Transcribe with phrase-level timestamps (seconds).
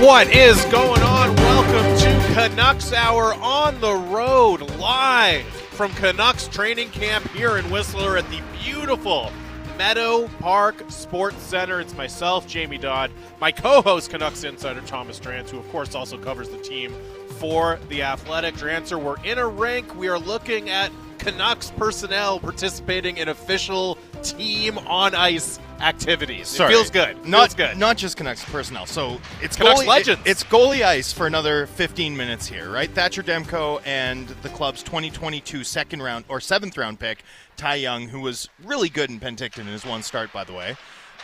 [0.00, 1.34] What is going on?
[1.36, 8.18] Welcome to Canucks Hour on the road, live from Canucks training camp here in Whistler
[8.18, 9.32] at the beautiful
[9.78, 11.80] Meadow Park Sports Center.
[11.80, 13.10] It's myself, Jamie Dodd,
[13.40, 16.94] my co host, Canucks insider Thomas Drance, who, of course, also covers the team
[17.38, 18.54] for the Athletic.
[18.56, 19.96] Drancer, we're in a rink.
[19.96, 20.92] We are looking at
[21.30, 26.46] Canucks personnel participating in official team on ice activities.
[26.46, 26.72] Sorry.
[26.72, 27.26] It feels good.
[27.26, 27.76] Not feels good.
[27.78, 28.86] Not just Canucks personnel.
[28.86, 30.22] So it's Canucks goalie, legends.
[30.24, 32.88] it's goalie ice for another 15 minutes here, right?
[32.88, 37.24] Thatcher Demko and the club's 2022 second round or seventh round pick,
[37.56, 40.76] Ty Young, who was really good in Penticton in his one start, by the way,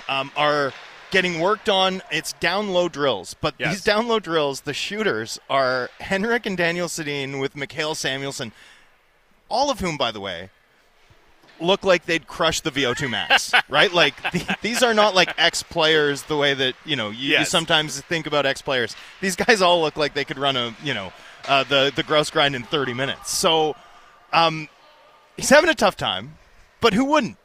[0.08, 0.72] um, are
[1.12, 2.02] getting worked on.
[2.10, 3.74] It's down low drills, but Yes.
[3.74, 8.50] these down low drills, the shooters are Henrik and Daniel Sedin with Mikael Samuelsson,
[9.52, 10.50] all of whom, by the way,
[11.60, 13.92] look like they'd crush the VO2 max, right?
[13.92, 17.44] Like th- these are not like ex players the way that you know you, you
[17.44, 18.96] sometimes think about ex players.
[19.20, 21.12] These guys all look like they could run a you know
[21.46, 23.30] uh, the the Grouse Grind in 30 minutes.
[23.30, 23.76] So
[24.32, 24.68] um,
[25.36, 26.38] he's having a tough time,
[26.80, 27.36] but who wouldn't?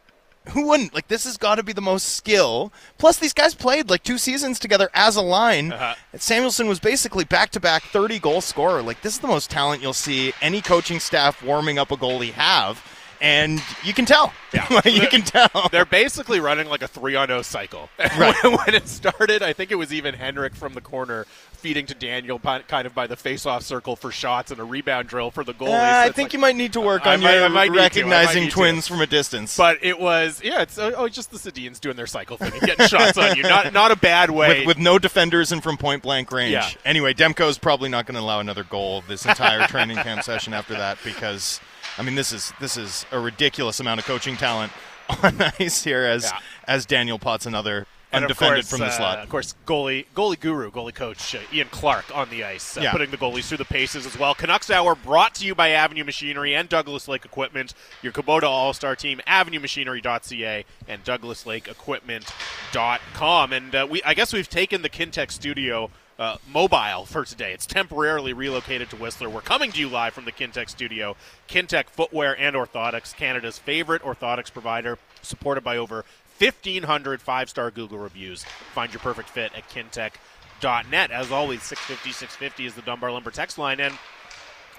[0.49, 0.93] Who wouldn't?
[0.93, 2.71] Like this has got to be the most skill.
[2.97, 5.71] Plus, these guys played like two seasons together as a line.
[5.71, 5.95] Uh-huh.
[6.15, 8.81] Samuelsson was basically back to back 30 goal scorer.
[8.81, 12.31] Like this is the most talent you'll see any coaching staff warming up a goalie
[12.31, 12.83] have,
[13.21, 14.33] and you can tell.
[14.53, 14.81] Yeah.
[14.85, 15.67] You can tell.
[15.71, 17.89] They're basically running like a three on zero cycle.
[18.17, 18.35] Right.
[18.43, 22.39] when, it started, I think it was even Henrik from the corner feeding to Daniel,
[22.39, 25.69] kind of by the face-off circle for shots and a rebound drill for the goalies.
[25.69, 27.65] Uh, I think like- you might need to work I on I your might.
[27.65, 28.55] I might recognizing need to.
[28.55, 29.57] twins from a distance.
[29.57, 32.61] But it was, yeah, it's oh, oh, just the Sedins doing their cycle thing and
[32.61, 33.43] getting shots on you.
[33.43, 34.59] Not not a bad way.
[34.59, 36.53] with, with no defenders and from point blank range.
[36.53, 36.69] Yeah.
[36.85, 40.53] Anyway, Demko is probably not going to allow another goal this entire training camp session
[40.53, 41.59] after that because,
[41.97, 44.71] I mean, this is this is a ridiculous amount of coaching talent
[45.23, 46.39] on ice here as Yeah.
[46.67, 49.19] as Daniel Potts another and undefended course, from the uh, slot.
[49.19, 52.91] Of course, goalie, goalie guru, goalie coach uh, Ian Clark on the ice, uh, Yeah.
[52.93, 54.33] putting the goalies through the paces as well.
[54.33, 58.71] Canucks Hour brought to you by Avenue Machinery and Douglas Lake Equipment, your Kubota All
[58.73, 63.53] Star team, AvenueMachinery.ca and DouglasLakeEquipment.com.
[63.53, 65.89] And uh, we, I guess we've taken the Kintec studio.
[66.19, 67.53] Uh, mobile for today.
[67.53, 69.29] It's temporarily relocated to Whistler.
[69.29, 71.15] We're coming to you live from the Kintec studio.
[71.47, 76.05] Kintec Footwear and Orthotics, Canada's favorite orthotics provider, supported by over
[76.39, 78.43] 1,500 five star Google reviews.
[78.73, 81.11] Find your perfect fit at kintec.net.
[81.11, 83.79] As always, 650 650 is the Dunbar Lumber text line.
[83.79, 83.95] And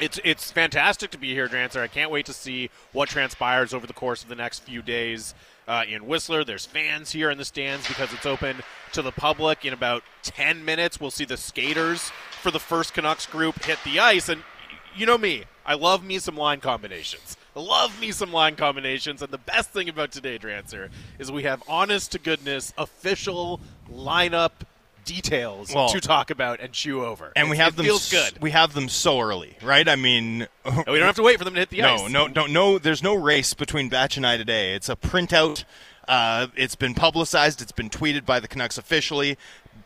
[0.00, 1.80] it's it's fantastic to be here, Drancer.
[1.80, 5.34] I can't wait to see what transpires over the course of the next few days
[5.68, 6.42] uh, in Whistler.
[6.42, 8.56] There's fans here in the stands because it's open
[8.92, 9.64] to the public.
[9.64, 14.00] In about 10 minutes, we'll see the skaters for the first Canucks group hit the
[14.00, 14.28] ice.
[14.28, 14.42] And
[14.96, 17.36] you know me, I love me some line combinations.
[17.54, 19.20] Love me some line combinations.
[19.20, 23.60] And the best thing about today, Drancer, is we have honest to goodness official
[23.92, 24.52] lineup
[25.08, 27.32] details Well, to talk about and chew over.
[27.34, 27.86] and we have it them.
[27.86, 28.42] feels s- good.
[28.42, 29.88] We have them so early, right?
[29.88, 32.00] I mean, And we don't have to wait for them to hit the ice.
[32.10, 32.78] no, no, don't no.
[32.78, 34.74] There's no race between Batch and I today.
[34.74, 35.64] It's a printout.
[36.06, 37.60] Uh, it's been publicized.
[37.60, 39.36] It's been tweeted by the Canucks officially.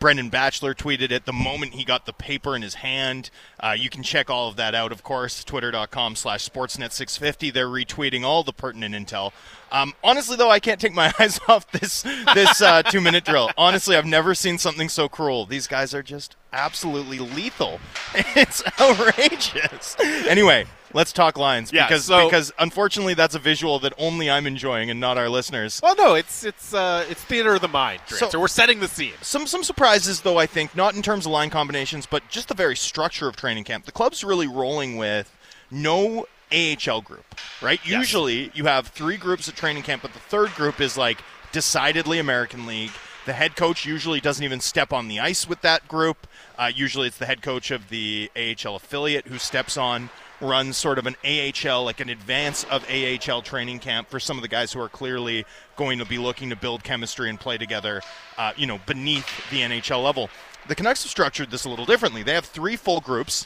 [0.03, 3.29] Brendan Batchelor tweeted it the moment he got the paper in his hand.
[3.57, 7.53] Uh, you can check all of that out, of course, twitter.com slash sportsnet650.
[7.53, 9.31] They're retweeting all the pertinent intel.
[9.71, 12.01] Um, honestly, though, I can't take my eyes off this
[12.33, 13.49] this uh, two minute drill.
[13.57, 15.45] Honestly, I've never seen something so cruel.
[15.45, 17.79] These guys are just absolutely lethal.
[18.35, 19.95] It's outrageous.
[20.27, 24.45] Anyway, let's talk lines Yeah, because so- because unfortunately that's a visual that only I'm
[24.47, 25.79] enjoying and not our listeners.
[25.83, 28.87] Well, no, it's it's uh, it's theater of the mind, So- so, we're setting the
[28.87, 29.13] scene.
[29.21, 32.53] Some some surprises though I think not in terms of line combinations but just the
[32.55, 33.85] very structure of training camp.
[33.85, 35.31] The club's really rolling with
[35.71, 37.25] no AHL group,
[37.61, 37.79] right?
[37.83, 37.93] Yes.
[37.99, 41.19] Usually you have three groups at training camp, but the third group is like
[41.51, 42.91] decidedly American League.
[43.25, 46.27] The head coach usually doesn't even step on the ice with that group.
[46.59, 50.09] Uh, usually it's the head coach of the AHL affiliate who steps on,
[50.43, 54.41] runs sort of an AHL, like an advance of AHL training camp for some of
[54.41, 55.45] the guys who are clearly
[55.75, 58.01] going to be looking to build chemistry and play together,
[58.37, 60.29] uh, you know, beneath the NHL level.
[60.67, 62.21] The Canucks have structured this a little differently.
[62.21, 63.45] They have three full groups.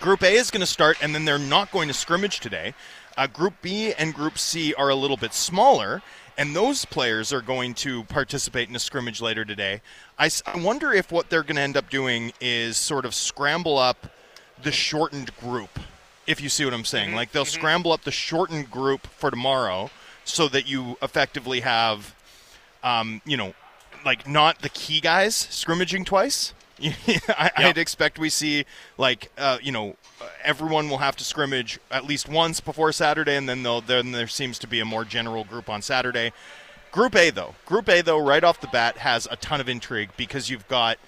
[0.00, 2.74] Group A is going to start, and then they're not going to scrimmage today.
[3.16, 6.02] Uh, group B and Group C are a little bit smaller,
[6.36, 9.80] and those players are going to participate in a scrimmage later today.
[10.18, 14.08] I, wonder if what they're going to end up doing is sort of scramble up
[14.62, 15.78] the shortened group,
[16.26, 17.14] if you see what I'm saying.
[17.14, 19.90] Like they'll scramble up the shortened group for tomorrow
[20.24, 22.14] so that you effectively have,
[22.82, 23.54] um, you know,
[24.04, 26.52] like not the key guys scrimmaging twice.
[26.82, 28.66] I, I'd expect we see
[28.98, 29.96] like uh, you know
[30.44, 34.26] everyone will have to scrimmage at least once before Saturday, and then they'll, then there
[34.26, 36.32] seems to be a more general group on Saturday.
[36.92, 40.10] Group A though, Group A though, right off the bat has a ton of intrigue
[40.16, 40.98] because you've got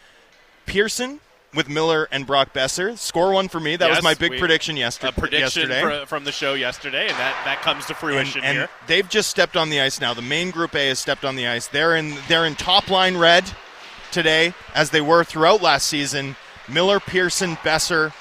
[0.64, 1.20] Pearson
[1.54, 2.96] with Miller and Brock Boeser.
[2.98, 3.76] Score one for me.
[3.76, 5.12] That Yes, was my big we- prediction yesterday.
[5.16, 6.00] A prediction yesterday.
[6.02, 8.68] fr- from the show yesterday, and that, that comes to fruition and, here.
[8.86, 10.12] they've just stepped on the ice now.
[10.14, 11.66] The main group A has stepped on the ice.
[11.66, 13.44] They're in they're in top line red
[14.12, 16.36] today, as they were throughout last season.
[16.68, 18.12] Miller, Pearson, Boeser,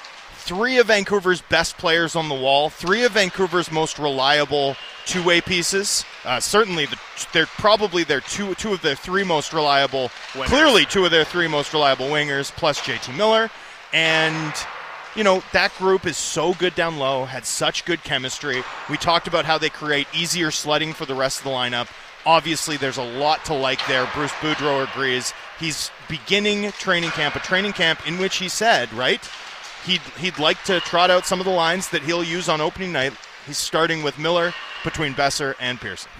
[0.48, 4.74] three of Vancouver's best players on the wall, three of Vancouver's most reliable
[5.04, 6.06] two-way pieces.
[6.24, 6.98] Uh, certainly, the,
[7.34, 10.08] they're probably their two two of their three most reliable.
[10.32, 10.46] Wingers.
[10.46, 13.50] Clearly, two of their three most reliable wingers, plus JT Miller,
[13.92, 14.54] and
[15.14, 18.62] you know, that group is so good down low, had such good chemistry.
[18.88, 21.88] We talked about how they create easier sledding for the rest of the lineup.
[22.24, 24.08] Obviously, there's a lot to like there.
[24.14, 25.34] Bruce Boudreau agrees.
[25.58, 29.28] He's beginning training camp, a training camp in which he said, right,
[29.88, 32.92] he'd, he'd like to trot out some of the lines that he'll use on opening
[32.92, 33.14] night.
[33.46, 34.52] He's starting with Miller
[34.84, 36.10] between Boeser and Pearson.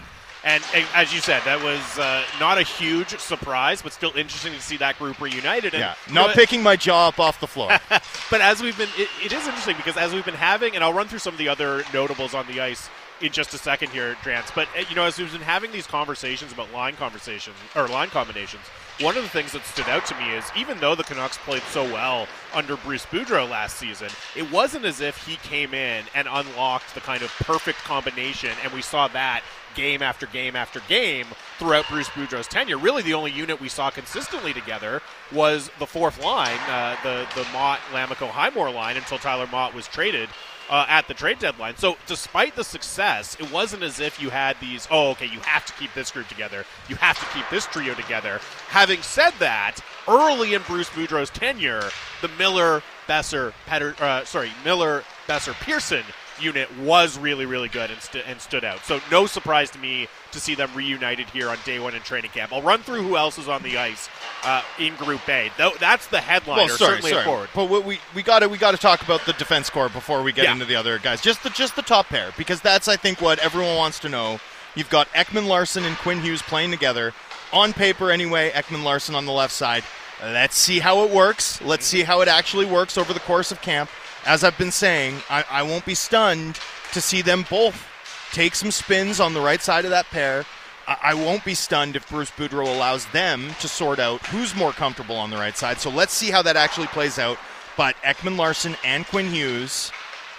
[0.45, 4.55] And, and as you said, that was uh, not a huge surprise, but still interesting
[4.55, 5.75] to see that group reunited.
[5.75, 7.79] And, Yeah, you not know, picking my jaw up off the floor.
[8.31, 10.93] But as we've been, it, it is interesting because as we've been having, and I'll
[10.93, 14.15] run through some of the other notables on the ice in just a second here,
[14.23, 14.55] Drance.
[14.55, 18.09] But uh, you know, as we've been having these conversations about line conversations or line
[18.09, 18.65] combinations,
[19.01, 21.63] one of the things that stood out to me is even though the Canucks played
[21.71, 26.29] so well under Bruce Boudreau last season, it wasn't as if he came in and
[26.31, 29.43] unlocked the kind of perfect combination, and we saw that
[29.75, 31.27] game after game after game
[31.59, 32.79] throughout Bruce Boudreau's tenure.
[32.79, 35.01] Really, the only unit we saw consistently together
[35.33, 39.87] was the fourth line, uh, the the Motte Lammikko Highmore line, until Tyler Motte was
[39.87, 40.29] traded.
[40.71, 41.75] Uh, at the trade deadline.
[41.79, 45.65] So, despite the success, it wasn't as if you had these, oh, okay, you have
[45.65, 46.67] to keep this group together.
[46.91, 48.39] You have to keep this trio together.
[48.69, 51.89] Having said that, early in Bruce Boudreau's tenure,
[52.21, 56.05] the Miller, Boeser, Petter, uh, sorry, Miller, Boeser, Pearson
[56.43, 58.85] unit was really, really good and, st- and stood out.
[58.85, 62.31] So no surprise to me to see them reunited here on day one in training
[62.31, 62.53] camp.
[62.53, 64.09] I'll run through who else is on the ice
[64.45, 65.51] uh, in Group A.
[65.57, 67.25] Though that's the headliner, well, sorry, certainly sorry.
[67.25, 67.49] forward.
[67.55, 70.33] But we we got to we got to talk about the defense core before we
[70.33, 70.53] get Yeah.
[70.53, 71.21] into the other guys.
[71.21, 74.41] Just the just the top pair because that's I think what everyone wants to know.
[74.75, 77.13] You've got Ekman Larsson and Quinn Hughes playing together
[77.53, 78.51] on paper anyway.
[78.51, 79.83] Ekman Larsson on the left side.
[80.23, 81.61] Let's see how it works.
[81.63, 83.89] Let's see how it actually works over the course of camp.
[84.29, 86.61] As I've been saying, I, I won't be stunned
[86.93, 87.87] to see them both
[88.31, 90.45] take some spins on the right side of that pair.
[90.87, 95.17] I won't be stunned if Bruce Boudreau allows them to sort out who's more comfortable
[95.17, 95.79] on the right side.
[95.79, 97.39] So let's see how that actually plays out.
[97.79, 99.93] But Ekman Larsson and Quinn Hughes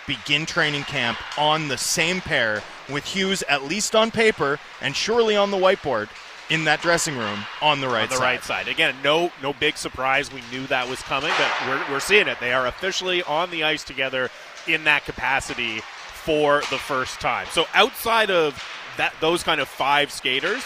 [0.05, 2.61] begin training camp on the same pair,
[2.91, 6.09] with Hughes at least on paper and surely on the whiteboard
[6.49, 8.23] in that dressing room on the right on the side.
[8.23, 8.67] right side.
[8.67, 10.31] Again, no no big surprise.
[10.33, 12.39] We knew that was coming, but we're, we're seeing it.
[12.39, 14.29] They are officially on the ice together
[14.67, 17.47] in that capacity for the first time.
[17.51, 18.61] So outside of
[18.97, 20.63] that, those kind of five skaters.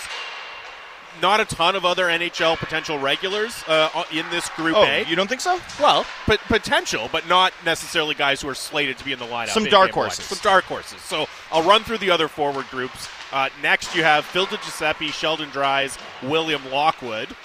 [1.21, 5.05] Not a ton of other NHL potential regulars uh, in this group Oh, A.
[5.07, 5.59] you don't think so?
[5.79, 9.49] Well, but potential, but not necessarily guys who are slated to be in the lineup.
[9.49, 10.25] Some dark horses.
[10.25, 10.99] Some dark horses.
[11.01, 13.07] So I'll run through the other forward groups.
[13.33, 17.35] Uh, next, you have Phil Giuseppe, Sheldon Dries, William Lockwood.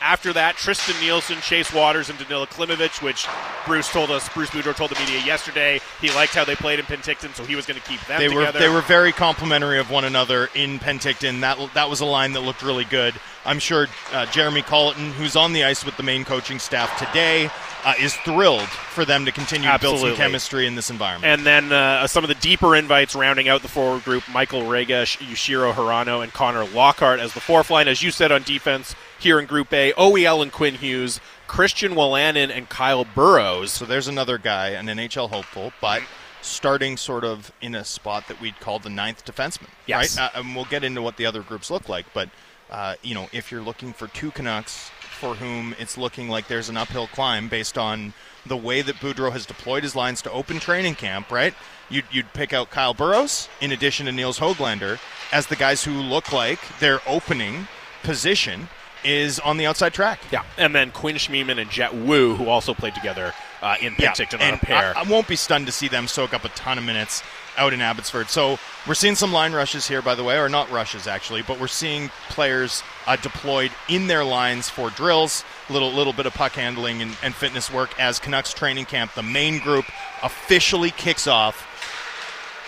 [0.00, 3.26] After that, Tristan Nielsen, Chase Wouters, and Danila Klimovich, which
[3.66, 6.84] Bruce told us, Bruce Boudreau told the media yesterday, he liked how they played in
[6.84, 9.90] Penticton, so he was going to keep them They were they were very complimentary of
[9.90, 11.40] one another in Penticton.
[11.40, 13.14] That that was a line that looked really good.
[13.46, 17.48] I'm sure uh, Jeremy Colliton, who's on the ice with the main coaching staff today,
[17.84, 21.32] uh, is thrilled for them to continue to build some chemistry in this environment.
[21.32, 25.18] And then uh, some of the deeper invites rounding out the forward group Michael Regesh,
[25.18, 27.86] Yushiro Hirano, and Connor Lockhart as the fourth line.
[27.86, 28.94] As you said on defense
[29.26, 31.18] here in Group A, OEL and Quinn Hughes,
[31.48, 33.72] Christian Wolanin, and Kyle Burroughs.
[33.72, 36.00] So there's another guy, an NHL hopeful, but
[36.42, 39.66] starting sort of in a spot that we'd call the ninth defenseman.
[39.84, 40.16] Yes.
[40.16, 40.26] Right?
[40.26, 42.28] Uh, and we'll get into what the other groups look like, but
[42.70, 46.68] uh, you know, if you're looking for two Canucks for whom it's looking like there's
[46.68, 48.14] an uphill climb based on
[48.46, 51.52] the way that Boudreau has deployed his lines to open training camp, right?
[51.90, 55.00] You'd, you'd pick out Kyle Burroughs in addition to Nils Hoglander
[55.32, 57.66] as the guys who look like their opening
[58.04, 58.68] position
[59.04, 60.20] is on the outside track.
[60.30, 64.40] Yeah, and then Quinn Schmiemann and Jett Woo, who also played together uh, in Penticton
[64.40, 64.96] on a pair.
[64.96, 67.22] I, I won't be stunned to see them soak up a ton of minutes
[67.56, 68.28] out in Abbotsford.
[68.28, 71.58] So we're seeing some line rushes here, by the way, or not rushes actually, but
[71.58, 76.52] we're seeing players uh, deployed in their lines for drills, little little bit of puck
[76.52, 79.86] handling and, and fitness work as Canucks training camp, the main group,
[80.22, 81.66] officially kicks off.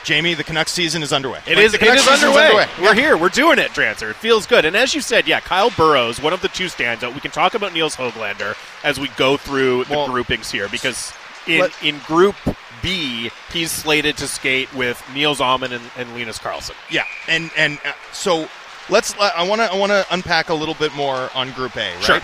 [0.08, 1.38] Jamie, the Canucks season is underway.
[1.46, 1.72] It Like, is.
[1.72, 2.66] the It Canucks underway.
[2.80, 3.18] We're here.
[3.18, 4.08] We're doing it, Drancer.
[4.08, 4.64] It feels good.
[4.64, 7.12] And as you said, yeah, Kyle Burroughs, one of the two stands out.
[7.12, 11.12] We can talk about Nils Hoglander as we go through the Well, groupings here because
[11.46, 12.36] in let- in Group
[12.80, 16.74] B, he's slated to skate with Nils Aman and, and Linus Karlsson.
[16.90, 18.48] Yeah, and and uh, so
[18.88, 19.14] let's.
[19.20, 21.92] I want to I want to unpack a little bit more on Group A.
[21.96, 22.02] Right?
[22.04, 22.20] Sure.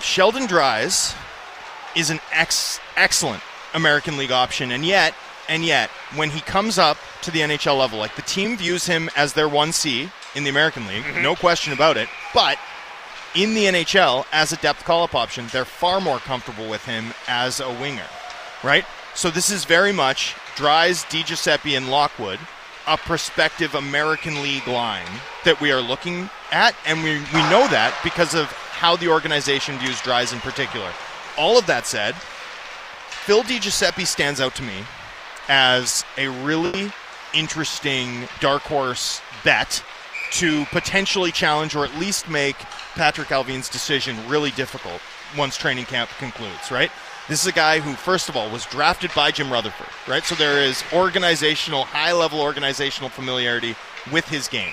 [0.00, 1.14] Sheldon Dries
[1.96, 3.42] is an ex- excellent
[3.74, 5.14] American League option, and yet,
[5.50, 9.10] and yet, when he comes up to the NHL level, like the team views him
[9.16, 11.22] as their one C in the American League, mm-hmm.
[11.22, 12.08] no question about it.
[12.32, 12.56] But
[13.34, 17.58] in the NHL, as a depth call-up option, they're far more comfortable with him as
[17.58, 18.06] a winger,
[18.62, 18.84] right?
[19.16, 22.38] So this is very much Dries, DiGiuseppe, and Lockwood,
[22.86, 27.98] a prospective American League line that we are looking at, and we, we know that
[28.04, 30.92] because of how the organization views Dries in particular.
[31.36, 34.84] All of that said, Phil DiGiuseppe stands out to me
[35.50, 36.92] as a really
[37.34, 39.84] interesting dark horse bet
[40.30, 42.56] to potentially challenge or at least make
[42.94, 45.00] Patrik Allvin's decision really difficult
[45.36, 46.90] once training camp concludes, right?
[47.28, 50.24] This is a guy who, first of all, was drafted by Jim Rutherford, right?
[50.24, 53.74] So there is organizational, high level organizational familiarity
[54.12, 54.72] with his game.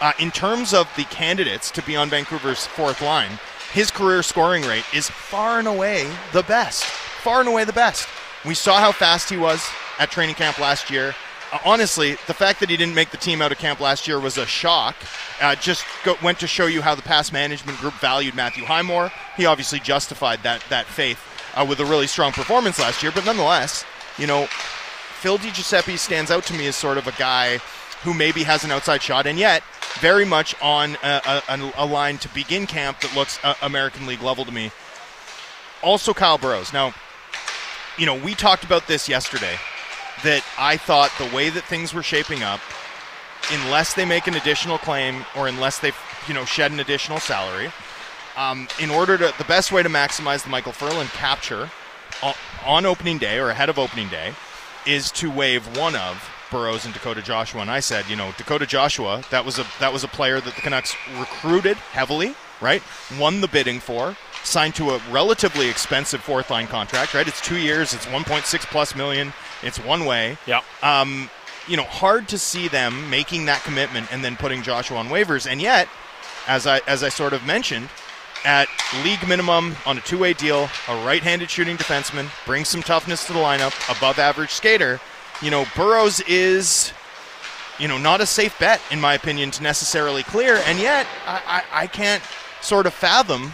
[0.00, 3.38] Uh, in terms of the candidates to be on Vancouver's fourth line,
[3.72, 6.84] his career scoring rate is far and away the best.
[6.84, 8.08] Far and away the best.
[8.44, 9.64] We saw how fast he was
[9.98, 11.14] at training camp last year.
[11.52, 14.18] Uh, honestly, the fact that he didn't make the team out of camp last year
[14.18, 14.96] was a shock.
[15.40, 19.12] Uh, just go, went to show you how the past management group valued Matthew Highmore.
[19.36, 21.20] He obviously justified that that faith
[21.54, 23.12] uh, with a really strong performance last year.
[23.14, 23.84] But nonetheless,
[24.16, 24.46] you know,
[25.20, 27.58] Phil DiGiuseppe stands out to me as sort of a guy
[28.02, 29.62] who maybe has an outside shot, and yet
[30.00, 34.22] very much on a, a, a line to begin camp that looks uh, American League
[34.22, 34.70] level to me.
[35.82, 36.72] Also, Kyle Burroughs.
[36.72, 36.94] Now,
[37.98, 39.56] you know, we talked about this yesterday
[40.24, 42.60] that I thought the way that things were shaping up,
[43.50, 45.92] unless they make an additional claim or unless they,
[46.28, 47.72] you know, shed an additional salary,
[48.36, 51.70] um, in order to the best way to maximize the Micheal Ferland capture
[52.64, 54.32] on opening day or ahead of opening day
[54.86, 57.62] is to waive one of Burroughs and Dakota Joshua.
[57.62, 60.54] And I said, you know, Dakota Joshua, that was a that was a player that
[60.54, 62.82] the Canucks recruited heavily, right?
[63.18, 67.26] Won the bidding for, signed to a relatively expensive fourth line contract, right?
[67.26, 69.32] It's two years, it's 1.6 plus million,
[69.62, 70.36] it's one way.
[70.46, 70.62] Yeah.
[70.82, 71.30] Um,
[71.68, 75.48] you know, hard to see them making that commitment and then putting Joshua on waivers.
[75.48, 75.88] And yet,
[76.48, 77.88] as I as I sort of mentioned,
[78.44, 78.68] at
[79.04, 83.38] league minimum on a two-way deal, a right-handed shooting defenseman brings some toughness to the
[83.38, 85.00] lineup, above average skater.
[85.40, 86.92] You know, Burroughs is,
[87.78, 91.62] you know, not a safe bet in my opinion to necessarily clear, and yet I,
[91.72, 92.22] I, I can't
[92.60, 93.52] sort of fathom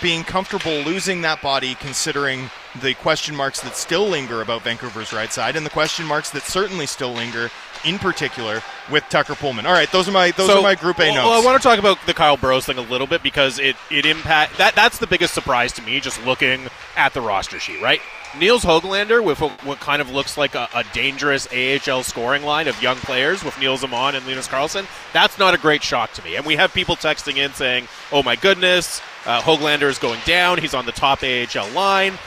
[0.00, 5.32] being comfortable losing that body considering the question marks that still linger about Vancouver's right
[5.32, 7.50] side and the question marks that certainly still linger
[7.84, 9.64] in particular with Tucker Poolman.
[9.64, 11.26] All right, those are my those so, are my Group A well, notes.
[11.26, 13.76] Well, I want to talk about the Kyle Burroughs thing a little bit because it
[13.90, 17.82] it impact that that's the biggest surprise to me just looking at the roster sheet.
[17.82, 18.00] Right,
[18.38, 22.68] Nils Hoglander with what, what kind of looks like a, a, dangerous AHL scoring line
[22.68, 24.86] of young players with Nils Aman and Linus Karlsson.
[25.12, 26.36] That's not a great shock to me.
[26.36, 30.58] And we have people texting in saying, "Oh my goodness, uh, Hoglander is going down.
[30.58, 32.18] He's on the top AHL line."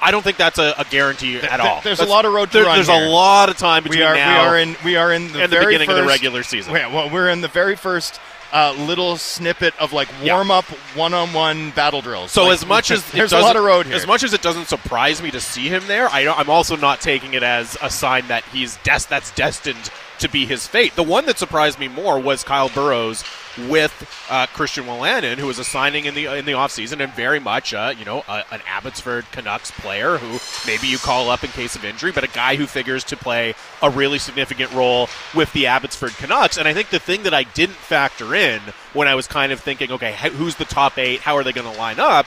[0.00, 1.80] I don't think that's a, a guarantee at all.
[1.82, 2.76] There's that's, a lot of road to there, run.
[2.76, 3.06] There's here.
[3.06, 5.42] a lot of time between we are, now we are in we are in the
[5.42, 6.74] and the beginning first, of the regular season.
[6.74, 8.20] Yeah, well, we're in the very first
[8.52, 10.64] uh, little snippet of like warm up
[10.94, 12.30] one on one battle drills.
[12.30, 13.96] So like, as much as there's a lot of road here.
[13.96, 17.00] as much as it doesn't surprise me to see him there, I am also not
[17.00, 19.90] taking it as a sign that he's des- that's destined
[20.20, 20.94] to be his fate.
[20.96, 23.24] The one that surprised me more was Kyle Burroughs
[23.68, 27.40] with uh, Christian Wolanin, who was a signing in the in the offseason and very
[27.40, 31.50] much, uh, you know, a, an Abbotsford Canucks player who maybe you call up in
[31.50, 35.52] case of injury, but a guy who figures to play a really significant role with
[35.52, 36.56] the Abbotsford Canucks.
[36.56, 38.60] And I think the thing that I didn't factor in
[38.92, 41.20] when I was kind of thinking, okay, who's the top eight?
[41.20, 42.26] How are they going to line up?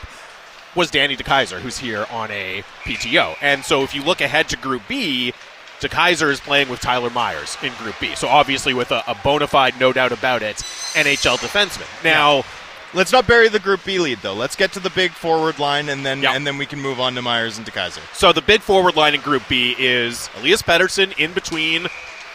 [0.74, 3.36] Was Danny DeKeyser, who's here on a PTO.
[3.42, 5.34] And so if you look ahead to Group B,
[5.82, 8.16] DeKeyser is playing with Tyler Myers in Group B.
[8.16, 10.58] So obviously with a, a bona fide, no doubt about it,
[10.94, 12.04] NHL defenseman.
[12.04, 12.44] Now, yeah.
[12.94, 14.36] let's not bury the Group B lead though.
[14.36, 17.16] Let's get to the big forward line, and then and then we can move on
[17.16, 18.02] to Myers and DeKeyser.
[18.16, 21.88] So the big forward line in Group B is Elias Pettersson in between.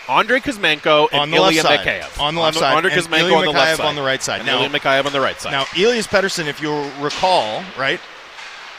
[0.08, 2.20] Andrei Kuzmenko and Ilya Mikheyev.
[2.20, 2.76] On the left side.
[2.76, 3.86] Andrei Kuzmenko on the left side.
[3.86, 4.38] on the right side.
[4.38, 5.50] And now, Ilya Mikheyev on the right side.
[5.50, 6.72] Now, Elias Pettersson, if you
[7.02, 8.00] recall, right,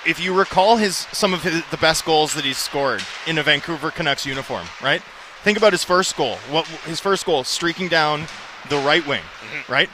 [0.06, 3.44] if you recall his some of his, the best goals that he's scored in a
[3.44, 5.02] Vancouver Canucks uniform, right?
[5.44, 6.36] Think about his first goal.
[6.50, 8.28] What his first goal, streaking down
[8.70, 9.72] the right wing, mm-hmm.
[9.72, 9.90] right?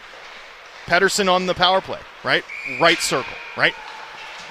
[0.86, 2.44] Pettersson on the power play, right?
[2.80, 3.74] Right circle, right?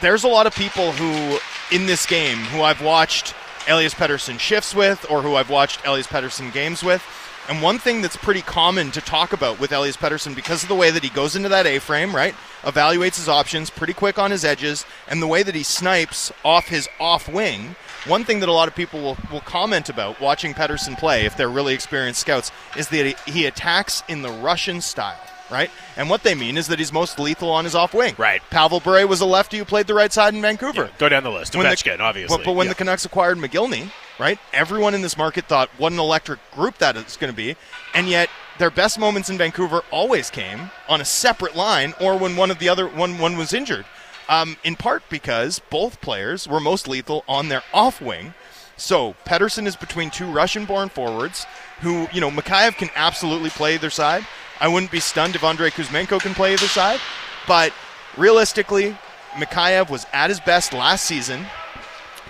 [0.01, 1.39] There's a lot of people who
[1.75, 3.35] in this game who I've watched
[3.69, 7.05] Elias Pettersson shifts with or who I've watched Elias Pettersson games with.
[7.49, 10.75] And one thing that's pretty common to talk about with Elias Pettersson because of the
[10.75, 12.35] way that he goes into that A frame, right?
[12.62, 16.69] Evaluates his options pretty quick on his edges, and the way that he snipes off
[16.69, 17.76] his off wing.
[18.07, 21.37] One thing that a lot of people will, will comment about watching Pettersson play, if
[21.37, 25.21] they're really experienced scouts, is that he attacks in the Russian style
[25.52, 25.71] right?
[25.97, 28.14] And what they mean is that he's most lethal on his off wing.
[28.16, 28.42] Right.
[28.50, 30.85] Pavel Bure was a lefty who played the right side in Vancouver.
[30.85, 31.54] Yeah, go down the list.
[31.54, 32.37] When the- obviously.
[32.38, 32.73] But, but when Yeah.
[32.73, 36.97] the Canucks acquired Mogilny, right, everyone in this market thought what an electric group that
[36.97, 37.57] is going to be,
[37.95, 42.37] and yet their best moments in Vancouver always came on a separate line or when
[42.37, 43.85] one of the other one one was injured.
[44.29, 48.35] Um, in part because both players were most lethal on their off wing.
[48.77, 51.47] So Pettersson is between two Russian-born forwards
[51.81, 54.27] who, you know, Mikheyev can absolutely play either side.
[54.61, 57.01] I wouldn't be stunned if Andrei Kuzmenko can play either side,
[57.47, 57.73] but
[58.17, 58.97] realistically,
[59.33, 61.45] Mikheyev was at his best last season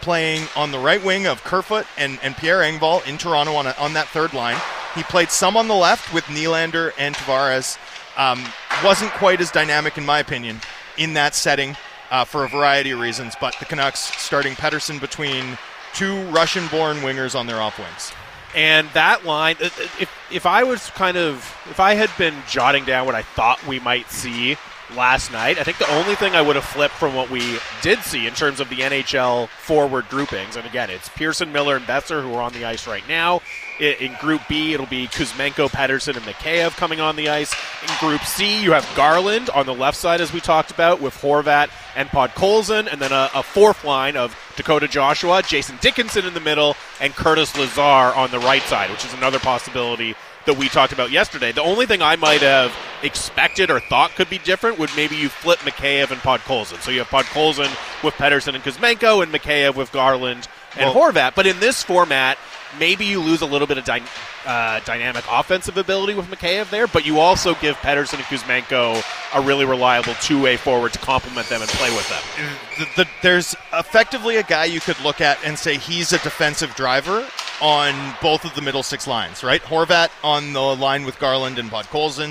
[0.00, 3.74] playing on the right wing of Kerfoot and, and Pierre Engvall in Toronto on, a,
[3.78, 4.60] on that third line.
[4.94, 7.78] He played some on the left with Nylander and Tavares.
[8.16, 8.44] Um,
[8.84, 10.60] wasn't quite as dynamic, in my opinion,
[10.98, 11.76] in that setting
[12.10, 13.34] uh, for a variety of reasons.
[13.40, 15.56] But the Canucks starting Pettersson between
[15.94, 18.12] two Russian-born wingers on their off wings.
[18.54, 21.36] And that line, uh, if if I was kind of,
[21.70, 24.58] if I had been jotting down what I thought we might see
[24.94, 28.00] last night, I think the only thing I would have flipped from what we did
[28.00, 32.22] see in terms of the NHL forward groupings, and again, it's Pearson, Miller, and Boeser
[32.22, 33.40] who are on the ice right now.
[33.80, 37.54] In Group B, it'll be Kuzmenko, Pettersson, and Mikheyev coming on the ice.
[37.82, 41.14] In Group C, you have Garland on the left side, as we talked about, with
[41.14, 46.34] Horvat and Podkolzin, and then a, a fourth line of Dakota Joshua, Jason Dickinson in
[46.34, 50.14] the middle, and Curtis Lazar on the right side, which is another possibility
[50.44, 51.52] that we talked about yesterday.
[51.52, 55.28] The only thing I might have expected or thought could be different would maybe you
[55.28, 56.80] flip Mikheyev and Podkolzin.
[56.82, 57.70] So you have Podkolzin
[58.04, 61.34] with Pettersson and Kuzmenko, and Mikheyev with Garland and Well- Horvat.
[61.34, 62.38] But in this format,
[62.78, 64.02] maybe you lose a little bit of dy-
[64.46, 69.02] uh, dynamic offensive ability with Mikheyev there, but you also give Pettersson and Kuzmenko
[69.34, 72.48] a really reliable two-way forward to complement them and play with them.
[72.78, 76.74] the, the, there's effectively a guy you could look at and say he's a defensive
[76.74, 77.26] driver
[77.60, 79.62] on both of the middle six lines, right?
[79.62, 82.30] Horvat on the line with Garland and Podkolzin,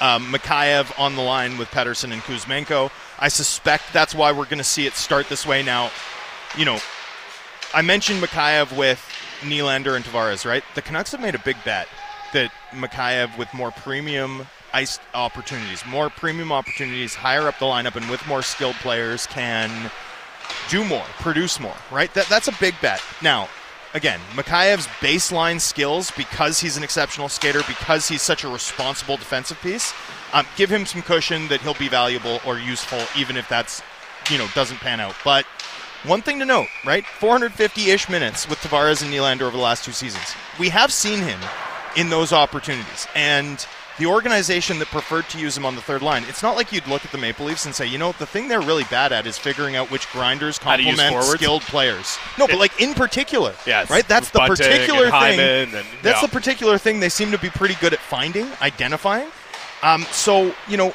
[0.00, 2.90] um, Mikheyev on the line with Pettersson and Kuzmenko.
[3.18, 5.90] I suspect that's why we're going to see it start this way now.
[6.56, 6.78] You know,
[7.74, 8.98] I mentioned Mikheyev with
[9.40, 10.64] Nylander and Tavares, right?
[10.74, 11.86] The Canucks have made a big bet
[12.32, 18.08] that Mikheyev with more premium ice opportunities, more premium opportunities higher up the lineup and
[18.10, 19.90] with more skilled players can
[20.70, 22.12] do more, produce more, right?
[22.14, 23.02] That, that's a big bet.
[23.22, 23.48] Now,
[23.92, 29.60] again, Mikheyev's baseline skills, because he's an exceptional skater, because he's such a responsible defensive
[29.60, 29.92] piece,
[30.32, 33.82] um, give him some cushion that he'll be valuable or useful, even if that's,
[34.30, 35.14] you know, doesn't pan out.
[35.24, 35.46] But
[36.04, 37.04] one thing to note, right?
[37.04, 40.34] 450-ish minutes with Tavares and Nylander over the last two seasons.
[40.58, 41.40] We have seen him
[41.96, 43.66] in those opportunities, and
[43.98, 46.86] the organization that preferred to use him on the third line, it's not like you'd
[46.86, 49.26] look at the Maple Leafs and say, you know, the thing they're really bad at
[49.26, 52.16] is figuring out which grinders How to use complement skilled players.
[52.38, 54.06] No, but like in particular, Yeah, right?
[54.06, 55.40] That's the particular thing.
[55.40, 59.28] And- that's the particular thing they seem to be pretty good at finding, identifying.
[59.82, 60.94] Um, so you know,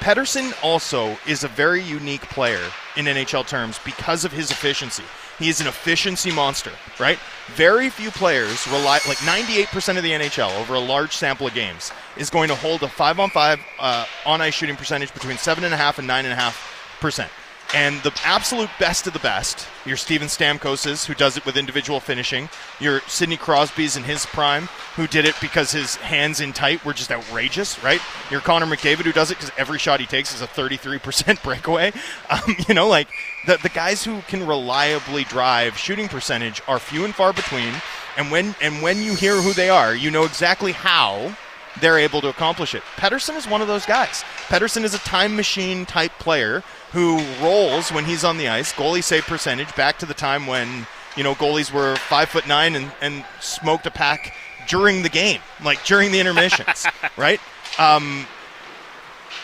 [0.00, 2.60] Pettersson also is a very unique player
[2.96, 5.04] in NHL terms because of his efficiency.
[5.38, 7.18] He is an efficiency monster, right?
[7.48, 11.92] Very few players rely, like 98% of the NHL over a large sample of games,
[12.16, 15.98] is going to hold a five on five uh, on ice shooting percentage between 7.5
[15.98, 17.28] and 9.5%.
[17.74, 21.98] And the absolute best of the best, your Steven Stamkoses, who does it with individual
[21.98, 22.48] finishing,
[22.78, 26.92] your Sidney Crosby's in his prime, who did it because his hands in tight were
[26.92, 28.00] just outrageous, right?
[28.30, 31.92] Your Connor McDavid, who does it because every shot he takes is a 33% breakaway.
[32.30, 33.08] Um, you know, like
[33.46, 37.74] the, the guys who can reliably drive shooting percentage are few and far between.
[38.16, 41.36] And when and when you hear who they are, you know exactly how
[41.80, 42.82] they're able to accomplish it.
[42.96, 44.24] Pettersson is one of those guys.
[44.48, 46.62] Pettersson is a time machine type player
[46.96, 50.86] who rolls when he's on the ice, goalie save percentage back to the time when,
[51.14, 54.34] you know, goalies were five foot nine and, and smoked a pack
[54.66, 56.86] during the game, like during the intermissions,
[57.18, 57.38] right?
[57.78, 58.24] Um,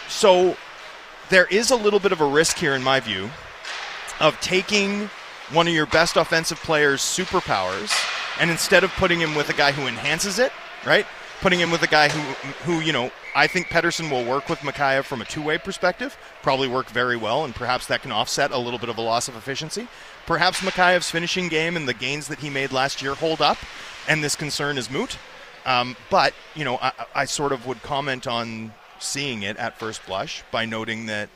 [0.08, 0.56] so
[1.28, 3.28] there is a little bit of a risk here, in my view,
[4.18, 5.10] of taking
[5.50, 7.92] one of your best offensive players' superpowers
[8.40, 10.52] and instead of putting him with a guy who enhances it,
[10.86, 11.04] right?
[11.42, 12.20] Putting him with a guy who,
[12.64, 16.68] who you know, I think Pettersson will work with Mikheyev from a two-way perspective, probably
[16.68, 19.36] work very well, and perhaps that can offset a little bit of a loss of
[19.36, 19.88] efficiency.
[20.26, 23.56] Perhaps Mikheyev's finishing game and the gains that he made last year hold up,
[24.06, 25.16] and this concern is moot.
[25.64, 30.04] Um, but you know, I, I sort of would comment on seeing it at first
[30.06, 31.28] blush by noting that,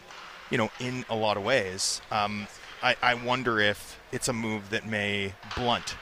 [0.50, 2.46] you know, in a lot of ways, um,
[2.82, 5.96] I, I wonder if it's a move that may blunt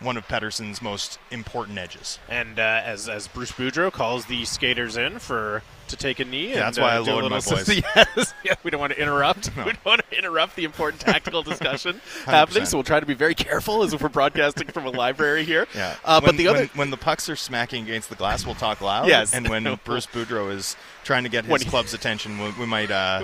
[0.00, 2.18] one of Pettersson's most important edges.
[2.28, 6.50] And uh, as, as Bruce Boudreau calls the skaters in for to take a knee.
[6.50, 9.00] Yeah, that's and, why uh, I lowered my assist- Yes, yeah, we don't want to
[9.00, 9.50] interrupt.
[9.58, 12.62] We don't want to interrupt the important tactical discussion happening.
[12.62, 12.66] 100%.
[12.68, 15.66] So we'll try to be very careful as if we're broadcasting from a library here.
[15.74, 18.46] Yeah, Uh, when, but the other when, when the pucks are smacking against the glass,
[18.46, 19.08] we'll talk loud.
[19.08, 19.34] Yes.
[19.34, 22.90] and when Bruce Boudreau is trying to get his he- club's attention, we, we might
[22.90, 23.22] uh,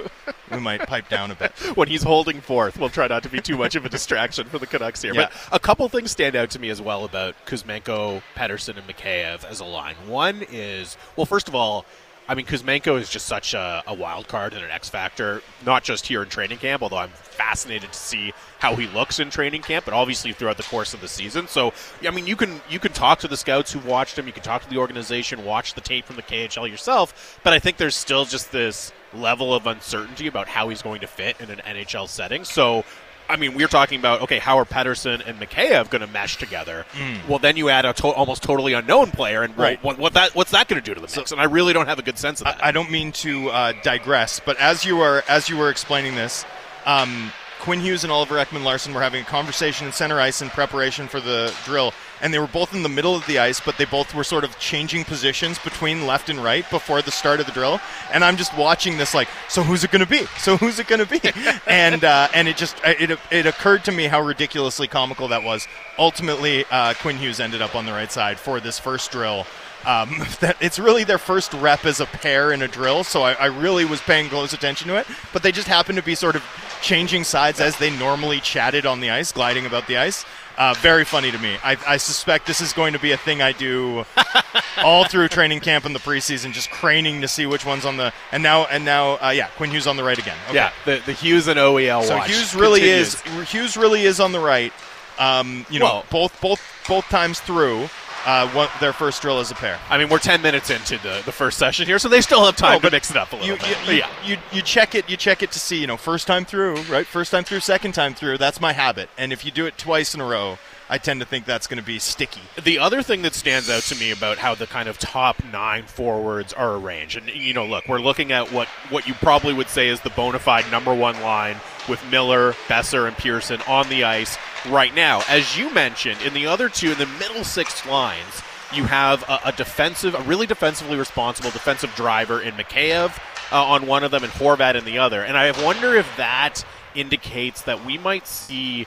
[0.51, 1.53] we might pipe down a bit.
[1.77, 2.79] when he's holding forth.
[2.79, 5.15] We'll try not to be too much of a distraction for the Canucks here.
[5.15, 5.29] Yeah.
[5.51, 9.45] But a couple things stand out to me as well about Kuzmenko, Pettersson, and Mikheyev
[9.45, 9.95] as a line.
[10.07, 11.85] One is, well, first of all,
[12.27, 15.85] I mean, Kuzmenko is just such a, a wild card and an X factor, not
[15.85, 19.61] just here in training camp, although I'm fascinated to see how he looks in training
[19.61, 21.49] camp, but obviously throughout the course of the season.
[21.49, 21.75] So,
[22.07, 24.43] I mean, you can you can talk to the scouts who've watched him, you can
[24.43, 27.97] talk to the organization, watch the tape from the KHL yourself, but I think there's
[27.97, 32.09] still just this level of uncertainty about how he's going to fit in an NHL
[32.09, 32.45] setting.
[32.45, 32.85] So,
[33.29, 36.85] I mean, we're talking about okay, how are Pettersson and Mikheyev going to mesh together?
[37.29, 39.83] Well, then you add a to- almost totally unknown player, and Right.
[39.83, 41.33] what, what that what's that going to do to the mix?
[41.33, 42.63] and I really don't have a good sense of that.
[42.65, 46.45] I don't mean to uh, digress, but as you were as you were explaining this,
[46.85, 50.51] um, Quinn Hughes and Oliver Ekman Larsson were having a conversation in center ice in
[50.51, 53.77] preparation for the drill, and they were both in the middle of the ice, but
[53.77, 57.47] they both were sort of changing positions between left and right before the start of
[57.47, 57.81] the drill.
[58.13, 60.27] And I'm just watching this, like, so who's it going to be?
[60.39, 61.21] So who's it going to be?
[61.67, 65.67] and uh, and it just it it occurred to me how ridiculously comical that was.
[65.99, 69.47] Ultimately, uh, Quinn Hughes ended up on the right side for this first drill
[69.87, 73.33] um, that it's really their first rep as a pair in a drill, so I,
[73.35, 75.07] I really was paying close attention to it.
[75.33, 76.45] But they just happened to be sort of
[76.83, 80.25] changing sides as they normally chatted on the ice, gliding about the ice.
[80.57, 81.57] Uh, very funny to me.
[81.65, 84.05] I, I suspect this is going to be a thing I do
[84.79, 88.13] all through training camp and the preseason, just craning to see which one's on the.
[88.31, 90.37] And now, and now, uh, yeah, Quinn Hughes on the right again.
[90.47, 90.55] Okay.
[90.57, 93.15] Yeah, the, the Hughes and OEL So Hughes really continues.
[93.45, 94.73] is Hughes really is on the right.
[95.19, 97.89] Um, you know, Well- both both both times through,
[98.27, 99.79] uh, one, their first drill as a pair.
[99.89, 102.57] I mean, we're ten minutes into the, the first session here, so they still have
[102.57, 103.89] time No, to mix it up a little you, bit.
[103.89, 104.11] You, yeah.
[104.25, 105.09] you, you check it.
[105.09, 105.81] You check it to see.
[105.81, 107.07] You know, first time through, right?
[107.07, 108.39] First time through, second time through.
[108.39, 109.09] That's my habit.
[109.19, 110.59] And if you do it twice in a row,
[110.89, 112.43] I tend to think that's going to be sticky.
[112.63, 115.85] The other thing that stands out to me about how the kind of top nine
[115.85, 119.69] forwards are arranged, and you know, look, we're looking at what what you probably would
[119.69, 121.57] say is the bona fide number one line
[121.89, 124.37] with Miller, Boeser, and Pearson on the ice
[124.69, 125.23] right now.
[125.29, 128.43] As you mentioned, in the other two, in the middle six lines,
[128.73, 133.19] you have a, a defensive, a really defensively responsible defensive driver in Mikheyev
[133.53, 135.23] uh, on one of them and Horvat in the other.
[135.23, 138.87] And I wonder if that indicates that we might see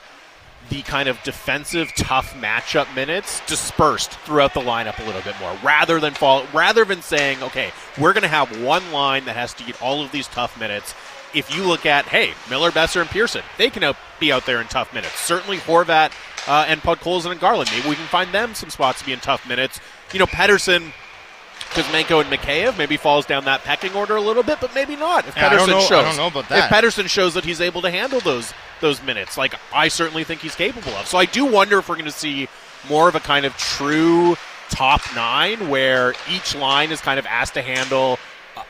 [0.70, 5.56] the kind of defensive tough matchup minutes dispersed throughout the lineup a little bit more
[5.62, 9.54] rather than fall rather than saying okay we're going to have one line that has
[9.54, 10.94] to get all of these tough minutes
[11.34, 14.60] if you look at hey Miller Boeser and Pearson they can out, be out there
[14.60, 16.12] in tough minutes certainly Horvat
[16.46, 19.20] uh, and Podkolzin and Garland maybe we can find them some spots to be in
[19.20, 19.80] tough minutes
[20.12, 20.92] you know Pettersson
[21.70, 25.28] Kuzmenko and Mikheyev maybe falls down that pecking order a little bit, but maybe not.
[25.28, 26.70] If Yeah, I don't Pettersson know- I don't know about that.
[26.70, 26.74] If.
[26.74, 30.54] Pettersson shows that he's able to handle those those minutes, like I certainly think he's
[30.54, 31.06] capable of.
[31.08, 32.48] So I do wonder if we're going to see
[32.88, 34.36] more of a kind of true
[34.70, 38.18] top nine, where each line is kind of asked to handle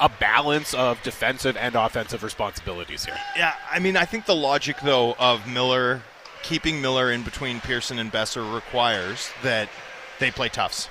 [0.00, 3.16] a- balance of defensive and offensive responsibilities here.
[3.36, 6.02] Yeah, I mean, I think the logic though of Miller
[6.42, 9.68] keeping Miller in between Pearson and Boeser requires that
[10.18, 10.88] they play toughs,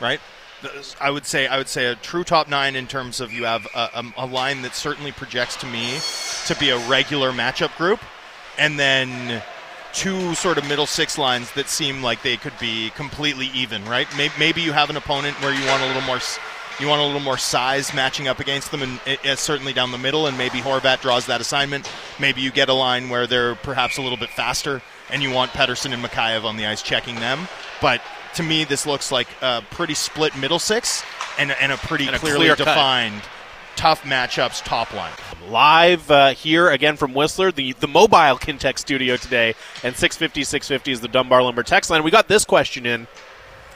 [0.00, 0.20] right?
[1.00, 3.66] I would say I would say a true top nine in terms of you have
[3.74, 5.98] a, a, a line that certainly projects to me
[6.46, 8.00] to be a regular matchup group,
[8.58, 9.42] and then
[9.94, 14.08] two sort of middle six lines that seem like they could be completely even, right?
[14.38, 16.18] Maybe you have an opponent where you want a little more.
[16.80, 19.90] You want a little more size matching up against them, and it, it's certainly down
[19.90, 20.26] the middle.
[20.26, 21.90] And maybe Horvat draws that assignment.
[22.20, 25.50] Maybe you get a line where they're perhaps a little bit faster, and you want
[25.50, 27.48] Pettersson and Mikheyev on the ice checking them.
[27.80, 28.00] But
[28.34, 31.02] to me, this looks like a pretty split middle six
[31.38, 32.64] and, and a pretty And a clearly clear cut.
[32.66, 33.22] defined
[33.74, 35.12] tough matchups top line.
[35.48, 40.92] Live uh, here again from Whistler, the, the mobile Kintec studio today, and 650 650
[40.92, 42.02] is the Dunbar Lumber text line.
[42.02, 43.06] We got this question in.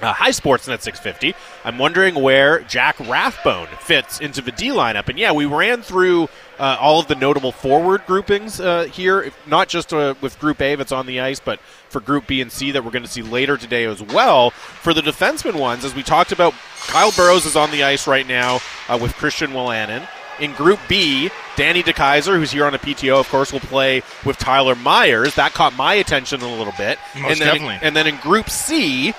[0.03, 1.33] Uh, hi, Sportsnet 650.
[1.65, 5.09] I'm wondering where Jack Rathbone fits into the D lineup.
[5.09, 6.25] And yeah, we ran through
[6.59, 10.75] uh, all of the notable forward groupings uh, here, not just uh, with Group A
[10.75, 13.23] that's on the ice, but for Group B and C that we're going to see
[13.23, 14.51] later today as well.
[14.51, 16.53] For the defenseman ones, as we talked about,
[16.89, 20.09] Kyle Burroughs is on the ice right now uh, with Christian Wolanin.
[20.41, 24.37] In Group B, Danny DeKeyser, who's here on a PTO, of course, will play with
[24.39, 25.37] Tyler Myers.
[25.37, 26.99] That caught my attention a little bit.
[27.15, 27.79] Most and then, definitely.
[27.83, 29.15] And then in Group C,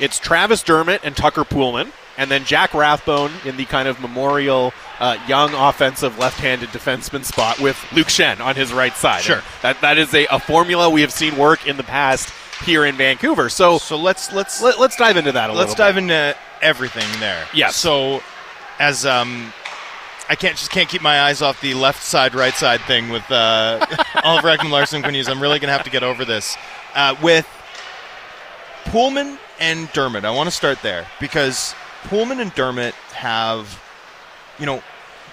[0.00, 4.72] it's Travis Dermott and Tucker Poolman, and then Jack Rathbone in the kind of memorial
[4.98, 9.22] uh, young offensive left-handed defenseman spot with Luke Schenn on his right side.
[9.22, 9.36] Sure.
[9.36, 12.32] And that that is a, a formula we have seen work in the past
[12.64, 13.48] here in Vancouver.
[13.48, 15.86] So So let's let's let, us dive into that a little let's little.
[15.86, 17.46] dive into everything there.
[17.54, 17.70] Yeah.
[17.70, 18.22] So,
[18.78, 19.52] as um,
[20.28, 23.28] I can't just can't keep my eyes off the left side, right side thing with
[23.30, 23.84] uh,
[24.24, 25.14] Oliver Ekman Larsson Quinn.
[25.26, 26.56] I'm really gonna have to get over this
[26.94, 27.48] uh, with
[28.84, 30.24] Poolman and Dermott.
[30.24, 33.80] I want to start there because Poolman and Dermott have,
[34.58, 34.82] you know,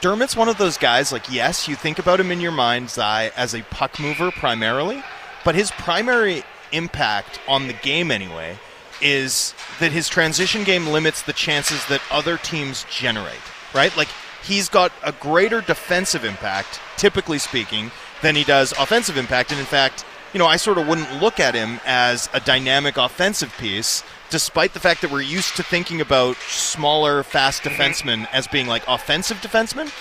[0.02, 1.12] Dermott's one of those guys.
[1.12, 5.04] Like, yes, you think about him in your mind's eye as a puck mover primarily,
[5.44, 8.60] but his primary impact on the game anyway
[9.02, 13.36] is that his transition game limits the chances that other teams generate,
[13.74, 13.96] right?
[13.96, 14.10] Like
[14.44, 19.52] he's got a greater defensive impact, typically speaking, than he does offensive impact.
[19.52, 22.98] And in fact, you know, I sort of wouldn't look at him as a dynamic
[22.98, 28.48] offensive piece, despite the fact that we're used to thinking about smaller, fast defensemen as
[28.48, 29.92] being like offensive defensemen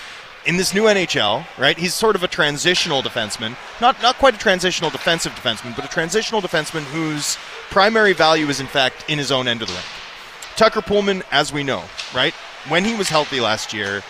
[0.45, 1.77] in this new NHL, right?
[1.77, 5.89] He's sort of a transitional defenseman, not not quite a transitional defensive defenseman, but a
[5.89, 7.37] transitional defenseman whose
[7.69, 9.85] primary value is in fact in his own end of the rink.
[10.55, 11.83] Tucker Poolman, as we know,
[12.15, 12.33] right?
[12.69, 14.01] When he was healthy last year,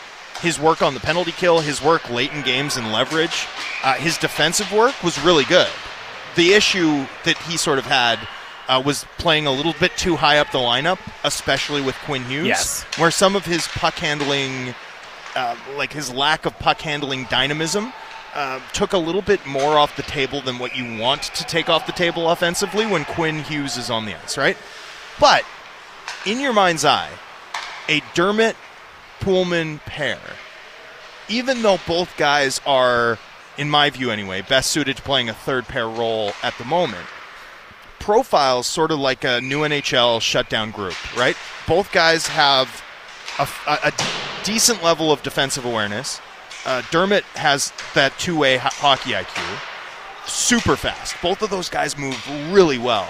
[0.42, 3.48] his work on the penalty kill, his work late in games and leverage,
[3.84, 5.68] uh, his defensive work was really good.
[6.36, 8.20] The issue that he sort of had
[8.68, 12.48] uh, was playing a little bit too high up the lineup, especially with Quinn Hughes,
[12.48, 12.84] yes.
[12.98, 14.76] where some of his puck handling
[15.36, 17.94] uh, like his lack of puck handling dynamism
[18.34, 21.70] uh, took a little bit more off the table than what you want to take
[21.70, 24.58] off the table offensively when Quinn Hughes is on the ice, right?
[25.20, 25.44] But
[26.26, 27.10] in your mind's eye,
[27.90, 28.56] a Dermott
[29.20, 30.20] Poolman pair,
[31.30, 33.18] even though both guys are,
[33.58, 37.08] in my view anyway, best suited to playing a third pair role at the moment,
[38.08, 41.36] profiles sort of like a new NHL shutdown group, right?
[41.68, 42.82] Both guys have
[43.38, 43.92] a, a,
[44.46, 46.22] decent level of defensive awareness.
[46.66, 49.36] Uh, Dermott has that two way ho- hockey IQ.
[50.26, 51.18] Super fast.
[51.22, 52.18] Both of those guys move
[52.50, 53.10] really well.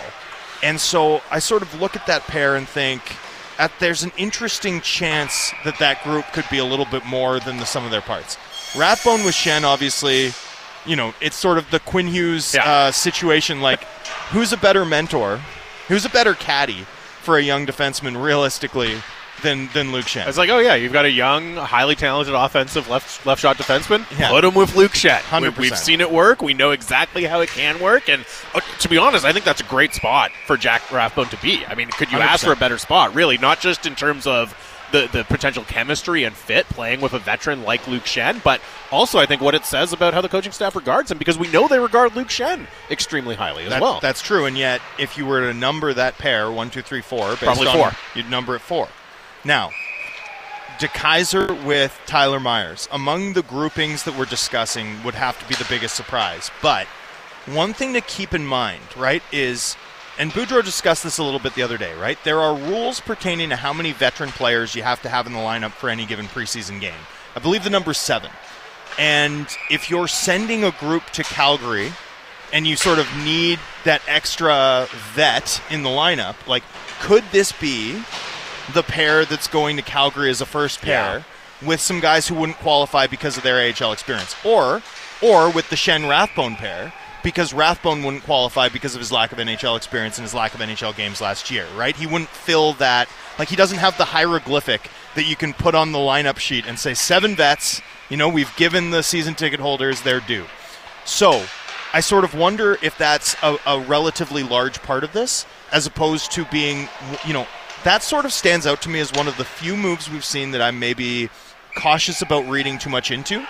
[0.64, 3.04] And so I sort of look at that pair and think
[3.60, 7.58] at, there's an interesting chance that that group could be a little bit more than
[7.58, 8.36] the sum of their parts.
[8.76, 10.32] Rathbone with Schenn, obviously,
[10.88, 12.68] you know, it's sort of the Quinn Hughes Yeah.
[12.68, 13.62] uh, situation.
[13.62, 13.86] Like,
[14.32, 15.42] who's a better mentor?
[15.88, 16.86] Who's a better caddy
[17.22, 19.02] for a young defenseman, realistically,
[19.42, 20.28] than than Luke Schenn?
[20.28, 24.06] It's like, oh yeah, you've got a young, highly talented offensive left left shot defenseman.
[24.20, 24.30] Yeah.
[24.30, 25.24] Put him with Luke Shet.
[25.32, 25.58] We, 100%.
[25.58, 26.42] we've seen it work.
[26.42, 28.10] We know exactly how it can work.
[28.10, 31.38] And uh, to be honest, I think that's a great spot for Jack Rathbone to
[31.38, 31.66] be.
[31.66, 32.48] I mean, could you ask 100%.
[32.48, 33.16] for a better spot?
[33.16, 34.56] Really, not just in terms of
[34.92, 39.20] the, the potential chemistry and fit playing with a veteran like Luke Schenn, but also
[39.20, 41.68] I think what it says about how the coaching staff regards him because we know
[41.68, 44.00] they regard Luke Schenn extremely highly as That- well.
[44.02, 47.30] That's true, and yet if you were to number that pair one, two, three, four,
[47.32, 47.92] based Probably on- four.
[48.16, 48.88] you'd number it four.
[49.44, 49.72] Now,
[50.80, 55.66] DeKeyser with Tyler Myers among the groupings that we're discussing would have to be the
[55.68, 56.52] biggest surprise.
[56.62, 56.86] But
[57.48, 59.76] one thing to keep in mind, right, is
[60.20, 62.18] and Boudreau discussed this a little bit the other day, right?
[62.24, 65.40] There are rules pertaining to how many veteran players you have to have in the
[65.40, 67.00] lineup for any given preseason game.
[67.36, 68.32] I believe the number's seven.
[68.98, 71.92] And if you're sending a group to Calgary
[72.52, 76.64] and you sort of need that extra vet in the lineup, like,
[77.00, 78.02] could this be
[78.74, 81.26] the pair that's going to Calgary as a first pair
[81.66, 84.36] with some guys who wouldn't qualify because of their AHL experience?
[84.44, 84.82] Or,
[85.22, 86.92] or with the Schenn Rathbone pair
[87.28, 90.62] because Rathbone wouldn't qualify because of his lack of NHL experience and his lack of
[90.62, 91.94] NHL games last year, right?
[91.94, 95.92] He wouldn't fill that, like, he doesn't have the hieroglyphic that you can put on
[95.92, 100.04] the lineup sheet and say, seven vets, you know, we've given the season ticket holders
[100.04, 100.46] their due.
[101.04, 101.44] So,
[101.92, 106.32] I sort of wonder if that's a, a relatively large part of this, as opposed
[106.32, 106.88] to being,
[107.26, 107.46] you know,
[107.84, 110.52] that sort of stands out to me as one of the few moves we've seen
[110.52, 111.30] that I'm maybe
[111.76, 113.46] cautious about reading too much into.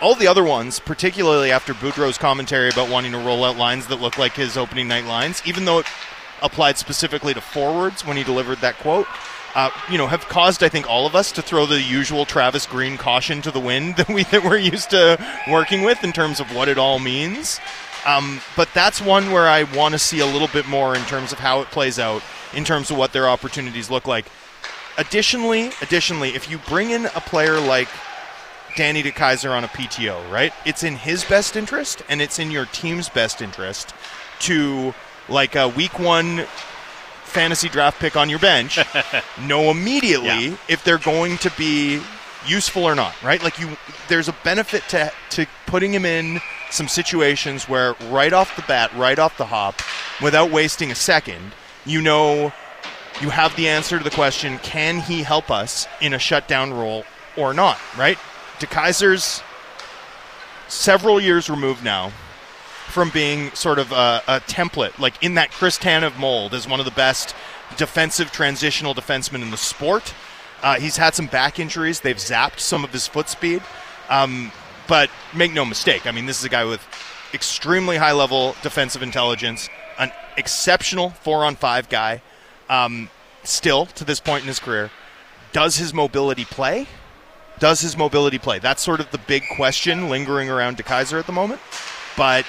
[0.00, 4.00] All the other ones, particularly after Boudreau's commentary about wanting to roll out lines that
[4.00, 5.86] look like his opening night lines, even though it
[6.40, 9.08] applied specifically to forwards when he delivered that quote,
[9.56, 12.64] uh, you know, have caused I think all of us to throw the usual Travis
[12.64, 15.18] Green caution to the wind that we that we're used to
[15.50, 17.58] working with in terms of what it all means.
[18.06, 21.32] Um, but that's one where I want to see a little bit more in terms
[21.32, 22.22] of how it plays out,
[22.54, 24.26] in terms of what their opportunities look like.
[24.96, 27.88] Additionally, additionally, if you bring in a player like
[28.78, 30.52] Danny DeKeyser on a PTO, right?
[30.64, 33.92] It's in his best interest and it's in your team's best interest
[34.40, 34.94] to
[35.28, 36.44] like a week one
[37.24, 38.78] fantasy draft pick on your bench
[39.40, 40.56] know immediately Yeah.
[40.68, 42.00] if they're going to be
[42.46, 43.42] useful or not, right?
[43.42, 48.54] Like you there's a benefit to to putting him in some situations where right off
[48.54, 49.82] the bat, right off the hop,
[50.22, 51.52] without wasting a second,
[51.84, 52.52] you know
[53.20, 57.04] you have the answer to the question, can he help us in a shutdown role
[57.36, 58.16] or not, right?
[58.60, 59.42] DeKeyser's
[60.68, 62.12] several years removed now
[62.88, 66.80] from being sort of a, a template, like in that Chris Tanev mold as one
[66.80, 67.34] of the best
[67.76, 70.14] defensive transitional defensemen in the sport.
[70.62, 72.00] Uh, he's had some back injuries.
[72.00, 73.62] They've zapped some of his foot speed.
[74.08, 74.50] Um,
[74.88, 76.80] but make no mistake, I mean, this is a guy with
[77.34, 79.68] extremely high level defensive intelligence,
[79.98, 82.22] an exceptional four on five guy,
[82.70, 83.10] um,
[83.44, 84.90] still to this point in his career.
[85.52, 86.86] Does his mobility play?
[87.58, 88.58] Does his mobility play?
[88.58, 91.60] That's sort of the big question lingering around DeKeyser at the moment.
[92.16, 92.46] But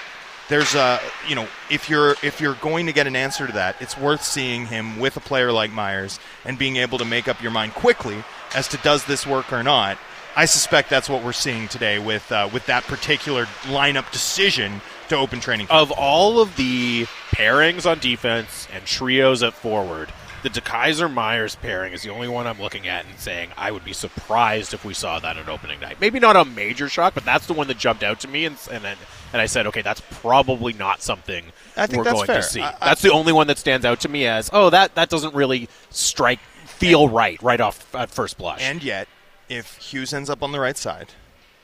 [0.50, 3.76] there's a you know if you're if you're going to get an answer to that,
[3.80, 7.42] it's worth seeing him with a player like Myers and being able to make up
[7.42, 8.24] your mind quickly
[8.56, 9.98] as to does this work or not.
[10.36, 15.18] I suspect that's what we're seeing today with uh, with that particular lineup decision to
[15.18, 15.68] open training.
[15.68, 15.82] Camp.
[15.82, 20.12] Of all of the pairings on defense and trios at forward,
[20.44, 23.84] the DeKeyser Myers pairing is the only one I'm looking at and saying I would
[23.84, 26.00] be surprised if we saw that at opening night.
[26.00, 28.58] Maybe not a major shock, but that's the one that jumped out to me, and
[28.72, 28.98] and and
[29.42, 31.46] I said, okay, that's probably not something
[31.78, 32.38] I think we're that's going fair.
[32.38, 32.62] to see.
[32.62, 35.10] I- I- that's the only one that stands out to me as oh that that
[35.10, 38.62] doesn't really strike feel right right off at first blush.
[38.62, 39.08] And yet,
[39.50, 41.10] if Hughes ends up on the right side,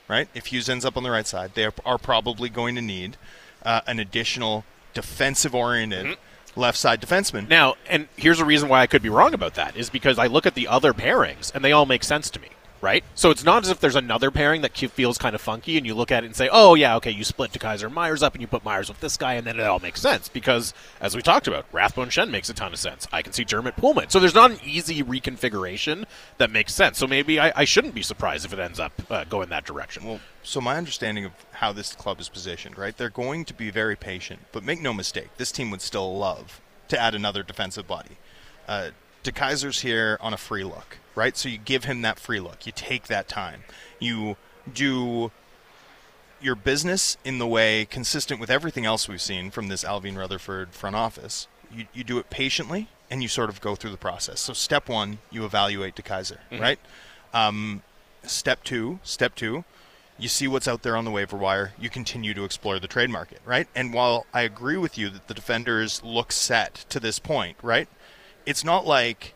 [0.09, 0.27] right?
[0.33, 3.15] If Hughes ends up on the right side, they are, are probably going to need
[3.63, 6.17] uh, an additional defensive-oriented
[6.55, 7.47] left side defenseman.
[7.49, 10.27] Now, and here's a reason why I could be wrong about that is because I
[10.27, 12.49] look at the other pairings and they all make sense to me,
[12.86, 13.04] right?
[13.15, 15.95] So it's not as if there's another pairing that feels kind of funky and you
[15.95, 18.48] look at it and say, oh, yeah, okay, you split DeKeyser Myers up and you
[18.48, 20.71] put Myers with this guy and then it all makes sense because,
[21.02, 23.08] as we talked about, Rathbone Schenn makes a ton of sense.
[23.12, 24.12] I can see Dermott Poolman.
[24.12, 26.06] So there's not an easy reconfiguration
[26.38, 27.00] that makes sense.
[27.00, 30.06] So maybe I, I shouldn't be surprised if it ends up uh, going that direction.
[30.06, 32.95] Well, so my understanding of how this club is positioned, right?
[32.95, 36.62] They're going to be very patient, but make no mistake, this team would still love
[36.89, 38.17] to add another defensive body.
[38.67, 38.91] Uh,
[39.25, 41.35] DeKeyser's here on a free look, right?
[41.35, 42.65] So you give him that free look.
[42.65, 43.63] You take that time.
[43.99, 44.38] You
[44.71, 45.31] do
[46.41, 50.69] your business in the way consistent with everything else we've seen from this Allvin Rutherford
[50.73, 51.47] front office.
[51.73, 54.39] You, you do it patiently and you sort of go through the process.
[54.41, 56.79] So step one, you evaluate DeKeyser, right?
[57.33, 57.81] Um,
[58.23, 59.63] step two, step two,
[60.17, 61.73] you see what's out there on the waiver wire.
[61.79, 63.67] You continue to explore the trade market, right?
[63.75, 67.89] And while I agree with you that the defenders look set to this point, right?
[68.45, 69.34] It's not like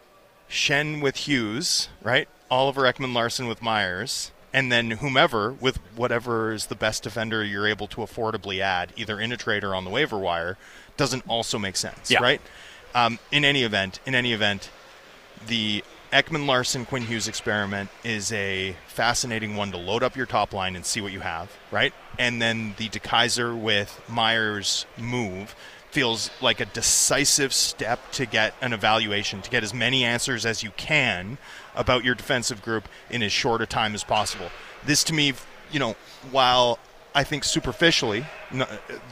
[0.49, 2.27] Schenn with Hughes, right?
[2.51, 7.67] Oliver Ekman Larsson with Myers, and then whomever with whatever is the best defender you're
[7.67, 10.57] able to affordably add, either in a trade or on the waiver wire,
[10.97, 12.19] doesn't also make sense, Yeah.
[12.21, 12.41] right?
[12.95, 14.69] Um, in any event, in any event,
[15.45, 20.53] the Ekman Larsson Quinn Hughes experiment is a fascinating one to load up your top
[20.53, 21.93] line and see what you have, right?
[22.17, 25.53] And then the DeKeyser with Myers move
[25.91, 30.63] feels like a decisive step to get an evaluation, to get as many answers as
[30.63, 31.37] you can
[31.75, 34.49] about your defensive group in as short a time as possible.
[34.85, 35.33] This to me,
[35.71, 35.95] you know,
[36.31, 36.79] while
[37.13, 38.25] I think superficially,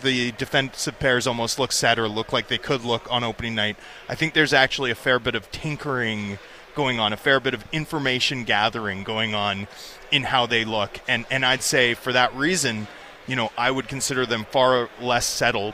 [0.01, 3.77] the defensive pairs almost look set or look like they could look on opening night.
[4.07, 6.37] I think there's actually a fair bit of tinkering
[6.75, 9.67] going on, a fair bit of information gathering going on
[10.11, 10.99] in how they look.
[11.07, 12.87] And, and I'd say for that reason,
[13.25, 15.73] you know, I would consider them far less settled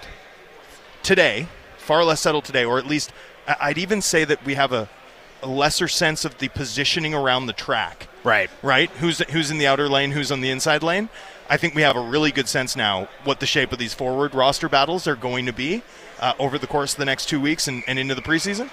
[1.04, 3.12] today, far less settled today, or at least
[3.48, 4.90] I'd even say that we have a,
[5.42, 8.50] a lesser sense of the positioning around the track right.
[8.62, 8.90] right?
[8.90, 11.10] Who's who's in the outer lane, who's on the inside lane.
[11.50, 14.34] I think we have a really good sense now what the shape of these forward
[14.34, 15.84] roster battles are going to be
[16.20, 18.70] uh, over the course of the next two weeks and, and into the preseason.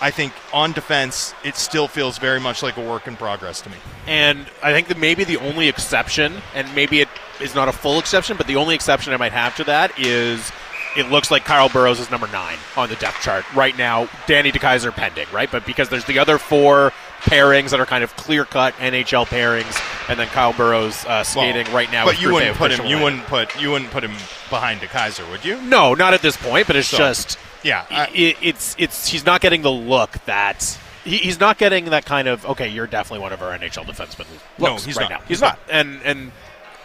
[0.00, 3.70] I think on defense, it still feels very much like a work in progress to
[3.70, 3.76] me.
[4.08, 7.08] And I think that maybe the only exception, and maybe it
[7.40, 10.50] is not a full exception, but the only exception I might have to that is
[10.96, 14.08] it looks like Kyle Burroughs is number nine on the depth chart right now.
[14.26, 15.50] Danny DeKeyser pending, right?
[15.50, 19.80] But because there's the other four pairings that are kind of clear cut NHL pairings,
[20.10, 22.04] and then Kyle Burroughs uh, skating right now.
[22.04, 22.86] but you wouldn't put him.
[22.86, 23.60] You wouldn't put.
[23.60, 24.12] You wouldn't put him
[24.50, 25.60] behind DeKeyser, would you?
[25.62, 26.66] No, not at this point.
[26.66, 30.78] But it's So, just yeah, i it, it's it's he's not getting the look that.
[31.04, 32.68] He, he's not getting that kind of okay.
[32.68, 34.26] You're definitely one of our NHL defensemen.
[34.58, 35.10] No, he's right not.
[35.10, 35.18] now.
[35.20, 35.58] He's He's not.
[35.70, 36.32] And and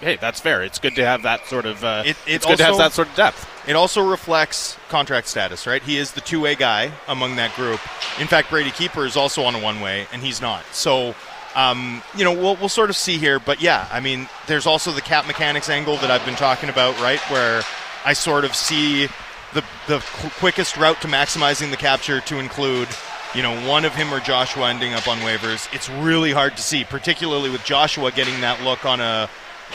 [0.01, 0.63] hey, that's fair.
[0.63, 1.83] It's good to have that sort of.
[1.83, 3.47] Uh, It- it's it's good to have that sort of depth.
[3.67, 5.81] It also reflects contract status, right?
[5.83, 7.79] He is the two way guy among that group.
[8.19, 10.63] In fact, Brady Keeper is also on a one way, and he's not.
[10.71, 11.13] So,
[11.55, 13.39] um, you know, we'll, we'll sort of see here.
[13.39, 16.99] But yeah, I mean, there's also the cap mechanics angle that I've been talking about,
[16.99, 17.19] right?
[17.31, 17.62] Where
[18.05, 19.07] I sort of see
[19.53, 22.88] the, the qu- quickest route to maximizing the capture to include.
[23.36, 25.71] You know, one of him or Joshua ending up on waivers.
[25.71, 29.30] It's really hard to see, particularly with Joshua getting that look on a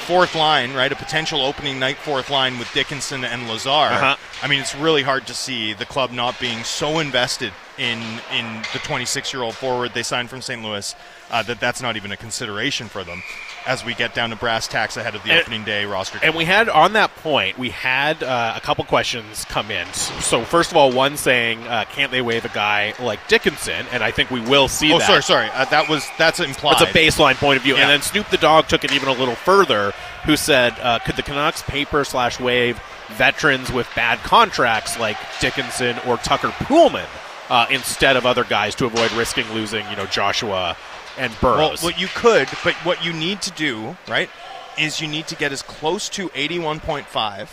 [0.07, 0.91] fourth line, right?
[0.93, 3.69] A potential opening night fourth line with Dickinson and Lazar.
[3.69, 4.17] Uh-huh.
[4.43, 8.01] I mean, it's really hard to see the club not being so invested in
[8.33, 10.63] in the 26 year old forward they signed from St.
[10.63, 10.95] Louis
[11.31, 13.23] uh, that that's not even a consideration for them.
[13.67, 16.19] As we get down to brass tacks ahead of the And- opening day roster.
[16.23, 19.87] And we had on that point, we had uh, a couple questions come in.
[19.93, 24.03] So first of all, one saying, uh, "Can't they waive a guy like Dickinson?" And
[24.03, 25.07] I think we will see oh, that.
[25.07, 25.49] sorry, sorry.
[25.55, 26.77] Uh, that was that's implied.
[26.79, 27.75] That's a baseline point of view.
[27.75, 27.83] Yeah.
[27.83, 29.93] And then Snoop the dog took it even a little further,
[30.25, 35.99] who said, uh, "Could the Canucks paper slash waive veterans with bad contracts like Dickinson
[36.07, 37.07] or Tucker Poolman
[37.51, 40.77] uh, instead of other guys to avoid risking losing, you know, Joshua
[41.19, 44.31] and Well, Burroughs?" what you could, but what you need to do, right,
[44.79, 47.49] is you need to get as close to 81.5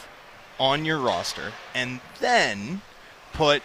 [0.60, 2.82] on your roster and then
[3.34, 3.64] put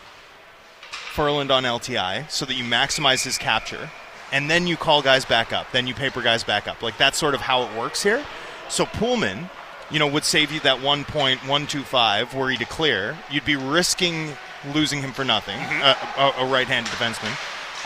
[0.90, 3.90] Ferland on LTI so that you maximize his capture
[4.32, 5.70] and then you call guys back up.
[5.72, 6.82] Then you paper guys back up.
[6.82, 8.24] Like that's sort of how it works here.
[8.68, 9.49] So Poolman,
[9.90, 13.16] you know, would save you that 1.125 were he to clear.
[13.30, 14.36] You'd be risking
[14.74, 17.36] losing him for nothing, uh, a, a right-handed defenseman.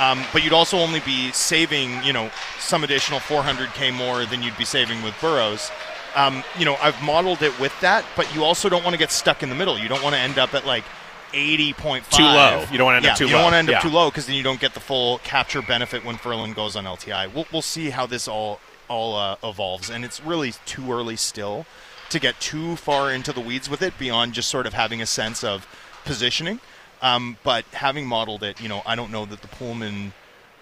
[0.00, 4.56] Um, but you'd also only be saving, you know, some additional 400k more than you'd
[4.56, 5.70] be saving with Burroughs.
[6.16, 9.12] Um, you know, I've modeled it with that, but you also don't want to get
[9.12, 9.78] stuck in the middle.
[9.78, 10.84] You don't want to end up at like
[11.32, 12.08] 80.5.
[12.10, 12.64] Too low.
[12.72, 13.44] You don't wanna end yeah, up too you don't low.
[13.44, 13.88] want to end up Yeah.
[13.90, 16.84] too low because then you don't get the full capture benefit when Ferland goes on
[16.86, 17.32] LTI.
[17.32, 21.64] We'll, we'll see how this all all uh, evolves, and it's really too early still
[22.08, 25.06] to get too far into the weeds with it beyond just sort of having a
[25.06, 25.64] sense of
[26.04, 26.58] positioning.
[27.02, 30.12] Um, but having modeled it, you know, I don't know that the Poolman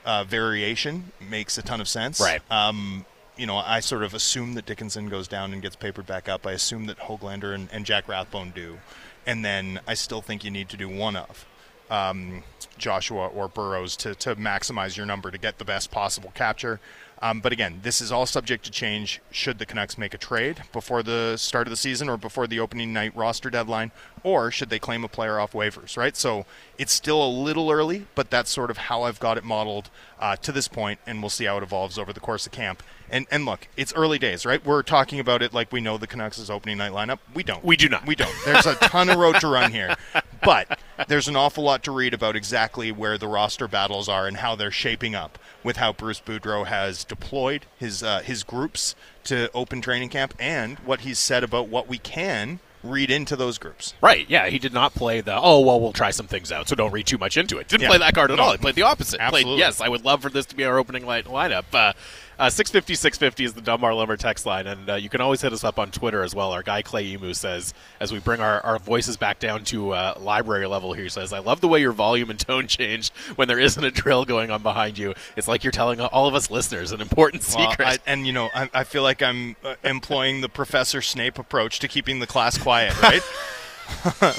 [0.05, 2.21] uh, variation makes a ton of sense.
[2.21, 2.41] Right.
[2.51, 3.05] Um,
[3.37, 6.47] you know, I sort of assume that Dickinson goes down and gets papered back up.
[6.47, 8.79] I assume that Hoglander and, and Jack Rathbone do.
[9.27, 11.47] And then I still think you need to do one of
[11.91, 12.43] um,
[12.77, 16.81] Joshua or Burroughs to, to maximize your number to get the best possible capture.
[17.21, 20.63] Um, but again, this is all subject to change should the Canucks make a trade
[20.73, 23.91] before the start of the season or before the opening night roster deadline,
[24.25, 26.17] or should they claim a player off waivers, right?
[26.17, 26.47] So
[26.79, 30.37] it's still a little early, but that's sort of how I've got it modeled uh,
[30.37, 32.83] to this point, and we'll see how it evolves over the course of camp.
[33.11, 34.65] And, and look, it's early days, right?
[34.65, 37.19] We're talking about it like we know the Canucks' opening night lineup.
[37.35, 37.65] We don't.
[37.65, 38.07] We do not.
[38.07, 38.35] We don't.
[38.45, 39.97] There's a ton of road to run here.
[40.41, 44.37] But there's an awful lot to read about exactly where the roster battles are and
[44.37, 48.95] how they're shaping up with how Bruce Boudreau has deployed his uh, his groups
[49.25, 53.59] to open training camp and what he's said about what we can read into those
[53.59, 53.95] groups.
[54.01, 54.25] Right.
[54.29, 56.93] Yeah, he did not play the oh well we'll try some things out, so don't
[56.93, 57.69] read too much into it.
[57.69, 57.89] Didn't Yeah.
[57.89, 58.45] play that card at No.
[58.45, 58.53] all.
[58.53, 59.19] He played the opposite.
[59.19, 59.59] Played Absolutely.
[59.59, 61.65] yes, I would love for this to be our opening light lineup.
[61.73, 61.93] Uh,
[62.39, 65.53] uh, 650 650 is the Dunbar Lumber text line, and uh, you can always hit
[65.53, 66.53] us up on Twitter as well.
[66.53, 70.15] Our guy Clay Emu says, as we bring our, our voices back down to uh,
[70.21, 73.49] library level here, he says, I love the way your volume and tone change when
[73.49, 75.15] there isn't a drill going on behind you.
[75.37, 77.87] It's like you're telling all of us listeners an important Well, secret.
[77.87, 81.81] I, and you know, I, I feel like I'm uh, employing the Professor Snape approach
[81.81, 83.23] to keeping the class quiet, right?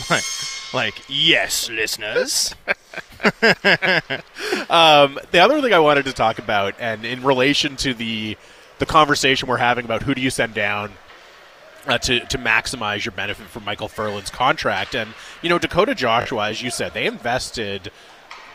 [0.10, 0.24] like,
[0.74, 2.56] like, yes, listeners.
[4.70, 8.38] Um, the other thing I wanted to talk about, and in relation to the
[8.78, 10.92] the conversation we're having about who do you send down
[11.88, 16.50] uh, to to maximize your benefit from Micheal Ferland's contract, and you know Dakota Joshua,
[16.50, 17.92] as you said, they invested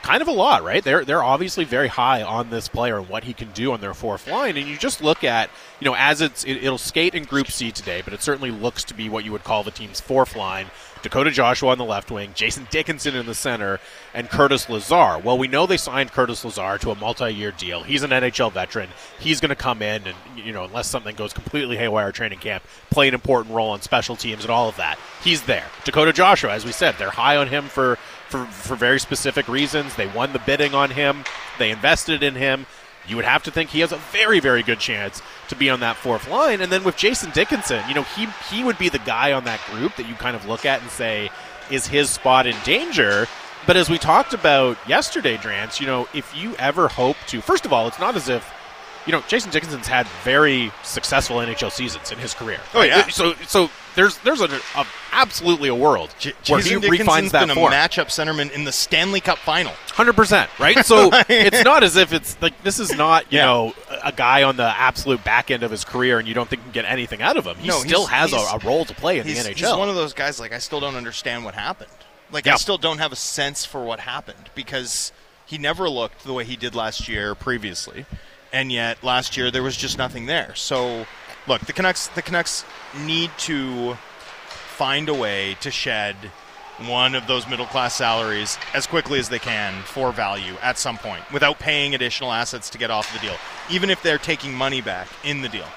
[0.03, 0.85] kind of a lot, right?
[0.85, 3.95] They're they're obviously very high on this player and what he can do on their
[3.95, 4.57] fourth line.
[4.57, 5.51] And you just look at,
[5.81, 8.85] you know, as it's it, it'll skate in Group C today, but it certainly looks
[8.85, 10.67] to be what you would call the team's fourth line.
[11.05, 13.79] Dakota Joshua on the left wing, Jason Dickinson in the center,
[14.15, 15.19] and Curtis Lazar.
[15.19, 17.83] Well, we know they signed Curtis Lazar to a multi-year deal.
[17.83, 18.89] He's an NHL veteran.
[19.21, 22.65] He's going to come in and, you know, unless something goes completely haywire training camp,
[22.89, 24.99] play an important role on special teams and all of that.
[25.23, 25.67] He's there.
[25.85, 27.99] Dakota Joshua, as we said, they're high on him for
[28.31, 29.95] for, for very specific reasons.
[29.95, 31.25] They won the bidding on him.
[31.59, 32.67] They invested in him.
[33.07, 35.21] You would have to think he has a very, very good chance
[35.55, 36.61] to be on that fourth line.
[36.61, 39.61] And then with Jason Dickinson, you know, he he would be the guy on that
[39.71, 41.31] group that you kind of look at and say,
[41.71, 43.27] is his spot in danger?
[43.67, 47.65] But as we talked about yesterday, Drance, you know, if you ever hope to, first
[47.65, 48.53] of all, it's not as if
[49.07, 52.61] you know, Jason Dickinson's had very successful NHL seasons in his career.
[52.75, 53.07] Oh, yeah.
[53.09, 54.47] So, so there's there's a,
[54.77, 57.73] a absolutely a world J- where Jason he refines Dickinson's that been a form.
[57.73, 59.73] matchup centerman in the Stanley Cup final.
[59.93, 60.85] Hundred percent, right?
[60.85, 63.45] So it's not as if it's like this is not you Yeah.
[63.47, 66.61] know a guy on the absolute back end of his career, and you don't think
[66.61, 67.57] you can get anything out of him.
[67.57, 69.79] He No, still has a, a role to play in He's, the he's NHL.
[69.79, 71.91] one of those guys like I still don't understand what happened.
[72.33, 72.55] Like Yeah.
[72.55, 75.13] I still don't have a sense for what happened because
[75.47, 78.07] he never looked the way he did last year previously,
[78.55, 80.55] and yet last year there was just nothing there.
[80.55, 81.07] So,
[81.47, 82.65] look, the Canucks the Canucks
[83.05, 86.17] need to find a way to shed
[86.87, 90.99] one of those middle class salaries as quickly as they can for value at some
[90.99, 93.37] point without paying additional assets to get off the deal,
[93.71, 95.69] even if they're taking money back in the deal.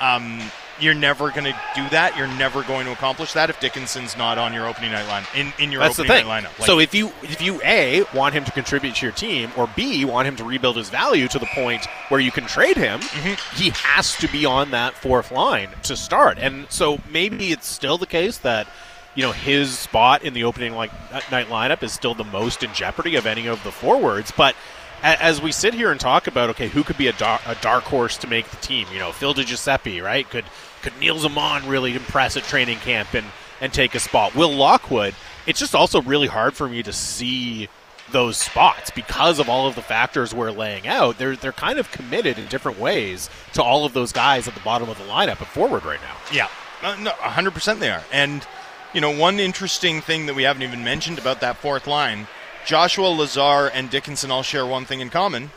[0.00, 0.40] Um,
[0.80, 2.16] you're never going to do that.
[2.16, 5.52] You're never going to accomplish that if Dickinson's not on your opening night line in,
[5.58, 6.28] in your That's the opening thing.
[6.28, 6.58] night lineup.
[6.58, 9.68] Like, so if you if you a want him to contribute to your team, or
[9.76, 13.00] b want him to rebuild his value to the point where you can trade him,
[13.00, 13.56] Mm-hmm.
[13.56, 16.38] he has to be on that fourth line to start.
[16.38, 18.66] And so maybe it's still the case that
[19.14, 20.90] you know his spot in the opening like
[21.30, 24.54] night lineup is still the most in jeopardy of any of the forwards, but.
[25.02, 27.84] As we sit here and talk about, okay, who could be a dark, a dark
[27.84, 28.86] horse to make the team?
[28.92, 30.28] You know, Phil DiGiuseppe, right?
[30.28, 30.44] Could
[30.82, 33.26] could Nils Aman really impress at training camp and
[33.60, 34.34] and take a spot?
[34.34, 35.14] Will Lockwood?
[35.46, 37.68] It's just also really hard for me to see
[38.12, 41.18] those spots because of all of the factors we're laying out.
[41.18, 44.60] They're they're kind of committed in different ways to all of those guys at the
[44.60, 46.16] bottom of the lineup at forward right now.
[46.32, 46.48] Yeah,
[46.84, 48.02] uh, no, 100% they are.
[48.12, 48.46] And,
[48.92, 52.26] you know, one interesting thing that we haven't even mentioned about that fourth line
[52.64, 55.50] Joshua, Lazar, and Dickinson all share one thing in common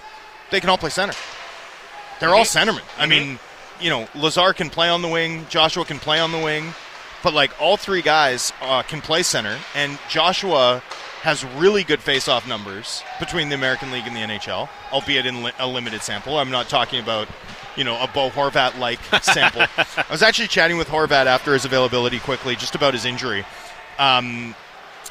[0.49, 1.13] they can all play center.
[2.19, 2.81] They're all centermen.
[2.97, 3.39] I mean,
[3.79, 6.73] you know, Lazar can play on the wing, Joshua can play on the wing,
[7.23, 10.81] but like all three guys uh, can play center, and Joshua
[11.21, 15.51] has really good face-off numbers between the American League and the NHL, albeit in li-
[15.59, 16.37] a limited sample.
[16.37, 17.27] I'm not talking about,
[17.75, 19.63] you know, a Bo Horvat-like sample.
[19.77, 23.45] I was actually chatting with Horvat after his availability quickly, just about his injury.
[23.99, 24.55] Um,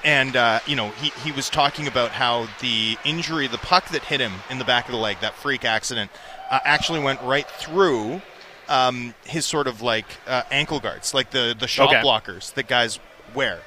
[0.07, 4.04] and uh, you know he, he was talking about how the injury the puck that
[4.04, 6.11] hit him in the back of the leg that freak accident
[6.50, 8.22] uh, actually went right through
[8.68, 12.00] um, his sort of like uh, ankle guards like the the shot Okay.
[12.02, 12.98] blockers that guys
[13.34, 13.61] wear.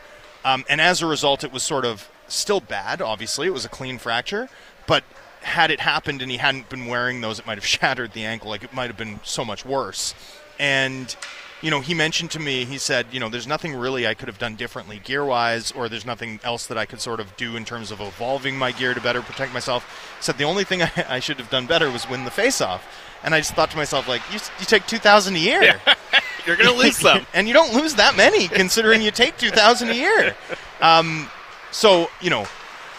[0.45, 3.45] Um, and as a result it was sort of still bad obviously.
[3.47, 4.49] It was a clean fracture.
[4.87, 5.03] But
[5.41, 8.49] had it happened and he hadn't been wearing those it might have shattered the ankle.
[8.49, 10.15] Like it might have been so much worse.
[10.57, 11.15] And
[11.61, 14.27] you know, he mentioned to me, he said, you know, there's nothing really I could
[14.27, 17.55] have done differently gear wise, or there's nothing else that I could sort of do
[17.55, 19.83] in terms of evolving my gear to better protect myself.
[20.17, 22.61] He said the only thing I, I should have done better was win the face
[22.61, 22.85] off.
[23.23, 25.61] And I just thought to myself, like, you, you take 2,000 a year.
[26.45, 27.25] You're going to lose some.
[27.33, 30.35] and you don't lose that many considering you take 2,000 a year.
[30.81, 31.29] Um,
[31.71, 32.47] so, you know,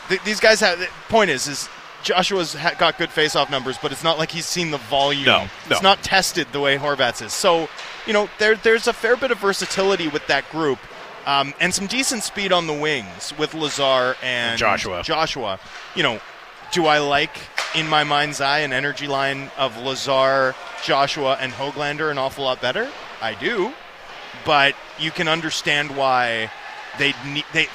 [0.09, 1.69] th- these guys have, the point is, is
[2.03, 5.27] Joshua's ha- got good face-off numbers, but it's not like he's seen the volume.
[5.27, 5.49] No, no.
[5.71, 7.33] It's not tested the way Horvat's is.
[7.33, 7.69] So,
[8.07, 10.79] you know, there there's a fair bit of versatility with that group,
[11.27, 15.03] um, and some decent speed on the wings with Lazar and Joshua.
[15.03, 15.61] Joshua,
[15.95, 16.21] you know,
[16.73, 17.37] do I like
[17.75, 22.61] in my mind's eye an energy line of Lazar, Joshua, and Hoglander an awful lot
[22.63, 22.91] better?
[23.21, 23.73] I do,
[24.47, 26.51] but you can understand why
[26.99, 27.69] they need they.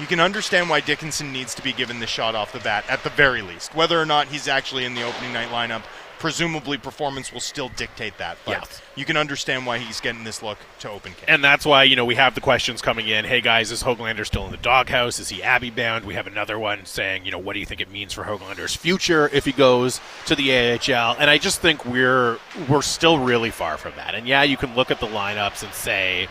[0.00, 3.02] You can understand why Dickinson needs to be given the shot off the bat at
[3.02, 3.74] the very least.
[3.74, 5.82] Whether or not he's actually in the opening night lineup,
[6.20, 8.38] presumably performance will still dictate that.
[8.44, 8.82] But Yes.
[8.96, 11.24] you can understand why he's getting this look to open camp.
[11.28, 13.24] And that's why, you know, we have the questions coming in.
[13.24, 15.18] Hey, guys, is Hoglander still in the doghouse?
[15.18, 16.04] Is he Abbey bound?
[16.04, 18.74] We have another one saying, you know, what do you think it means for Hoglander's
[18.76, 21.16] future if he goes to the AHL?
[21.18, 22.38] And I just think we're
[22.68, 24.14] we're still really far from that.
[24.14, 26.28] And yeah, you can look at the lineups and say,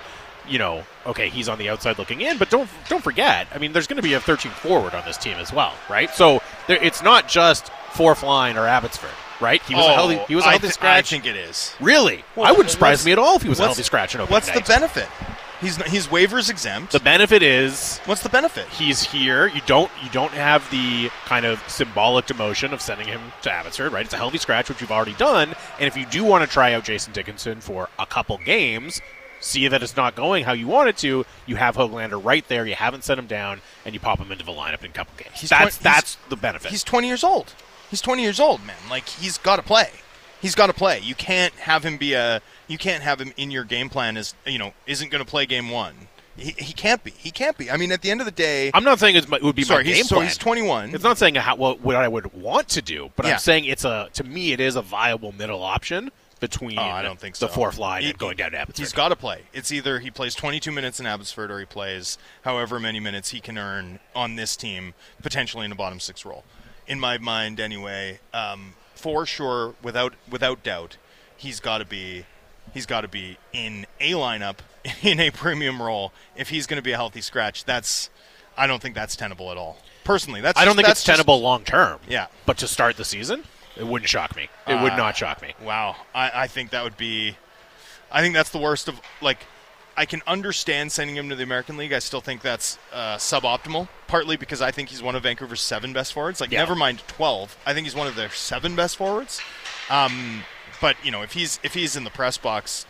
[0.50, 3.48] you know, okay, he's on the outside looking in, but don't don't forget.
[3.54, 6.10] I mean, there's going to be a 13 forward on this team as well, right?
[6.12, 9.10] So there, it's not just fourth line or Abbotsford,
[9.42, 9.62] right?
[9.64, 11.06] He was a healthy he was a Oh, I healthy thi- scratch.
[11.14, 11.74] I think it is.
[11.80, 14.32] really, Well, I wouldn't surprise me at all if he was a healthy scratch opening
[14.32, 15.08] What's the benefit?
[15.60, 16.92] He's not, he's waivers exempt.
[16.92, 18.68] The benefit is What's the benefit?
[18.68, 19.48] he's here.
[19.48, 23.92] You don't you don't have the kind of symbolic demotion of sending him to Abbotsford,
[23.92, 24.06] right?
[24.06, 25.56] It's a healthy scratch, which you've already done.
[25.80, 29.02] And if you do want to try out Jason Dickinson for a couple games,
[29.40, 32.66] see that it's not going how you want it to, you have Hoglander right there.
[32.66, 35.14] You haven't sent him down, and you pop him into the lineup in a couple
[35.18, 35.40] games.
[35.40, 36.72] He's that's twen- he's- that's the benefit.
[36.72, 37.54] He's 20 years old.
[37.90, 38.76] He's 20 years old, man.
[38.90, 39.90] Like he's got to play.
[40.42, 41.00] He's got to play.
[41.00, 42.42] You can't have him be a.
[42.68, 45.46] You can't have him in your game plan as you know isn't going to play
[45.46, 45.96] game one.
[46.36, 47.10] He, he can't be.
[47.18, 47.72] He can't be.
[47.72, 49.80] I mean, at the end of the day, I'm not saying it would be sorry.
[49.80, 50.94] my game He's, so he's 21.
[50.94, 53.34] It's not saying how, what, what I would want to do, but Yeah.
[53.34, 57.02] I'm saying it's a to me it is a viable middle option between Oh, I
[57.02, 57.54] don't think the so.
[57.54, 58.84] fourth line He- and going down to Abbotsford.
[58.84, 59.44] He's got to play.
[59.54, 63.40] It's either he plays 22 minutes in Abbotsford or he plays however many minutes he
[63.40, 66.44] can earn on this team, potentially in a bottom six role.
[66.88, 70.98] In my mind, anyway, um, for sure, without without doubt,
[71.36, 72.26] he's got to be
[72.74, 74.58] he's got to be in a lineup
[75.02, 77.66] in a premium role if he's going to be a healthy scratch.
[77.66, 78.10] That's
[78.58, 79.78] I don't think that's tenable at all.
[80.04, 82.00] Personally, that's I don't just- think that's it's tenable long term.
[82.08, 82.28] Yeah.
[82.46, 83.44] But to start the season,
[83.78, 84.50] it wouldn't shock me.
[84.68, 85.54] It would Uh, not shock me.
[85.62, 87.38] Wow, I, I think that would be.
[88.12, 89.40] I think that's the worst of like.
[90.00, 91.92] I can understand sending him to the American League.
[91.92, 93.88] I still think that's uh, suboptimal.
[94.08, 96.40] Partly because I think he's one of Vancouver's seven best forwards.
[96.40, 96.60] Like, Yeah.
[96.60, 97.58] never mind twelve.
[97.66, 99.42] I think he's one of their seven best forwards.
[99.90, 100.44] Um,
[100.80, 102.86] but you know, if he's if he's in the press box,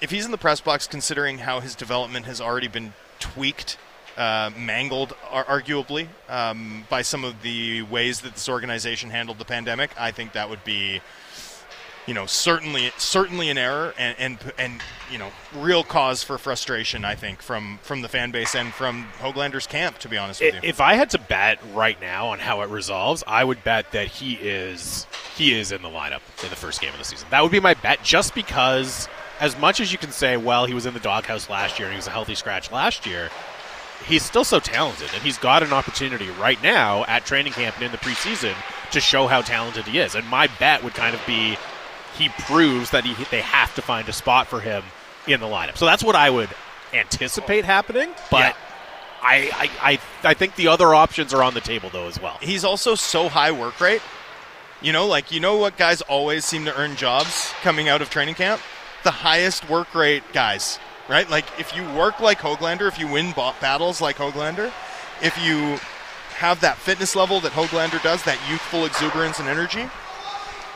[0.00, 3.78] if he's in the press box, considering how his development has already been tweaked,
[4.16, 9.44] uh, mangled, ar- arguably, um, by some of the ways that this organization handled the
[9.44, 11.00] pandemic, I think that would be
[12.06, 17.04] you know, certainly certainly an error and and and you know, real cause for frustration.
[17.04, 19.98] I think from from the fan base and from Hoglander's camp.
[19.98, 22.70] To be honest with you, If I had to bet right now on how it
[22.70, 25.06] resolves, I would bet that he is
[25.36, 27.28] he is in the lineup in the first game of the season.
[27.30, 29.08] That would be my bet, just because
[29.40, 31.94] as much as you can say, well, he was in the doghouse last year and
[31.94, 33.30] he was a healthy scratch last year,
[34.04, 37.84] he's still so talented, and he's got an opportunity right now at training camp and
[37.84, 38.54] in the preseason
[38.92, 40.14] to show how talented he is.
[40.14, 41.56] And my bet would kind of be
[42.16, 44.82] he proves that he they have to find a spot for him
[45.26, 45.76] in the lineup.
[45.76, 46.50] So that's what I would
[46.92, 48.38] anticipate happening, but.
[48.38, 48.54] Yeah.
[49.24, 52.38] I, I, I, I think the other options are on the table though as well.
[52.42, 54.02] he's also so high work rate.
[54.80, 58.10] You know, like you know what guys always seem to earn jobs coming out of
[58.10, 58.60] training camp?
[59.04, 61.28] The highest work rate guys, right?
[61.28, 64.72] Like if you work like Hoglander, if you win ba- battles like Hoglander,
[65.22, 65.78] if you
[66.36, 69.88] have that fitness level that Hoglander does, that youthful exuberance and energy,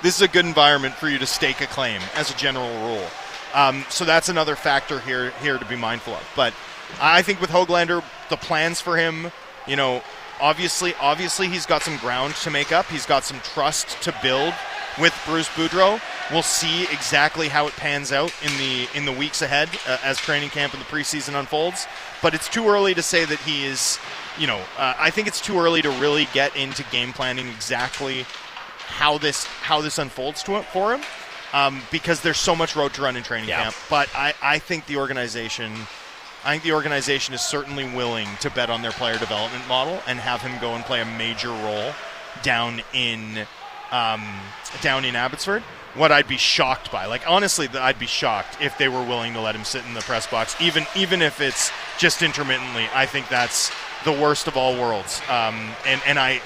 [0.03, 3.07] this is a good environment for you to stake a claim as a general rule.
[3.55, 6.29] Um, so that's another factor here here to be mindful of.
[6.37, 6.53] But
[7.01, 9.33] I think with Hoglander, the plans for him,
[9.67, 10.03] you know,
[10.41, 12.87] obviously obviously he's got some ground to make up.
[12.87, 14.55] He's got some trust to build
[14.99, 16.01] with Bruce Boudreau.
[16.31, 20.19] We'll see exactly how it pans out in the in the weeks ahead uh, as
[20.19, 21.87] training camp and the preseason unfolds.
[22.23, 23.99] But it's too early to say that he is,
[24.39, 28.25] you know, uh, I think it's too early to really get into game planning exactly
[28.79, 31.03] how this how this unfolds to it for him
[31.53, 33.65] um, because there's so much road to run in training Yeah.
[33.65, 33.77] camp.
[33.91, 35.73] But I, I think the organization
[36.45, 40.19] I think the organization is certainly willing to bet on their player development model and
[40.21, 41.93] have him go and play a major role
[42.43, 43.47] down in
[43.91, 44.25] um,
[44.81, 45.63] down in Abbotsford.
[45.95, 49.41] What I'd be shocked by, like honestly, I'd be shocked if they were willing to
[49.41, 52.87] let him sit in the press box, even even if it's just intermittently.
[52.95, 53.73] I think that's
[54.05, 55.23] the worst of all worlds.
[55.31, 56.43] Um, and and I,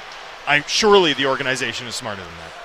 [0.46, 2.60] I surely the organization is smarter than that.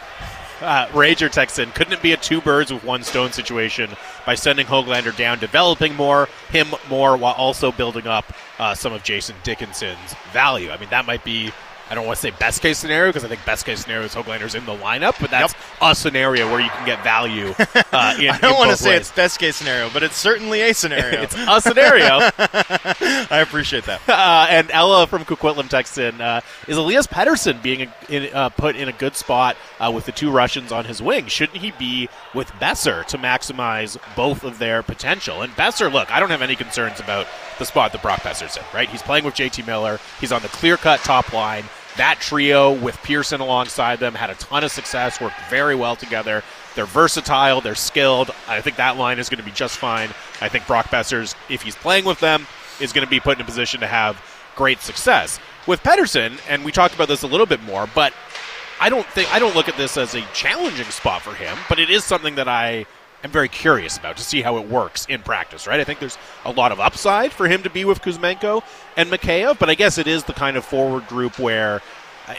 [0.62, 3.90] Uh, Rager texts in, couldn't it be a two birds with one stone situation
[4.26, 9.04] by sending Hoglander down, developing more, him more, while also building up uh, some of
[9.04, 10.72] Jason Dickinson's value?
[10.72, 11.52] I mean, that might be,
[11.90, 14.14] I don't want to say best case scenario because I think best case scenario is
[14.14, 17.54] Hoglander's in the lineup, but that's a scenario where you can get value
[17.94, 20.74] uh, in, I don't want to say it's best case scenario, but it's certainly a
[20.74, 21.22] scenario.
[21.24, 22.20] it's a scenario.
[22.40, 24.02] I appreciate that.
[24.08, 28.76] Uh, and Ella from Coquitlam texts in, uh, is Elias Pettersson being in, uh, put
[28.76, 31.28] in a good spot uh, with the two Russians on his wing?
[31.28, 35.42] Shouldn't he be with Boeser to maximize both of their potential?
[35.42, 37.28] And Boeser, look, I don't have any concerns about
[37.60, 38.90] the spot that Brock Boeser's in, right?
[38.90, 40.00] He's playing with JT Miller.
[40.20, 41.66] He's on the clear cut top line.
[41.98, 46.44] That trio with Pearson alongside them had a ton of success, worked very well together.
[46.76, 48.32] They're versatile, they're skilled.
[48.50, 50.10] I think that line is going to be just fine.
[50.42, 52.48] I think Brock Boeser's, if he's playing with them,
[52.82, 54.22] is going to be put in a position to have
[54.58, 55.40] great success.
[55.68, 58.14] With Pettersson, and we talked about this a little bit more, but
[58.80, 61.80] I don't think I don't look at this as a challenging spot for him, but
[61.80, 62.86] it is something that I
[63.24, 65.80] am very curious about to see how it works in practice, right?
[65.80, 68.64] I think there's a lot of upside for him to be with Kuzmenko
[68.98, 71.82] and Mikheyev, but I guess it is the kind of forward group where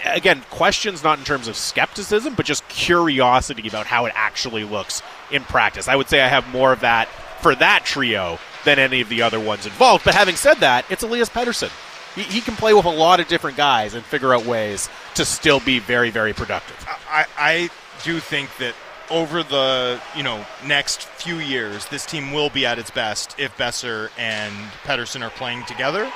[0.05, 5.03] again, questions not in terms of skepticism, but just curiosity about how it actually looks
[5.31, 5.89] in practice.
[5.89, 7.09] I would say I have more of that
[7.41, 10.05] for that trio than any of the other ones involved.
[10.05, 11.71] But having said that, it's Elias Pettersson.
[12.17, 15.25] He, he can play with a lot of different guys and figure out ways to
[15.25, 16.85] still be very, very productive.
[17.09, 17.71] I, I
[18.03, 18.75] do think that
[19.09, 23.57] over the you know next few years, this team will be at its best if
[23.57, 24.53] Boeser and
[24.83, 26.11] Pettersson are playing together.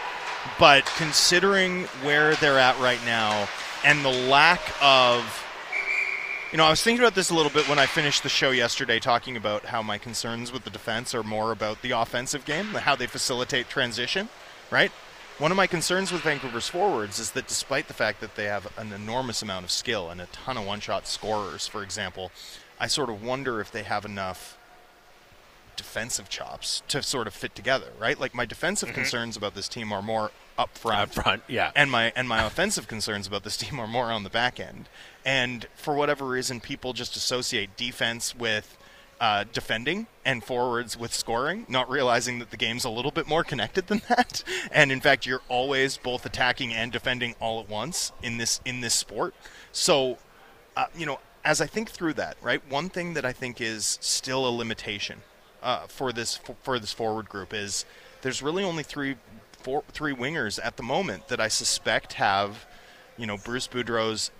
[0.58, 3.46] But considering where they're at right now
[3.84, 5.46] and the lack of
[6.50, 8.50] you know, I was thinking about this a little bit when I finished the show
[8.50, 12.66] yesterday, talking about how my concerns with the defense are more about the offensive game,
[12.66, 14.28] how they facilitate transition,
[14.68, 14.90] right?
[15.40, 18.70] One of my concerns with Vancouver's forwards is that despite the fact that they have
[18.76, 22.30] an enormous amount of skill and a ton of one shot scorers, for example,
[22.78, 24.58] I sort of wonder if they have enough
[25.76, 28.20] defensive chops to sort of fit together, right?
[28.20, 28.96] Like my defensive mm-hmm.
[28.96, 31.16] concerns about this team are more up front.
[31.16, 31.70] Up front, yeah.
[31.74, 34.90] And my and my offensive concerns about this team are more on the back end.
[35.24, 38.76] And for whatever reason, people just associate defense with
[39.20, 43.44] uh, defending and forwards with scoring, not realizing that the game's a little bit more
[43.44, 44.42] connected than that.
[44.72, 48.80] And in fact, you're always both attacking and defending all at once in this in
[48.80, 49.34] this sport.
[49.72, 50.18] So,
[50.76, 53.98] uh, you know, as I think through that, right, one thing that I think is
[54.00, 55.20] still a limitation
[55.62, 57.84] uh, for this for, for this forward group is
[58.22, 59.16] there's really only three
[59.62, 62.66] four, three wingers at the moment that I suspect have,
[63.18, 64.30] you know, Bruce Boudreau's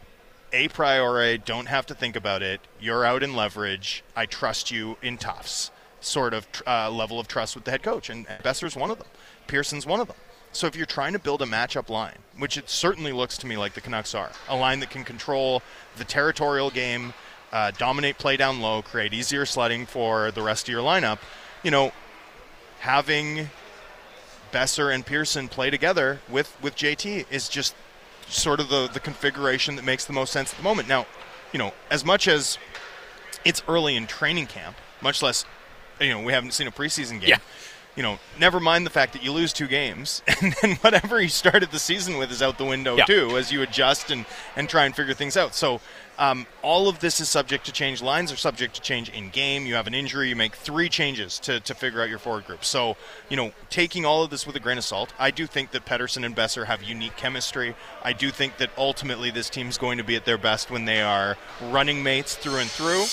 [0.53, 2.61] a priori, don't have to think about it.
[2.80, 4.03] You're out in leverage.
[4.16, 5.70] I trust you in toughs.
[6.01, 9.07] Sort of uh, level of trust with the head coach, and Boeser's one of them.
[9.46, 10.16] Pearson's one of them.
[10.53, 13.57] So if you're trying to build a matchup line, which it certainly looks to me
[13.57, 15.62] like the Canucks are, a line that can control
[15.96, 17.14] the territorial game,
[17.53, 21.18] uh, dominate play down low, create easier sledding for the rest of your lineup.
[21.62, 21.92] You know,
[22.80, 23.51] having
[24.53, 27.74] Boeser and Pearson play together with, with JT is just
[28.31, 30.89] sort of the, the configuration that makes the most sense at the moment.
[30.89, 31.07] Now,
[31.53, 32.59] you know, as much as
[33.45, 35.45] it's early in training camp, much less,
[36.01, 37.31] you know, we haven't seen a preseason game.
[37.31, 37.39] Yeah.
[37.97, 41.28] You know, never mind the fact that you lose two games, and then whatever you
[41.28, 43.05] started the season with is out the window Yeah.
[43.05, 44.24] too, as you adjust and,
[44.57, 45.55] and try and figure things out.
[45.55, 45.81] So,
[46.20, 48.02] um, all of this is subject to change.
[48.02, 49.64] Lines are subject to change in game.
[49.64, 52.62] You have an injury, you make three changes to, to figure out your forward group.
[52.62, 52.98] So,
[53.30, 55.86] you know, taking all of this with a grain of salt, I do think that
[55.86, 57.74] Pettersson and Boeser have unique chemistry.
[58.02, 61.00] I do think that ultimately this team's going to be at their best when they
[61.00, 61.38] are
[61.70, 63.06] running mates through and through.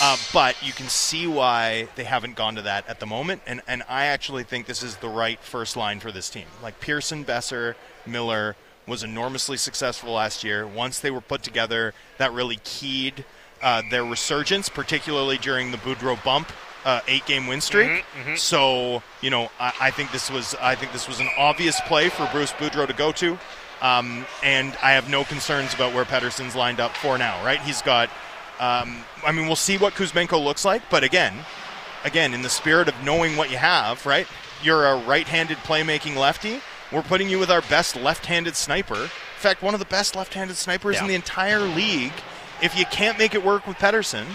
[0.00, 3.42] Uh, but you can see why they haven't gone to that at the moment.
[3.44, 6.46] And, and I actually think this is the right first line for this team.
[6.62, 7.74] Like Pearson, Boeser,
[8.06, 8.54] Miller
[8.86, 10.66] was enormously successful last year.
[10.66, 13.24] Once they were put together, that really keyed
[13.62, 16.50] uh, their resurgence, particularly during the Boudreau bump.
[16.84, 18.04] Uh, eight-game win streak.
[18.36, 22.08] So you know, I, I think this was I think this was an obvious play
[22.08, 23.38] for Bruce Boudreau to go to,
[23.80, 27.44] um, and I have no concerns about where Pettersson's lined up for now.
[27.44, 28.10] Right, he's got.
[28.58, 31.34] Um, I mean, we'll see what Kuzmenko looks like, but again,
[32.04, 34.26] again, in the spirit of knowing what you have, right?
[34.62, 36.60] You're a right-handed playmaking lefty.
[36.92, 39.04] We're putting you with our best left-handed sniper.
[39.04, 42.12] In fact, one of the best left-handed snipers in the entire league.
[42.62, 44.26] If you can't make it work with Pettersson,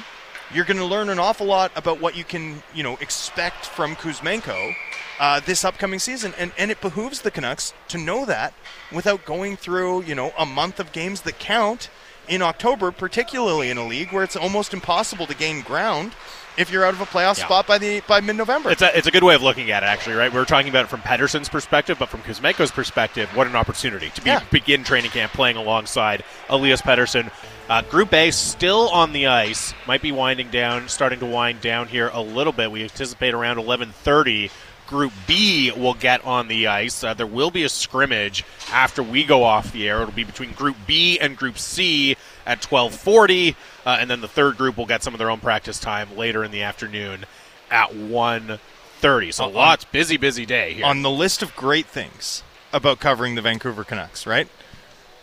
[0.53, 3.95] you're going to learn an awful lot about what you can, you know, expect from
[3.95, 4.73] Kuzmenko
[5.19, 8.53] uh, this upcoming season, and and it behooves the Canucks to know that
[8.91, 11.89] without going through, you know, a month of games that count
[12.27, 16.13] in October, particularly in a league where it's almost impossible to gain ground
[16.57, 17.45] if you're out of a playoff Yeah.
[17.45, 18.71] spot by the by mid-November.
[18.71, 20.33] It's a, it's a good way of looking at it, actually, right?
[20.33, 24.21] We're talking about it from Pettersson's perspective, but from Kuzmenko's perspective, what an opportunity to
[24.21, 24.41] be, Yeah.
[24.51, 27.31] begin training camp playing alongside Elias Pettersson.
[27.69, 31.87] Uh, Group A still on the ice, might be winding down, starting to wind down
[31.87, 32.71] here a little bit.
[32.71, 34.49] We anticipate around 11:30.
[34.87, 37.03] Group B will get on the ice.
[37.03, 40.01] Uh, there will be a scrimmage after we go off the air.
[40.01, 42.15] It'll be between Group B and Group C
[42.47, 45.77] at 12:40, uh, and then the third group will get some of their own practice
[45.79, 47.25] time later in the afternoon
[47.69, 49.31] at 1.30.
[49.31, 50.85] So On- lots, busy, busy day here.
[50.85, 52.43] on the list of great things
[52.73, 54.47] about covering the Vancouver Canucks, right?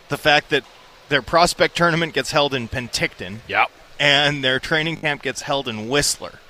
[0.09, 0.65] The fact that
[1.09, 3.71] their prospect tournament gets held in Penticton yep.
[3.99, 6.41] and their training camp gets held in Whistler,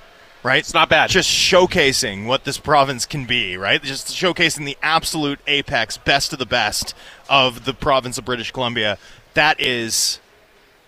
[0.43, 0.59] right?
[0.59, 1.09] It's not bad.
[1.09, 3.81] Just showcasing what this province can be, right?
[3.81, 6.93] Just showcasing the absolute apex, best of the best
[7.29, 8.97] of the province of British Columbia.
[9.33, 10.19] That is,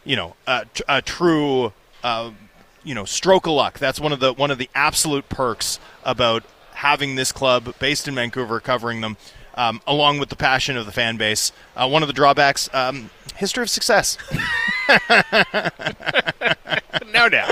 [0.08, 2.32] you know, a, a true, uh,
[2.84, 3.78] you know, stroke of luck.
[3.78, 6.43] That's one of the one of the absolute perks about
[6.76, 9.18] having this club based in Vancouver, covering them,
[9.58, 11.51] um, along with the passion of the fan base.
[11.76, 14.18] Uh, one of the drawbacks, um, history of success.
[17.14, 17.49] no doubt.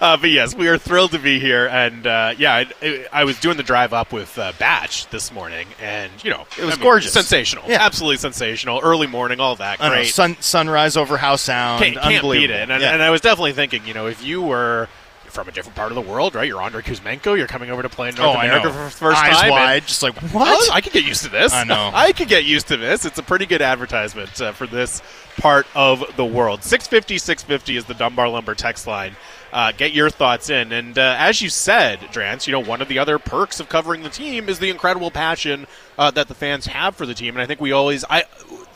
[0.00, 3.38] Uh, but yes, we are thrilled to be here, and uh, yeah, I, I was
[3.40, 6.76] doing the drive up with uh, Batch this morning, and you know, It was I
[6.78, 7.12] mean, gorgeous.
[7.12, 7.78] sensational, Yeah.
[7.84, 8.80] absolutely sensational.
[8.82, 10.08] Early morning, all that know, great.
[10.08, 12.48] sun, sunrise over Howe Sound, can't, can't unbelievable.
[12.48, 12.70] beat it.
[12.70, 12.92] And, Yeah.
[12.92, 14.88] and I was definitely thinking, you know, if you were
[15.30, 16.46] from a different part of the world, right?
[16.46, 17.36] You're Andrei Kuzmenko.
[17.36, 19.44] You're coming over to play in North oh, America for the first Eyes time.
[19.44, 20.48] and- wide, just like what?
[20.48, 21.52] Oh, I could get used to this.
[21.52, 21.90] I know.
[21.94, 23.04] I could get used to this.
[23.04, 25.02] It's a pretty good advertisement uh, for this
[25.38, 26.62] part of the world.
[26.62, 29.16] 650 650 is the Dunbar Lumber text line.
[29.52, 30.72] Uh, get your thoughts in.
[30.72, 34.02] And uh, as you said, Drance, you know, one of the other perks of covering
[34.02, 35.66] the team is the incredible passion
[35.98, 37.34] uh, that the fans have for the team.
[37.34, 38.24] And I think we always, I,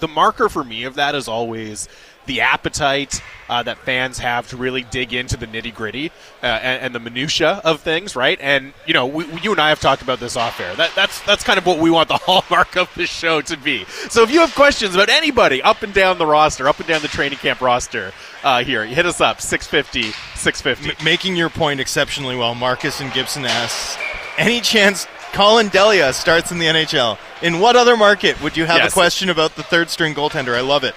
[0.00, 1.88] the marker for me of that is always
[2.27, 6.11] the appetite uh, that fans have to really dig into the nitty gritty
[6.43, 8.39] uh, and, and the minutia of things, right?
[8.41, 10.75] And you know, we, you and I have talked about this off air.
[10.77, 13.85] That, that's that's kind of what we want the hallmark of the show to be.
[14.09, 17.03] So if you have questions about anybody up and down the roster, up and down
[17.03, 18.12] the training camp roster,
[18.43, 20.91] uh, here, hit us up 650 650.
[20.99, 22.55] M- making your point exceptionally well.
[22.55, 23.99] Marcus and Gibson asks,
[24.39, 27.18] any chance Collin Delia starts in the NHL?
[27.43, 28.93] In what other market would you have Yes.
[28.93, 30.55] a question about the third string goaltender?
[30.57, 30.95] I love it.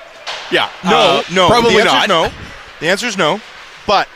[0.52, 2.08] Yeah, No, uh, no, probably the not.
[2.08, 2.32] no.
[2.80, 3.42] The answer is no.
[3.86, 4.08] But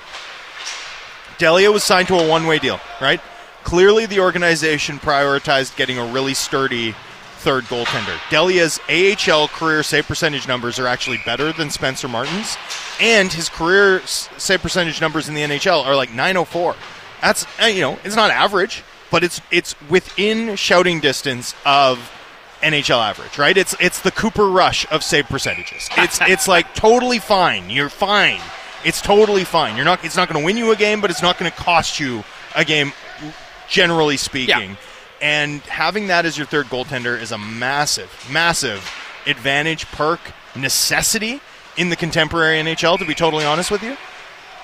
[1.37, 3.19] Delia was signed to a one-way deal, right?
[3.63, 6.95] Clearly, the organization prioritized getting a really sturdy
[7.37, 8.19] third goaltender.
[8.29, 12.57] Delia's AHL career save percentage numbers are actually better than Spencer Martin's,
[12.99, 16.75] and his career save percentage numbers in the NHL are like 904.
[17.21, 22.11] That's uh, you know, it's not average, but it's it's within shouting distance of
[22.61, 23.55] NHL average, right?
[23.57, 25.89] It's it's the Cooper Rush of save percentages.
[25.97, 27.69] It's it's like totally fine.
[27.69, 28.39] You're fine.
[28.83, 29.75] It's totally fine.
[29.75, 30.03] You're not.
[30.03, 32.23] It's not going to win you a game, but it's not going to cost you
[32.55, 32.93] a game,
[33.67, 34.77] generally speaking.
[35.21, 38.89] And having that as your third goaltender is a massive, massive
[39.27, 40.19] advantage, perk,
[40.55, 41.41] necessity
[41.77, 42.97] in the contemporary NHL.
[42.97, 43.97] To be totally honest with you,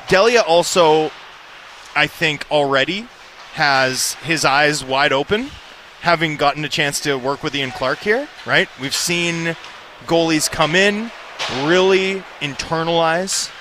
[0.08, 1.12] Delia also,
[1.96, 3.08] I think, already
[3.54, 5.52] has his eyes wide open,
[6.02, 8.70] having gotten a chance to work with Ian Clark here, right?
[8.80, 9.56] We've seen
[10.06, 11.12] goalies come in,
[11.64, 13.52] really internalize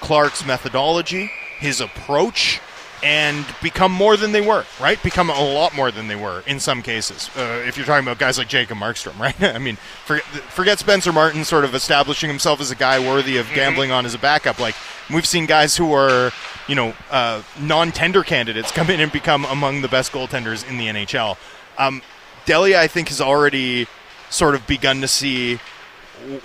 [0.00, 2.60] Clark's methodology, his approach,
[3.02, 5.02] and become more than they were, right?
[5.02, 7.30] Become a lot more than they were in some cases.
[7.36, 9.40] Uh, if you're talking about guys like Jacob Markstrom, right?
[9.42, 13.48] I mean, forget, forget Spencer Martin sort of establishing himself as a guy worthy of
[13.54, 14.58] gambling on as a backup.
[14.58, 14.74] Like,
[15.12, 16.30] we've seen guys who are,
[16.68, 20.78] you know, uh, non tender candidates come in and become among the best goaltenders in
[20.78, 21.36] the NHL.
[21.80, 22.02] Um,
[22.44, 23.86] Delia, I think, has already
[24.28, 25.58] sort of begun to see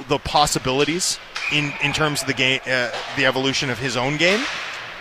[0.08, 1.20] the possibilities
[1.52, 4.44] in, in terms of the game, uh, the evolution of his own game.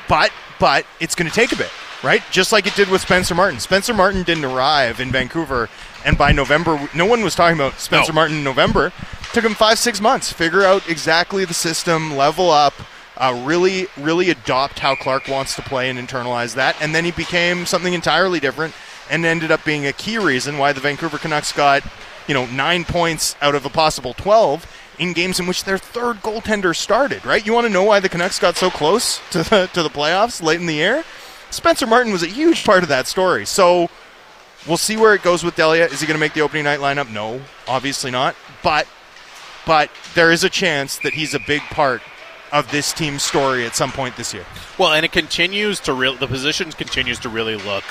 [0.08, 0.30] But
[0.60, 1.70] but it's going to take a bit,
[2.02, 2.22] right?
[2.30, 3.58] Just like it did with Spencer Martin.
[3.60, 5.68] Spencer Martin didn't arrive in Vancouver,
[6.04, 8.16] and by November, no one was talking about Spencer No.
[8.16, 8.92] Martin in November.
[9.32, 12.74] took him five six months figure out exactly the system, level up.
[13.16, 17.12] Uh, really, really adopt how Clark wants to play and internalize that, and then he
[17.12, 18.74] became something entirely different,
[19.10, 21.82] and ended up being a key reason why the Vancouver Canucks got,
[22.26, 24.66] you know, nine points out of a possible twelve
[24.98, 27.24] in games in which their third goaltender started.
[27.26, 27.44] Right?
[27.44, 30.42] You want to know why the Canucks got so close to the to the playoffs
[30.42, 31.04] late in the year?
[31.50, 33.46] Spencer Martin was a huge part of that story.
[33.46, 33.88] So
[34.66, 35.86] we'll see where it goes with Delia.
[35.86, 37.10] Is he going to make the opening night lineup?
[37.12, 38.34] No, obviously not.
[38.62, 38.88] But
[39.66, 42.02] but there is a chance that he's a big part
[42.52, 44.44] of this team's story at some point this year.
[44.78, 46.16] Well, and it continues to real.
[46.16, 47.84] The position continues to really look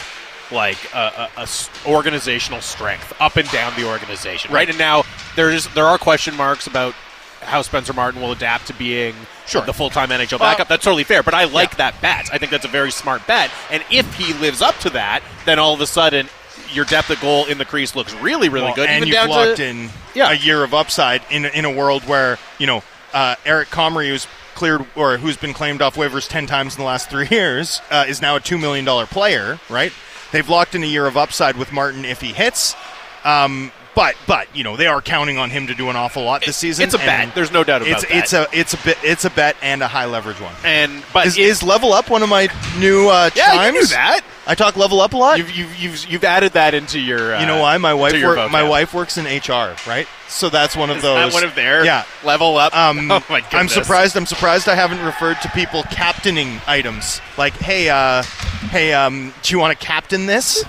[0.52, 1.48] like a, a- a
[1.88, 4.70] organizational strength up and down the organization, right?
[4.70, 5.04] And now
[5.36, 6.94] there's there are question marks about
[7.42, 9.14] how Spencer Martin will adapt to being
[9.46, 9.62] Sure.
[9.66, 10.68] the full time NHL backup.
[10.70, 11.78] That's totally fair, but I like Yeah.
[11.92, 12.30] that bet.
[12.32, 13.52] I think that's a very smart bet.
[13.70, 16.30] And if he lives up to that, then all of a sudden
[16.72, 18.90] your depth at goal in the crease looks really, really Well, good.
[18.90, 20.32] and you've locked to, in Yeah.
[20.32, 22.82] a year of upside in in a world where you know
[23.14, 24.26] uh, Eric Comrie, who's
[24.56, 28.06] cleared or who's been claimed off waivers ten times in the last three years, uh,
[28.08, 29.60] is now a two million dollar player.
[29.70, 29.92] Right?
[30.34, 32.76] They've locked in a year of upside with Martin if he hits.
[33.24, 36.46] Um, but but you know they are counting on him to do an awful lot
[36.46, 36.84] this season.
[36.86, 37.34] it's a bet.
[37.36, 38.12] There's no doubt about it's, that.
[38.18, 40.54] It's a it's a bit it's a bet and a high leverage one.
[40.64, 42.48] and but Is, it- is level up one of my
[42.80, 43.74] new uh, yeah, you chimes?
[43.76, 44.22] knew that.
[44.46, 45.38] I talk level up a lot.
[45.38, 47.36] You've, you've, you've, you've added that into your.
[47.36, 47.78] Uh, you know why?
[47.78, 50.06] My wife work, my wife works in HR, right?
[50.28, 51.16] So that's one of Is those.
[51.16, 52.04] that one of their Yeah.
[52.26, 52.76] level up?
[52.76, 53.54] Um, oh my goodness.
[53.54, 54.18] I'm surprised.
[54.18, 57.22] I'm surprised I haven't referred to people captaining items.
[57.38, 58.24] Like, hey, uh,
[58.70, 60.66] hey, um, do you want to captain this?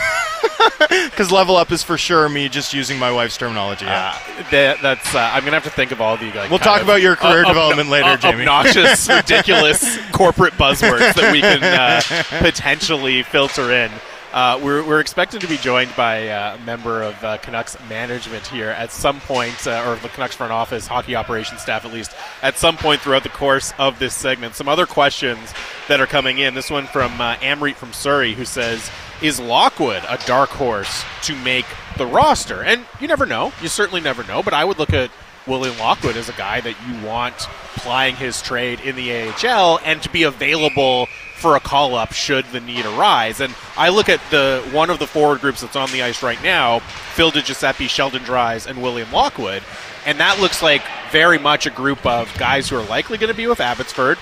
[0.79, 3.85] Because level up is for sure me just using my wife's terminology.
[3.85, 4.15] Yeah.
[4.39, 5.15] Uh, that, that's.
[5.15, 6.31] Uh, I'm gonna have to think of all the.
[6.33, 8.41] Like, We'll talk about your career ob- development obno- later, Jamie.
[8.43, 12.01] Obnoxious, ridiculous corporate buzzwords that we can uh,
[12.43, 13.91] potentially filter in.
[14.33, 18.47] Uh, we're, we're expected to be joined by uh, a member of uh, Canucks management
[18.47, 22.13] here at some point, uh, or the Canucks front office, hockey operations staff at least,
[22.41, 24.55] at some point throughout the course of this segment.
[24.55, 25.53] Some other questions
[25.89, 26.55] that are coming in.
[26.55, 28.89] This one from uh, Amrit from Surrey, who says,
[29.21, 31.67] "Is Lockwood a dark horse to make
[31.97, 33.53] the roster?" And you never know.
[33.61, 34.45] You certainly never know.
[34.45, 35.11] But I would look at
[35.51, 37.37] William Lockwood is a guy that you want
[37.75, 42.45] plying his trade in the AHL and to be available for a call up should
[42.47, 43.41] the need arise.
[43.41, 46.41] And I look at the one of the forward groups that's on the ice right
[46.45, 49.65] now, Phil DiGiuseppe, Sheldon Dries, and William Lockwood.
[50.07, 53.37] And that looks like very much a group of guys who are likely going to
[53.37, 54.19] be with Abbotsford,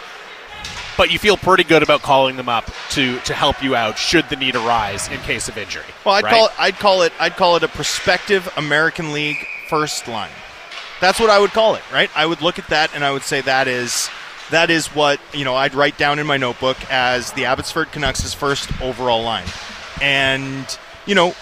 [0.97, 4.27] but you feel pretty good about calling them up to to help you out should
[4.31, 5.85] the need arise in case of injury.
[6.07, 6.33] Well, I'd right?
[6.33, 6.53] call it.
[6.59, 7.13] I'd call it.
[7.21, 10.31] I'd call it a prospective American League first line.
[11.01, 12.11] That's what I would call it, right?
[12.17, 14.09] I would look at that and I would say that is
[14.51, 15.55] that is what you know.
[15.55, 19.47] I'd write down in my notebook as the Abbotsford Canucks' first overall line,
[20.01, 21.35] and you know,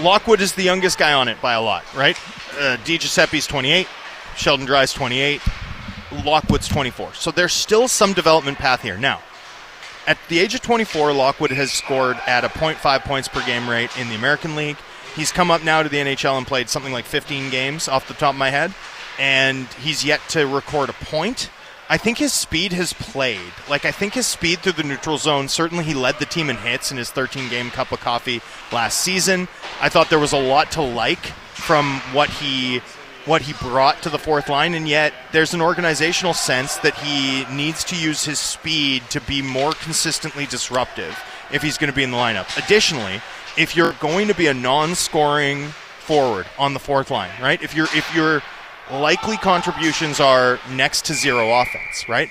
[0.00, 2.18] Lockwood is the youngest guy on it by a lot, right?
[2.58, 3.88] Uh, Giuseppe's 28,
[4.36, 5.40] Sheldon Dries 28,
[6.24, 7.14] Lockwood's 24.
[7.14, 8.96] So there's still some development path here.
[8.96, 9.20] Now,
[10.06, 13.96] at the age of 24, Lockwood has scored at a 0.5 points per game rate
[13.98, 14.76] in the American League.
[15.14, 18.14] He's come up now to the NHL and played something like 15 games off the
[18.14, 18.74] top of my head,
[19.18, 21.50] and he's yet to record a point.
[21.88, 23.52] I think his speed has played.
[23.68, 26.56] Like, I think his speed through the neutral zone, certainly he led the team in
[26.56, 28.40] hits in his 13 game cup of coffee
[28.72, 29.48] last season.
[29.80, 32.80] I thought there was a lot to like from what he
[33.26, 37.46] what he brought to the fourth line, and yet there's an organizational sense that he
[37.54, 41.18] needs to use his speed to be more consistently disruptive
[41.50, 42.54] if he's going to be in the lineup.
[42.62, 43.22] Additionally,
[43.56, 47.62] if you're going to be a non-scoring forward on the fourth line, right?
[47.62, 48.42] If you're if your
[48.90, 52.30] likely contributions are next to zero offense, right?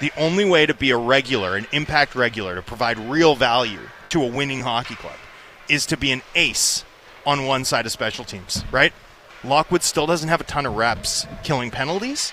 [0.00, 4.22] The only way to be a regular, an impact regular, to provide real value to
[4.22, 5.16] a winning hockey club
[5.68, 6.84] is to be an ace
[7.24, 8.92] on one side of special teams, right?
[9.44, 12.32] Lockwood still doesn't have a ton of reps killing penalties.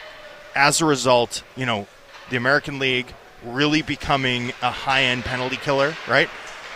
[0.56, 1.88] As a result, you know,
[2.32, 3.14] the American League,
[3.44, 6.30] really becoming a high end penalty killer, right?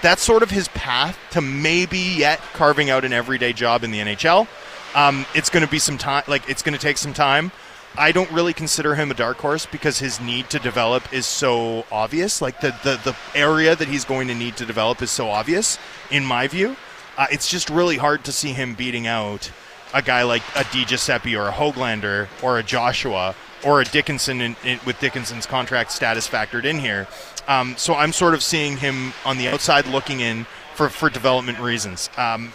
[0.04, 4.00] That's sort of his path to maybe yet carving out an everyday job in the
[4.00, 4.50] NHL.
[4.96, 7.54] Um, it's going to be some time, like, it's going to take some time.
[7.98, 11.86] I don't really consider him a dark horse because his need to develop is so
[11.90, 12.42] obvious.
[12.42, 15.80] Like, the, the, the area that he's going to need to develop is so obvious,
[16.12, 16.76] in my view.
[17.18, 19.52] Uh, it's just really hard to see him beating out
[19.94, 23.36] a guy like a Di Giuseppe or a Hoglander or a Joshua
[23.66, 27.08] or a Dickinson in, in, with Dickinson's contract status factored in here.
[27.48, 30.46] Um, so I'm sort of seeing him on the outside looking in
[30.76, 32.10] for, for development reasons.
[32.18, 32.54] Um,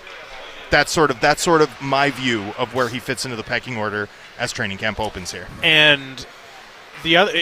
[0.70, 3.76] that's sort of that's sort of my view of where he fits into the pecking
[3.76, 5.48] order as training camp opens here.
[5.62, 6.26] And
[7.02, 7.32] the other,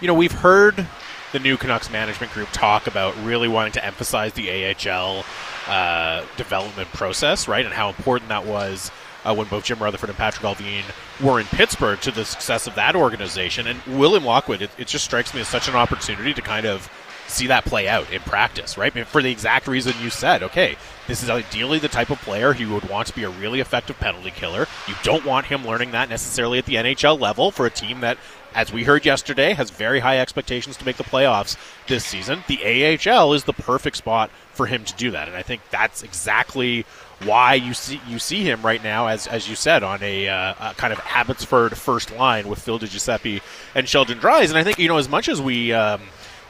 [0.00, 0.86] you know, we've heard
[1.32, 5.24] the new Canucks management group talk about really wanting to emphasize the AHL
[5.68, 8.90] uh, development process, right, and how important that was
[9.24, 10.84] uh, when both Jim Rutherford and Patrik Allvin
[11.24, 13.66] were in Pittsburgh to the success of that organization.
[13.66, 16.90] And William Lockwood, it, it just strikes me as such an opportunity to kind of
[17.30, 18.92] see that play out in practice, right?
[19.06, 22.74] For the exact reason you said, okay, this is ideally the type of player who
[22.74, 24.66] would want to be a really effective penalty killer.
[24.88, 28.18] You don't want him learning that necessarily at the NHL level for a team that,
[28.54, 32.44] as we heard yesterday, has very high expectations to make the playoffs this season.
[32.48, 36.02] The AHL is the perfect spot for him to do that, and I think that's
[36.02, 36.84] exactly
[37.24, 40.70] why you see you see him right now, as as you said, on a, uh,
[40.70, 43.42] a kind of Abbotsford first line with Phil Giuseppe
[43.74, 44.50] and Sheldon Dries.
[44.50, 46.00] And I think you know as much as we um,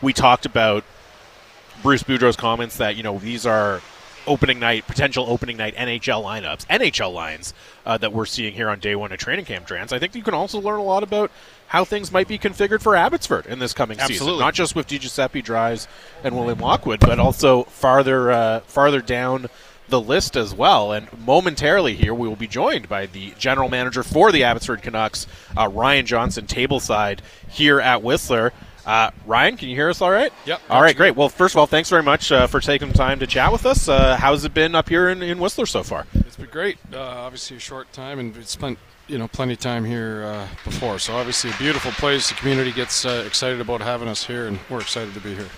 [0.00, 0.84] we talked about
[1.82, 3.80] Bruce Boudreau's comments that you know these are
[4.26, 8.78] opening night potential opening night NHL lineups, NHL lines uh, that we're seeing here on
[8.78, 9.66] day one of training camp.
[9.66, 11.30] Drance, I think you can also learn a lot about
[11.70, 14.26] how things might be configured for Abbotsford in this coming Absolutely.
[14.26, 15.86] season, not just with Di Drives
[16.24, 19.46] and William Lockwood, but also farther uh, farther down
[19.88, 20.90] the list as well.
[20.90, 25.28] And momentarily here, we will be joined by the general manager for the Abbotsford Canucks,
[25.56, 28.52] uh, Ryan Johnson, tableside here at Whistler.
[28.84, 30.32] Uh, Ryan, can you hear us all right?
[30.46, 30.62] Yep.
[30.68, 31.14] All right, great.
[31.14, 33.88] Well, first of all, thanks very much uh, for taking time to chat with us.
[33.88, 36.06] Uh, how's it been up here in, in Whistler so far?
[36.14, 36.78] It's been great.
[36.92, 38.78] Uh, obviously, a short time, and we've spent
[39.10, 40.98] you know plenty of time here uh, before.
[40.98, 42.28] So obviously, a beautiful place.
[42.28, 45.48] The community gets uh, excited about having us here, and we're excited to be here.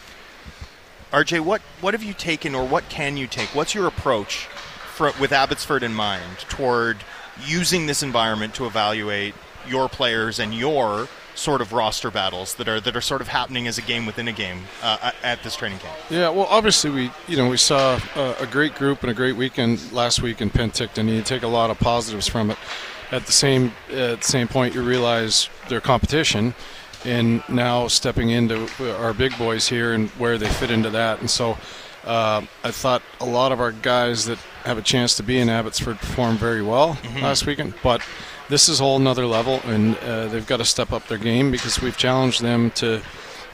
[1.13, 3.55] RJ, what what have you taken, or what can you take?
[3.55, 4.47] What's your approach
[4.95, 6.99] for, with Abbotsford in mind toward
[7.45, 9.35] using this environment to evaluate
[9.69, 13.67] your players and your sort of roster battles that are that are sort of happening
[13.67, 15.97] as a game within a game uh, at this training camp?
[16.09, 19.37] Yeah, well, obviously we you know we saw a, a great group and a great
[19.37, 20.99] weekend last week in Penticton.
[20.99, 22.59] and You take a lot of positives from it.
[23.13, 26.55] At the same at the same point, you realize their competition
[27.05, 28.69] and now stepping into
[29.01, 31.21] our big boys here and where they fit into that.
[31.21, 31.59] And so
[32.05, 35.49] uh, I thought a lot of our guys that have a chance to be in
[35.49, 37.23] Abbotsford performed very well mm-hmm.
[37.23, 38.03] last weekend, but
[38.49, 41.51] this is a whole another level, and uh, they've got to step up their game
[41.51, 43.03] because we've challenged them to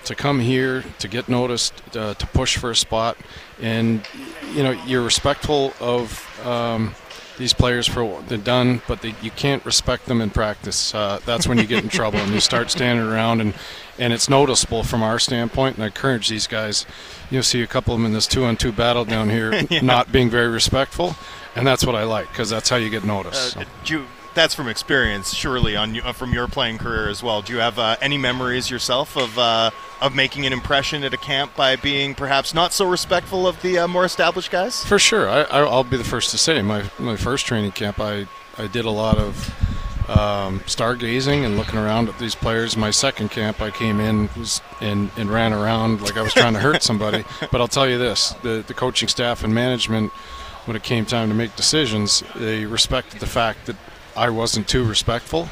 [0.05, 3.17] to come here to get noticed, uh, to push for a spot,
[3.61, 4.07] and
[4.55, 6.47] you know you're respectful of.
[6.47, 6.95] Um,
[7.39, 10.95] these players for what they've done, but they, you can't respect them in practice.
[10.95, 13.55] Uh, that's when you get in trouble and you start standing around and
[14.01, 15.77] and it's noticeable from our standpoint.
[15.77, 16.87] And I encourage these guys.
[17.31, 19.81] You'll see a couple of them in this two-on-two battle down here, yeah.
[19.81, 21.17] not being very respectful,
[21.57, 23.57] and that's what I like because that's how you get noticed.
[23.57, 23.69] Uh, so
[24.39, 27.43] that's from experience, surely, on uh, from your playing career as well.
[27.43, 29.71] Do you have uh, any memories yourself of uh,
[30.01, 33.79] of making an impression at a camp by being perhaps not so respectful of the
[33.79, 34.85] uh, more established guys?
[34.85, 38.27] For sure, I, will be the first to say my my first training camp, I
[38.57, 39.55] I did a lot of.
[40.09, 42.79] Um, stargazing and looking around at these players.
[42.79, 46.55] My second camp, I came in was, and, and ran around like I was trying
[46.55, 47.27] to hurt somebody.
[47.53, 50.11] But I'll tell you this: the the coaching staff and management,
[50.65, 53.77] when it came time to make decisions, they respected the fact that
[54.19, 55.49] I wasn't too respectful,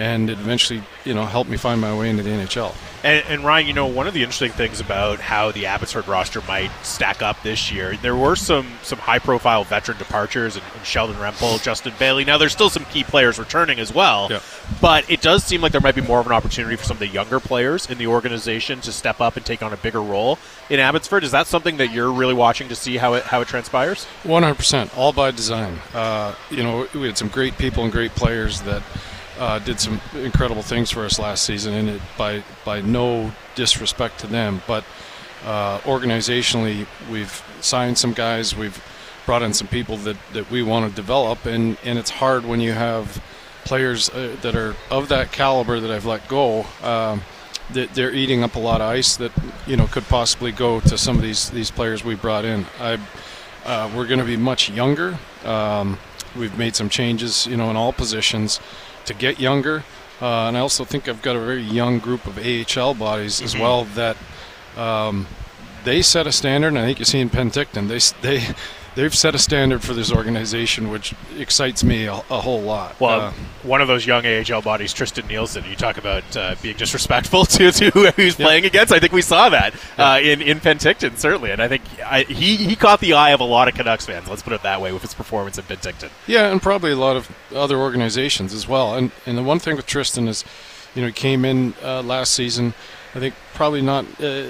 [0.00, 2.74] and it eventually, you know, helped me find my way into the NHL.
[3.04, 6.40] And, and, Ryan, you know, one of the interesting things about how the Abbotsford roster
[6.42, 11.16] might stack up this year, there were some some high profile veteran departures and, Sheldon
[11.16, 12.24] Rempal, Justin Bailey.
[12.24, 14.40] Now there's still some key players returning as well, yeah.
[14.80, 17.00] but it does seem like there might be more of an opportunity for some of
[17.00, 20.38] the younger players in the organization to step up and take on a bigger role
[20.70, 21.24] in Abbotsford.
[21.24, 24.04] Is that something that you're really watching to see how it how it transpires?
[24.24, 25.78] 100, percent all by design.
[25.92, 28.82] Uh, you know, we had some great people and great players that
[29.40, 34.20] uh, did some incredible things for us last season, and it, by by no disrespect
[34.20, 34.84] to them, but
[35.44, 38.82] uh, organizationally, we've signed some guys, we've
[39.24, 42.60] brought in some people that, that we want to develop, and, and it's hard when
[42.60, 43.22] you have
[43.64, 46.66] players uh, that are of that caliber that I've let go.
[46.82, 47.22] Um,
[47.72, 49.30] that they're eating up a lot of ice that
[49.64, 52.66] you know could possibly go to some of these these players we brought in.
[52.80, 52.98] I,
[53.64, 55.16] uh, we're going to be much younger.
[55.44, 55.98] Um,
[56.36, 58.58] we've made some changes, you know, in all positions
[59.06, 59.84] to get younger.
[60.20, 63.56] uh, and I also think I've got a very young group of AHL bodies as
[63.56, 64.16] well that
[64.76, 65.26] um,
[65.84, 66.68] they set a standard.
[66.68, 68.54] And I think you see in Penticton, they they
[68.94, 72.98] they've set a standard for this organization, which excites me a, a whole lot.
[73.00, 73.32] Well, Uh,
[73.62, 75.64] one of those young AHL bodies, Tristen Nielsen.
[75.68, 78.92] You talk about uh, being disrespectful to, to who he's playing against.
[78.92, 82.56] I think we saw that uh, in in Penticton certainly, and I think I, he
[82.56, 84.28] he caught the eye of a lot of Canucks fans.
[84.28, 86.10] Let's put it that way with his performance in Penticton.
[86.26, 88.94] Yeah, and probably a lot of other organizations as well.
[88.94, 90.44] And and the one thing with Tristen is,
[90.94, 92.74] you know, he came in uh, last season.
[93.14, 94.44] I think probably not, uh,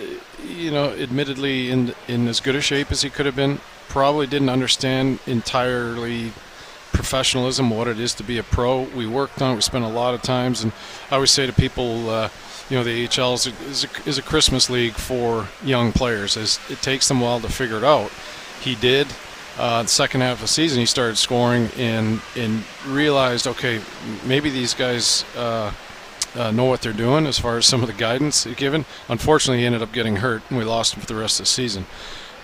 [0.47, 3.59] you know, admittedly in in as good a shape as he could have been.
[3.91, 6.32] Probably didn't understand entirely
[6.93, 8.82] professionalism, what it is to be a pro.
[8.82, 9.55] We worked on it.
[9.57, 10.72] We spent a lot of times, and
[11.11, 12.28] I always say to people, uh,
[12.68, 16.36] you know, the AHL is a, is, a, is a Christmas league for young players.
[16.36, 18.11] As it takes them a while to figure it out.
[18.61, 19.09] He did.
[19.59, 23.80] Uh, the second half of the season, he started scoring and and realized, okay,
[24.24, 25.72] maybe these guys uh,
[26.36, 28.84] uh, know what they're doing as far as some of the guidance given.
[29.09, 31.51] Unfortunately, he ended up getting hurt, and we lost him for the rest of the
[31.51, 31.86] season.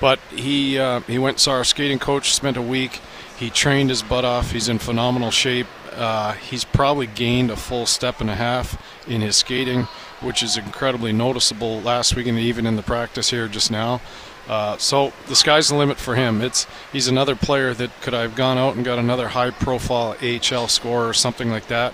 [0.01, 3.01] But he uh, he went saw our skating coach, spent a week.
[3.38, 4.53] He trained his butt off.
[4.53, 5.66] He's in phenomenal shape.
[5.92, 9.82] Uh, he's probably gained a full step and a half in his skating,
[10.20, 14.01] which is incredibly noticeable last week and even in the practice here just now.
[14.49, 16.40] Uh, so the sky's the limit for him.
[16.40, 20.68] It's he's another player that could I have gone out and got another high-profile AHL
[20.68, 21.92] score or something like that.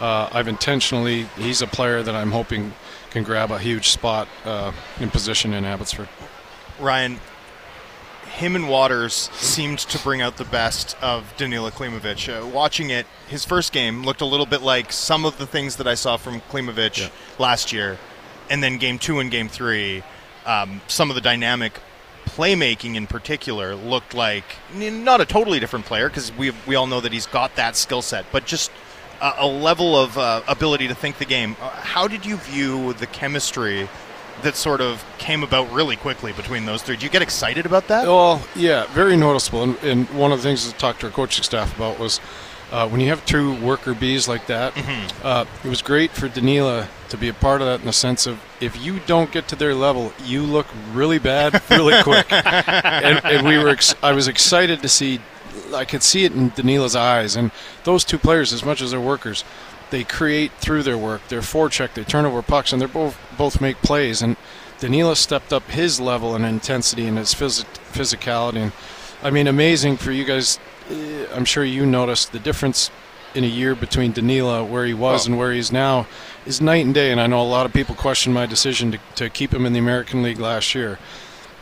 [0.00, 2.72] Uh, I've intentionally he's a player that I'm hoping
[3.10, 6.08] can grab a huge spot uh, in position in Abbotsford.
[6.80, 7.20] Ryan,
[8.32, 12.28] him and Wouters seemed to bring out the best of Danila Klimovich.
[12.28, 15.76] Uh, watching it, his first game looked a little bit like some of the things
[15.76, 17.08] that I saw from Klimovich Yeah.
[17.38, 17.98] last year,
[18.50, 20.02] and then game two and game three,
[20.46, 21.78] um, some of the dynamic
[22.26, 27.00] playmaking in particular looked like not a totally different player because we we all know
[27.00, 28.70] that he's got that skill set, but just
[29.20, 31.56] a, a level of uh, ability to think the game.
[31.60, 33.88] Uh, how did you view the chemistry?
[34.42, 36.96] That sort of came about really quickly between those three.
[36.96, 38.06] Did you get excited about that?
[38.06, 39.62] Well, yeah, very noticeable.
[39.62, 42.20] And, and one of the things I talked to our coaching staff about was
[42.72, 44.72] uh, when you have two worker bees like that,
[45.22, 48.26] uh, it was great for Danila to be a part of that in the sense
[48.26, 52.26] of if you don't get to their level, you look really bad really quick.
[52.32, 55.20] and, and we were, ex- I was excited to see,
[55.74, 57.36] I could see it in Danila's eyes.
[57.36, 57.50] And
[57.84, 59.44] those two players, as much as they're workers,
[59.92, 61.20] they create through their work.
[61.28, 64.20] They're forecheck, they turn over pucks, and they're both both make plays.
[64.22, 64.36] And
[64.80, 68.56] Danila stepped up his level and intensity and his phys- physicality.
[68.56, 68.72] And
[69.22, 70.58] I mean, amazing for you guys.
[70.90, 72.90] eh, I'm sure you noticed the difference
[73.34, 75.30] in a year between Danila, where he was, Oh.
[75.30, 76.06] and where he is now,
[76.44, 77.10] is night and day.
[77.12, 79.72] And I know a lot of people question my decision to, to keep him in
[79.72, 80.98] the American League last year.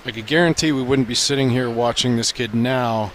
[0.05, 3.13] I could guarantee we wouldn't be sitting here watching this kid now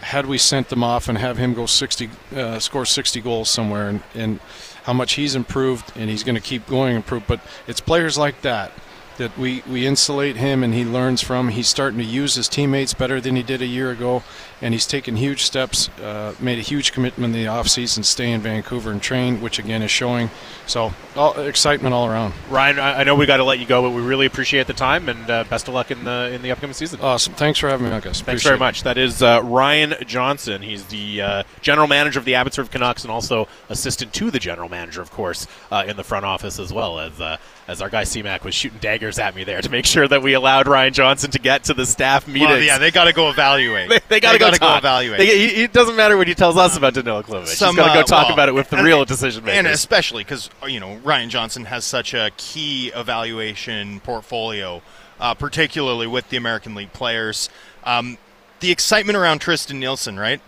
[0.00, 3.88] had we sent them off and have him go 60, uh, score 60 goals somewhere,
[3.88, 4.40] and, and
[4.84, 7.26] how much he's improved, and he's going to keep going improve.
[7.26, 8.72] But it's players like that
[9.18, 11.48] that we, we insulate him and he learns from.
[11.48, 14.22] He's starting to use his teammates better than he did a year ago,
[14.60, 18.40] and he's taken huge steps, uh, made a huge commitment in the offseason, stay in
[18.40, 20.30] Vancouver and train, which again is showing.
[20.66, 22.34] So all, excitement all around.
[22.48, 25.08] Ryan, I, know we got to let you go, but we really appreciate the time
[25.08, 27.00] and uh, best of luck in the in the upcoming season.
[27.00, 27.34] Awesome.
[27.34, 28.20] Thanks for having me on, guys.
[28.20, 28.60] Thanks Appreciate very it.
[28.60, 28.82] much.
[28.84, 30.62] That is uh, Ryan Johnson.
[30.62, 34.68] He's the uh, general manager of the Abbotsford Canucks and also assistant to the general
[34.68, 37.36] manager, of course, uh, in the front office as well as uh,
[37.72, 40.34] as our guy C-Mac was shooting daggers at me there to make sure that we
[40.34, 42.48] allowed Ryan Johnson to get to the staff meetings.
[42.50, 43.88] Well, yeah, they got to go evaluate.
[43.92, 45.18] They, they got to go, gotta evaluate.
[45.18, 47.48] They- he- it doesn't matter what he tells us about Danila Klimovich.
[47.48, 49.44] He's Some, got to go uh, talk well, about it with the and- real decision
[49.44, 49.58] makers.
[49.58, 54.82] and especially because you know Ryan Johnson has such a key evaluation portfolio,
[55.18, 57.48] uh, particularly with the American League players.
[57.84, 58.18] Um,
[58.60, 60.40] the excitement around Tristen Nielsen, right,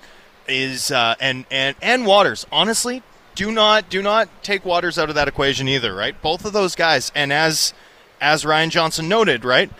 [0.46, 2.44] is uh, and and and Wouters.
[2.52, 3.02] Honestly,
[3.34, 6.20] do not do not take Wouters out of that equation either, right?
[6.22, 7.74] Both of those guys, and as
[8.20, 9.70] as Ryan Johnson noted, right,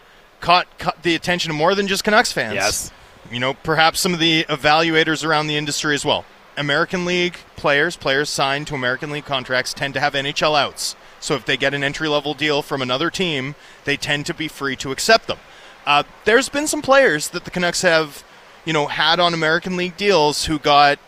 [0.41, 2.55] caught caught the attention of more than just Canucks fans.
[2.55, 2.93] Yes.
[3.31, 6.25] you know, perhaps some of the evaluators around the industry as well.
[6.57, 10.95] American League players, players signed to American League contracts, tend to have NHL outs.
[11.19, 13.55] So if they get an entry level deal from another team,
[13.85, 15.39] they tend to be free to accept them.
[15.87, 18.23] Uh, there's been some players that the Canucks have,
[18.65, 20.99] you know, had on American League deals who got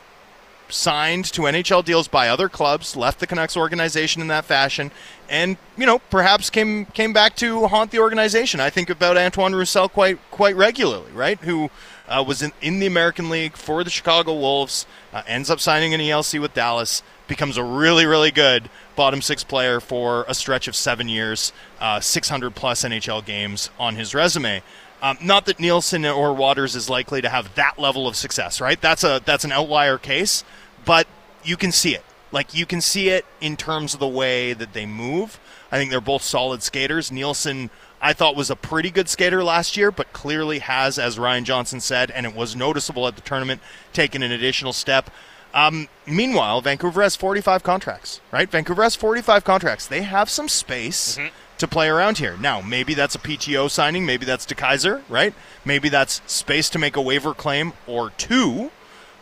[0.68, 4.90] signed to NHL deals by other clubs, left the Canucks organization in that fashion,
[5.28, 8.60] and you know perhaps came came back to haunt the organization.
[8.60, 11.38] I think about Antoine Roussel quite quite regularly, right?
[11.40, 11.70] Who
[12.09, 15.94] uh, was in, in the American League for the Chicago Wolves, uh, ends up signing
[15.94, 20.68] an ELC with Dallas, becomes a really really good bottom six player for a stretch
[20.68, 24.62] of seven years, uh, 600 plus NHL games on his resume.
[25.02, 28.81] Um, not that Nielsen or Wouters is likely to have that level of success, right?
[28.81, 30.43] That's a that's an outlier case,
[30.85, 31.06] but
[31.44, 32.05] you can see it.
[32.32, 35.39] Like you can see it in terms of the way that they move.
[35.70, 37.12] I think they're both solid skaters.
[37.12, 37.70] Nielsen,
[38.01, 41.81] I thought was a pretty good skater last year, but clearly has, as Ryan Johnson
[41.81, 43.60] said, and it was noticeable at the tournament,
[43.93, 45.10] taken an additional step.
[45.55, 48.48] Um, meanwhile, Vancouver has 45 contracts, right?
[48.51, 49.86] Vancouver has 45 contracts.
[49.86, 51.35] They have some space Mm-hmm.
[51.59, 52.37] To play around here.
[52.39, 55.33] Now, maybe that's a PTO signing, maybe that's DeKeyser, right?
[55.65, 58.70] Maybe that's space to make a waiver claim or two.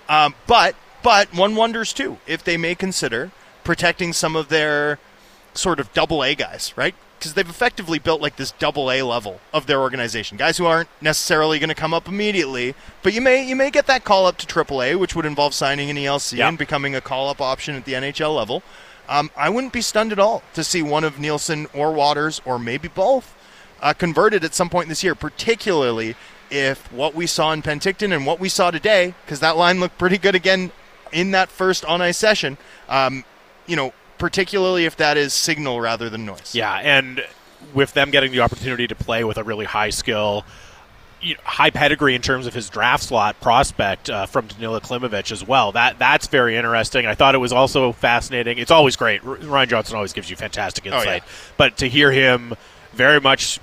[0.08, 3.30] Um, but but one wonders too if they may consider
[3.62, 4.98] protecting some of their
[5.54, 6.94] sort of double A guys, right?
[7.18, 10.36] Because they've effectively built like this double A level of their organization.
[10.36, 12.74] Guys who aren't necessarily going to come up immediately,
[13.04, 15.54] but you may you may get that call up to triple A, which would involve
[15.54, 16.48] signing an ELC Yeah.
[16.48, 18.62] and becoming a call up option at the NHL level.
[19.08, 22.58] Um, I wouldn't be stunned at all to see one of Nielsen or Wouters or
[22.58, 23.34] maybe both
[23.80, 26.16] uh, converted at some point this year, particularly
[26.50, 29.98] if what we saw in Penticton and what we saw today, because that line looked
[29.98, 30.72] pretty good again
[31.12, 32.56] in that first on ice session.
[32.88, 33.24] Um,
[33.66, 36.54] you know, particularly if that is signal rather than noise.
[36.54, 37.24] Yeah, and
[37.72, 40.44] with them getting the opportunity to play with a really high skill,
[41.24, 45.32] you know, high pedigree in terms of his draft slot prospect uh, from Danila Klimovich
[45.32, 45.72] as well.
[45.72, 47.06] That that's very interesting.
[47.06, 48.58] I thought it was also fascinating.
[48.58, 49.24] It's always great.
[49.24, 50.98] Ryan Johnson always gives you fantastic yeah.
[50.98, 51.24] insight,
[51.56, 52.54] but to hear him
[52.92, 53.58] very much.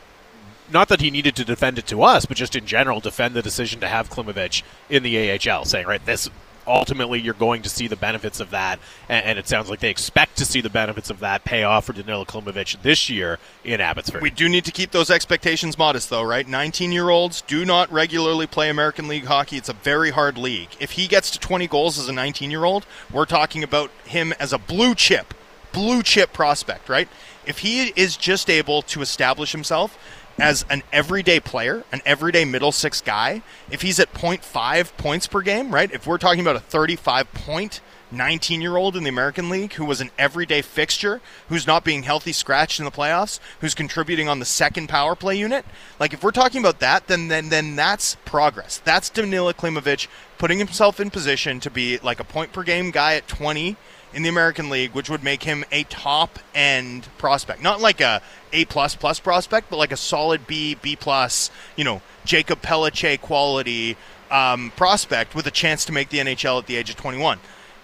[0.72, 3.42] Not that he needed to defend it to us, but just in general, defend the
[3.42, 6.30] decision to have Klimovich in the AHL, saying, right, this
[6.68, 8.80] ultimately you're going to see the benefits of that,
[9.10, 11.86] and, and it sounds like they expect to see the benefits of that pay off
[11.86, 14.22] for Danila Klimovich this year in Abbotsford.
[14.22, 16.48] We do need to keep those expectations modest, though, right?
[16.48, 19.58] 19 year olds do not regularly play American League hockey.
[19.58, 20.70] It's a very hard league.
[20.80, 24.34] If he gets to 20 goals as a 19 year old, we're talking about him
[24.40, 25.34] as a blue chip,
[25.72, 27.08] blue chip prospect, right?
[27.46, 29.98] If he is just able to establish himself
[30.40, 35.42] as an everyday player, an everyday middle six guy, if he's at 0.5 points per
[35.42, 35.92] game, right?
[35.92, 37.82] If we're talking about a 35 point
[38.12, 42.04] 19 year old in the American League who was an everyday fixture, who's not being
[42.04, 45.66] healthy scratched in the playoffs, who's contributing on the second power play unit.
[46.00, 48.82] Like if we're talking about that, then then then that's progress.
[48.84, 53.16] That's Danila Klimovich putting himself in position to be like a point per game guy
[53.16, 53.78] at 20
[54.14, 57.62] in the American League, which would make him a top end prospect.
[57.62, 58.22] Not like a
[58.54, 63.18] A plus plus prospect, but like a solid B, B plus, you know, Jakob Pelletier
[63.18, 63.98] quality
[64.30, 67.40] um, prospect with a chance to make the NHL at the age of 21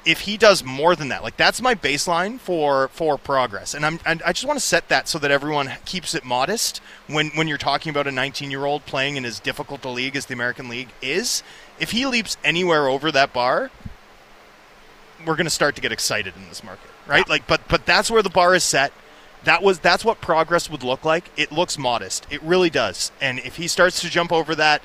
[0.07, 3.99] if he does more than that, like that's my baseline for for progress, and I'm
[4.05, 6.77] and I just want to set that so that everyone keeps it modest
[7.07, 10.15] when when you're talking about a 19 year old playing in as difficult a league
[10.15, 11.43] as the American League is.
[11.77, 13.69] If he leaps anywhere over that bar,
[15.25, 17.27] we're going to start to get excited in this market, right?
[17.27, 18.91] Like, but but that's where the bar is set.
[19.43, 21.29] That was that's what progress would look like.
[21.37, 22.27] It looks modest.
[22.29, 23.11] It really does.
[23.21, 24.81] And if he starts to jump over that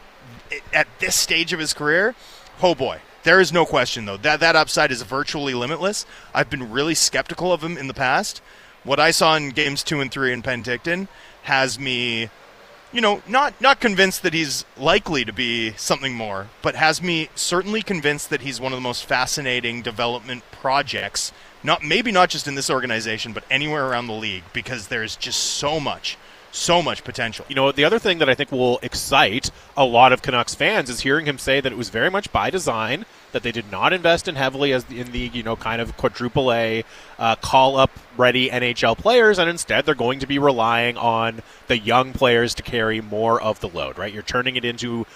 [0.50, 2.14] i- at this stage of his career,
[2.62, 6.06] oh boy, there is no question though that that upside is virtually limitless.
[6.34, 8.40] I've been really skeptical of him in the past.
[8.84, 11.08] What I saw in games two and three in Penticton
[11.42, 12.30] has me
[12.92, 17.28] you know, not not convinced that he's likely to be something more, but has me
[17.34, 21.32] certainly convinced that he's one of the most fascinating development projects.
[21.62, 25.40] Not maybe not just in this organization, but anywhere around the league, because there's just
[25.40, 26.18] so much,
[26.50, 27.46] so much potential.
[27.48, 30.90] You know, the other thing that I think will excite a lot of Canucks fans
[30.90, 33.92] is hearing him say that it was very much by design that they did not
[33.92, 36.84] invest in heavily as in the you know kind of quadruple A
[37.18, 41.78] uh, call up ready NHL players, and instead they're going to be relying on the
[41.78, 43.98] young players to carry more of the load.
[43.98, 45.06] Right, you're turning it into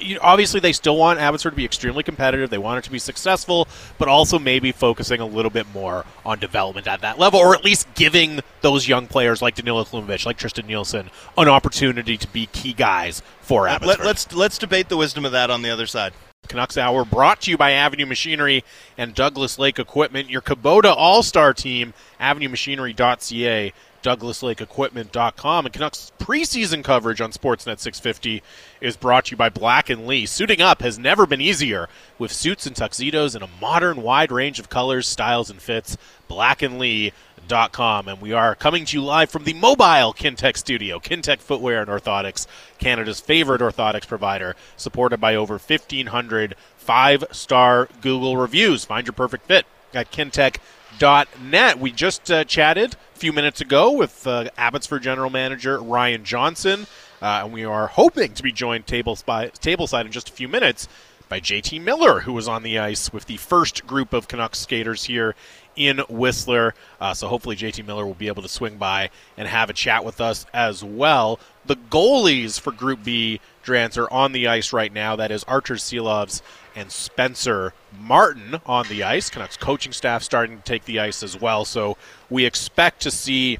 [0.00, 2.50] you know, obviously they still want Abbotsford to be extremely competitive.
[2.50, 3.68] They want it to be successful,
[3.98, 7.64] but also maybe focusing a little bit more on development at that level, or at
[7.64, 12.46] least giving those young players like Danila Klimovich, like Tristen Nielsen, an opportunity to be
[12.46, 14.06] key guys for Let, Abbotsford.
[14.06, 16.12] let's let's debate the wisdom of that on the other side.
[16.48, 18.64] Canucks Hour brought to you by Avenue Machinery
[18.98, 23.72] and Douglas Lake Equipment, your Kubota All Star team, avenuemachinery.ca,
[24.02, 25.66] douglaslakeequipment.com.
[25.66, 28.42] And Canucks preseason coverage on Sportsnet 650
[28.80, 30.26] is brought to you by Black and Lee.
[30.26, 31.88] Suiting up has never been easier
[32.18, 35.96] with suits and tuxedos in a modern wide range of colors, styles, and fits.
[36.26, 37.12] Black and Lee.
[37.50, 41.00] Com, and we are coming to you live from the mobile Kintec studio.
[41.00, 42.46] Kintec Footwear and Orthotics,
[42.78, 48.84] Canada's favorite orthotics provider, supported by over 1,500 five star Google reviews.
[48.84, 51.80] Find your perfect fit at kintec.net.
[51.80, 56.86] We just uh, chatted a few minutes ago with uh, Abbotsford General Manager Ryan Johnson,
[57.20, 60.86] uh, and we are hoping to be joined tableside, tableside in just a few minutes
[61.30, 65.04] by JT Miller, who was on the ice with the first group of Canucks skaters
[65.04, 65.36] here
[65.80, 66.74] in Whistler.
[67.00, 69.08] Uh, so hopefully JT Miller will be able to swing by
[69.38, 71.40] and have a chat with us as well.
[71.64, 75.16] The goalies for Group B, Drance, are on the ice right now.
[75.16, 76.42] That is Arturs Silovs
[76.76, 79.30] and Spencer Martin on the ice.
[79.30, 81.64] Canucks coaching staff starting to take the ice as well.
[81.64, 81.96] So
[82.28, 83.58] we expect to see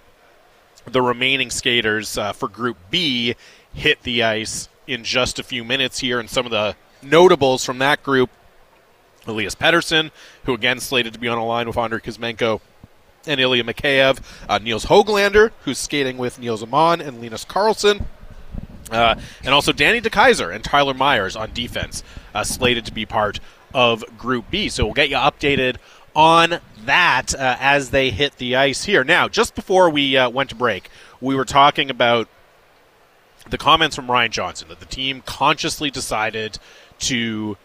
[0.85, 3.35] the remaining skaters uh, for Group B
[3.73, 6.21] hit the ice in just a few minutes here.
[6.21, 8.29] And some of the notables from that group
[9.27, 10.11] Elias Pettersson,
[10.45, 12.61] who again slated to be on a line with Andrei Kuzmenko
[13.27, 14.21] and Ilya Mikheyev.
[14.49, 18.05] Uh, Nils Höglander, who's skating with Nils Aman and Linus Karlsson.
[18.91, 19.15] Uh,
[19.45, 22.03] and also Danny DeKeyser and Tyler Myers on defense,
[22.35, 23.39] uh, slated to be part
[23.73, 24.69] of Group B.
[24.69, 25.77] So we'll get you updated
[26.15, 29.05] on that uh, as they hit the ice here.
[29.05, 30.91] Now, just before we uh, went to break,
[31.21, 32.27] we were talking about
[33.49, 36.59] the comments from Ryan Johnson that the team consciously decided
[37.01, 37.57] to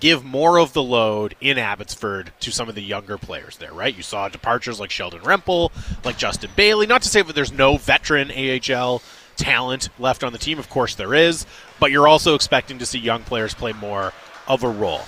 [0.00, 3.94] give more of the load in Abbotsford to some of the younger players there, right?
[3.94, 5.70] You saw departures like Sheldon Rempal,
[6.04, 6.86] like Justin Bailey.
[6.86, 9.02] Not to say that there's no veteran AHL
[9.36, 10.58] talent left on the team.
[10.58, 11.46] Of course there is,
[11.80, 14.12] but you're also expecting to see young players play more
[14.46, 15.02] of a role.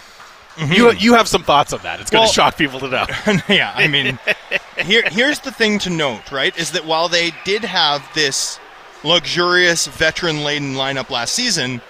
[0.56, 0.72] Mm-hmm.
[0.72, 2.00] You you have some thoughts on that?
[2.00, 3.06] It's going well, to shock people to know.
[3.48, 4.18] yeah, I mean,
[4.78, 6.56] here here's the thing to note, right?
[6.58, 8.58] Is that while they did have this
[9.04, 11.80] luxurious veteran laden lineup last season,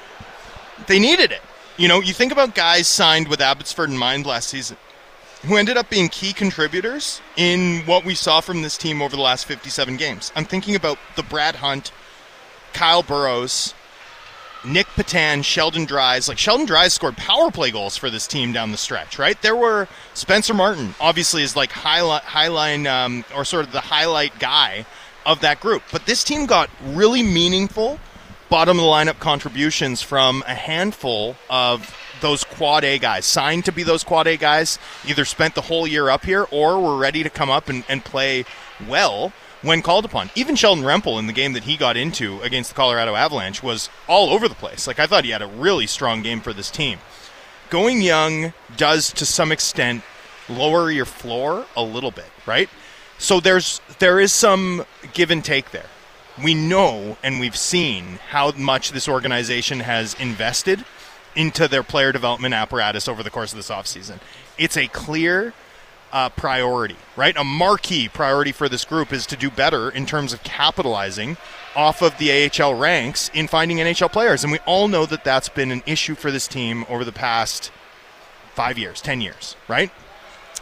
[0.87, 1.43] they needed it.
[1.81, 4.77] You know, you think about guys signed with Abbotsford in mind last season
[5.47, 9.23] who ended up being key contributors in what we saw from this team over the
[9.23, 10.31] last 57 games.
[10.37, 11.91] I'm thinking about the Brad Hunt,
[12.75, 13.73] Kyle Burroughs,
[14.63, 16.29] Nick Petan, Sheldon Dries.
[16.29, 19.41] Like Sheldon Dries scored power play goals for this team down the stretch, right?
[19.41, 24.39] There were Spencer Martin, obviously, is like highlight, highline um, or sort of the highlight
[24.39, 24.85] guy
[25.25, 25.85] of that group.
[25.91, 27.99] But this team got really meaningful
[28.51, 33.73] bottom of the lineup contributions from a handful of those quad A guys, signed to
[33.73, 37.23] be those quad A guys, either spent the whole year up here or were ready
[37.23, 38.45] to come up and, and play
[38.89, 39.33] well
[39.63, 40.31] when called upon.
[40.35, 43.89] Even Sheldon Rempal in the game that he got into against the Colorado Avalanche was
[44.09, 44.87] all over the place.
[44.87, 46.99] Like I thought he had a really strong game for this team.
[47.71, 50.03] Going young does to some extent
[50.49, 52.69] lower your floor a little bit, right?
[53.17, 55.87] So there's there is some give and take there
[56.43, 60.85] we know and we've seen how much this organization has invested
[61.35, 64.19] into their player development apparatus over the course of this offseason.
[64.59, 65.53] It's a clear
[66.13, 67.37] uh, priority, right?
[67.37, 71.37] A marquee priority for this group is to do better in terms of capitalizing
[71.77, 74.43] off of the AHL ranks in finding NHL players.
[74.43, 77.71] And we all know that that's been an issue for this team over the past
[78.55, 79.91] five years, 10 years, right?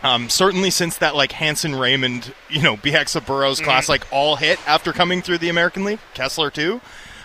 [0.03, 3.93] Um, certainly since that like Hansen Raymond, you know, Bieksa Burrows class mm-hmm.
[3.93, 6.81] like all hit after coming through the American League, Kesler too.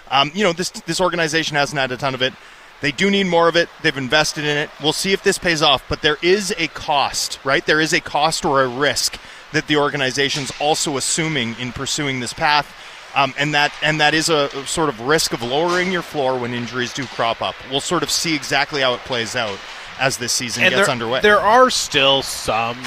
[0.10, 2.34] Um, you know, this this organization hasn't had a ton of it.
[2.82, 3.70] They do need more of it.
[3.82, 4.70] They've invested in it.
[4.82, 7.66] We'll see if this pays off, but there is a cost, right?
[7.66, 9.18] There is a cost or a risk
[9.54, 12.68] that the organization's also assuming in pursuing this path.
[13.16, 16.54] Um, and that and that is a sort of risk of lowering your floor when
[16.54, 17.54] injuries do crop up.
[17.70, 19.60] We'll sort of see exactly how it plays out
[20.00, 21.22] as this season and gets there, underway.
[21.22, 22.78] There are still some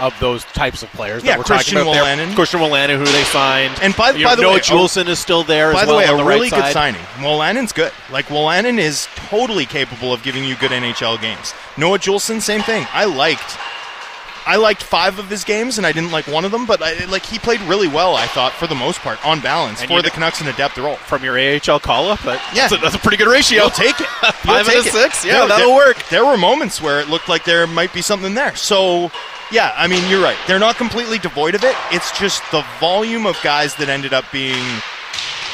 [0.00, 2.34] of those types of players yeah, that we're Christian talking about Wolanin.
[2.34, 3.76] Christian Wolanin, who they signed.
[3.82, 6.16] And by, by the Noah way, Juulsen is still there By the well way, a
[6.16, 6.94] the really right good side.
[6.94, 7.00] signing.
[7.16, 7.92] Wolanin's good.
[8.10, 11.52] Like, Wolanin is totally capable of giving you good NHL games.
[11.76, 12.86] Noah Juulsen, same thing.
[12.92, 13.58] I liked
[14.48, 16.64] I liked five of his games, and I didn't like one of them.
[16.64, 19.82] But I, like he played really well, I thought, for the most part, on balance,
[19.82, 20.96] and for the Canucks in a depth role.
[20.96, 23.64] From your AHL call up, but yeah, that's a, that's a pretty good ratio.
[23.64, 24.06] You'll take it.
[24.06, 24.92] Five take out of it.
[24.92, 25.22] six.
[25.22, 26.02] Yeah, No, that'll there, work.
[26.08, 28.56] There were moments where it looked like there might be something there.
[28.56, 29.10] So,
[29.52, 30.38] yeah, I mean, you're right.
[30.46, 31.76] They're not completely devoid of it.
[31.92, 34.64] It's just the volume of guys that ended up being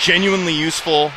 [0.01, 1.11] genuinely useful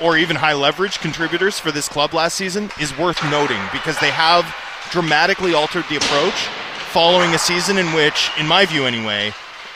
[0.00, 4.10] or even high leverage contributors for this club last season is worth noting because they
[4.10, 4.52] have
[4.90, 6.48] dramatically altered the approach
[6.90, 9.32] following a season in which, in my view anyway,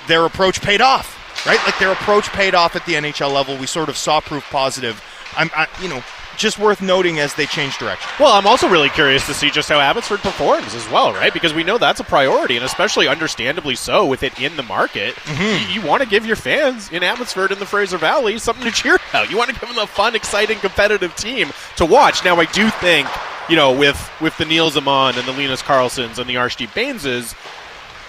[0.09, 1.21] their approach paid off.
[1.47, 3.57] Right, like their approach paid off at the NHL level.
[3.59, 5.03] We sort of saw proof positive.
[5.37, 6.03] I'm, I, you know,
[6.37, 8.11] just worth noting as they change direction.
[8.19, 11.33] Well, I'm also really curious to see just how Abbotsford performs as well, right?
[11.33, 15.15] Because we know that's a priority, and especially understandably so with it in the market.
[15.15, 15.73] Mm-hmm.
[15.73, 18.71] You, you, want to give your fans in Abbotsford and the Fraser Valley something to
[18.73, 19.31] cheer about.
[19.31, 22.25] You want to give them a fun, exciting, competitive team to watch.
[22.25, 23.09] Now, I do think
[23.49, 27.35] you know, with with the Nils Aman and the Linus Karlssons and the Arshdeep Bainses,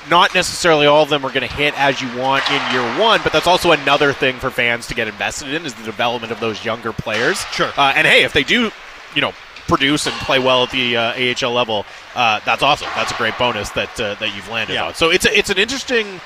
[0.10, 3.22] not necessarily all of them are going to hit as you want in year one,
[3.24, 6.40] but that's also another thing for fans to get invested in is the development of
[6.40, 7.40] those younger players.
[7.52, 7.72] Sure.
[7.78, 8.72] Uh, and hey, if they do,
[9.16, 9.34] you know,
[9.68, 12.88] produce and play well at the uh, AHL level, uh, that's awesome.
[12.96, 14.88] That's a great bonus that uh, that you've landed yeah.
[14.88, 14.94] on.
[14.94, 16.20] So it's a, it's an interesting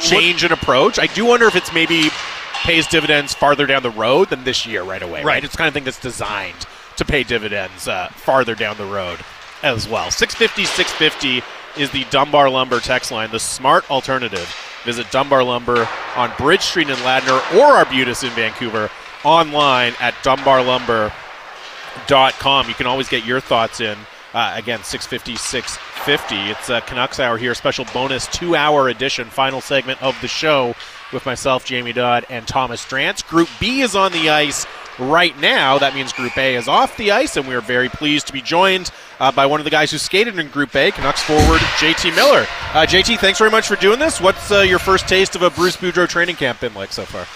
[0.00, 0.98] change in approach.
[0.98, 2.10] I do wonder if it's maybe
[2.54, 5.20] pays dividends farther down the road than this year right away.
[5.20, 5.24] Right.
[5.24, 5.44] right?
[5.44, 6.66] It's kind of thing that's designed
[6.96, 9.20] to pay dividends uh, farther down the road
[9.62, 10.10] as well.
[10.10, 11.42] 650 650
[11.78, 14.54] is the Dunbar Lumber text line, the smart alternative.
[14.84, 18.90] Visit Dunbar Lumber on Bridge Street in Ladner or Arbutus in Vancouver
[19.24, 22.68] online at dunbarlumber.com.
[22.68, 23.96] You can always get your thoughts in
[24.34, 26.36] Uh, again, 650, 650.
[26.50, 30.74] It's uh, Canucks Hour here, special bonus two hour edition, final segment of the show
[31.14, 33.26] with myself, Jamie Dodd, and Thomas Drance.
[33.26, 34.66] Group B is on the ice
[34.98, 35.78] right now.
[35.78, 38.42] That means Group A is off the ice, and we are very pleased to be
[38.42, 42.14] joined uh, by one of the guys who skated in Group A, Canucks forward JT
[42.14, 42.46] Miller.
[42.72, 44.20] Uh, JT, thanks very much for doing this.
[44.20, 47.26] What's uh, your first taste of a Bruce Boudreau training camp been like so far?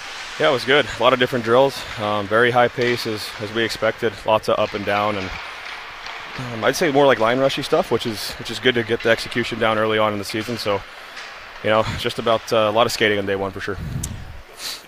[0.41, 0.87] Yeah, it was good.
[0.99, 4.13] A lot of different drills, um, very high pace as, as we expected.
[4.25, 5.31] Lots of up and down, and
[6.39, 9.03] um, I'd say more like line rushy stuff, which is which is good to get
[9.03, 10.57] the execution down early on in the season.
[10.57, 10.81] So,
[11.63, 13.77] you know, just about uh, a lot of skating on day one for sure.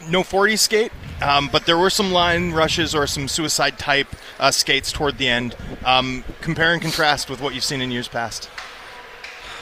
[0.08, 4.08] No 40 skate, um, but there were some line rushes or some suicide type
[4.38, 5.56] uh, skates toward the end.
[5.84, 8.50] Um, compare and contrast with what you've seen in years past.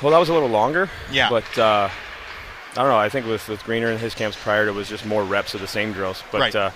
[0.02, 0.90] Well, that was a little longer.
[1.12, 1.28] Yeah.
[1.30, 1.88] But uh,
[2.72, 2.96] I don't know.
[2.98, 5.60] I think with, with Greener and his camps prior, it was just more reps of
[5.60, 6.22] the same drills.
[6.32, 6.54] But Right.
[6.56, 6.70] uh,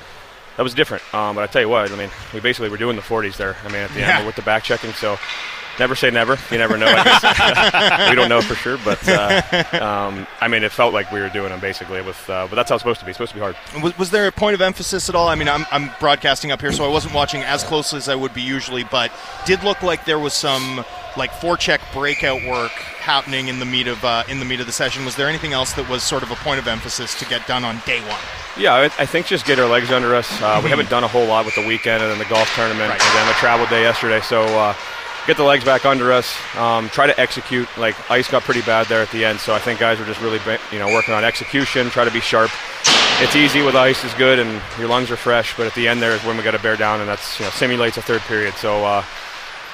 [0.56, 1.02] that was different.
[1.14, 3.56] Um, but I tell you what, I mean, we basically were doing the 40s there.
[3.64, 4.18] I mean, at the Yeah.
[4.18, 4.92] end with the back checking.
[4.92, 5.18] So
[5.78, 6.38] never say never.
[6.50, 6.86] You never know.
[6.86, 8.08] I guess.
[8.10, 9.42] we don't know for sure, but uh,
[9.84, 12.00] um, I mean, it felt like we were doing them basically.
[12.02, 13.10] With uh, but that's how it's supposed to be.
[13.10, 13.56] It's supposed to be hard.
[13.82, 15.28] Was, was there a point of emphasis at all?
[15.28, 18.14] I mean, I'm, I'm broadcasting up here, so I wasn't watching as closely as I
[18.14, 19.10] would be usually, but
[19.46, 20.84] did look like there was some
[21.16, 24.72] like forecheck breakout work happening in the meat of uh, in the meat of the
[24.72, 25.04] session.
[25.04, 27.64] Was there anything else that was sort of a point of emphasis to get done
[27.64, 28.20] on day one?
[28.58, 30.30] Yeah, I, I think just get our legs under us.
[30.40, 32.88] Uh, we haven't done a whole lot with the weekend and then the golf tournament
[32.88, 33.00] Right.
[33.02, 34.20] and then the travel day yesterday.
[34.22, 34.74] So uh,
[35.26, 36.36] get the legs back under us.
[36.56, 37.68] Um, try to execute.
[37.76, 40.20] Like ice got pretty bad there at the end, so I think guys are just
[40.20, 40.40] really
[40.72, 41.90] you know working on execution.
[41.90, 42.50] Try to be sharp.
[43.18, 46.02] It's easy with ice is good and your lungs are fresh, but at the end
[46.02, 48.20] there is when we got to bear down, and that's you know simulates a third
[48.22, 48.54] period.
[48.54, 48.84] So.
[48.84, 49.04] Uh,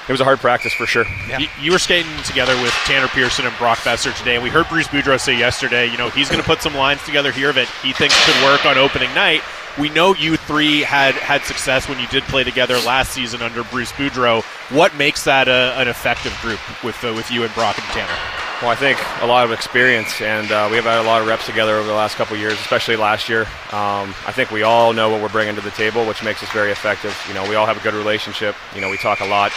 [0.05, 1.05] it was a hard practice for sure.
[1.39, 4.37] You, you were skating together with Tanner Pearson and Brock Boeser today.
[4.37, 7.31] We heard Bruce Boudreau say yesterday, you know, he's going to put some lines together
[7.31, 9.41] here that he thinks could work on opening night.
[9.79, 13.63] We know you three had had success when you did play together last season under
[13.63, 14.43] Bruce Boudreau.
[14.75, 18.13] What makes that a, an effective group with uh, with you and Brock and Tanner?
[18.61, 21.27] Well, I think a lot of experience, and uh, we have had a lot of
[21.27, 23.41] reps together over the last couple years, especially last year.
[23.73, 26.49] Um, I think we all know what we're bringing to the table, which makes us
[26.51, 27.13] very effective.
[27.27, 28.55] You know, we all have a good relationship.
[28.73, 29.51] You know, we talk a lot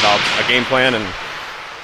[0.00, 1.06] about a game plan, and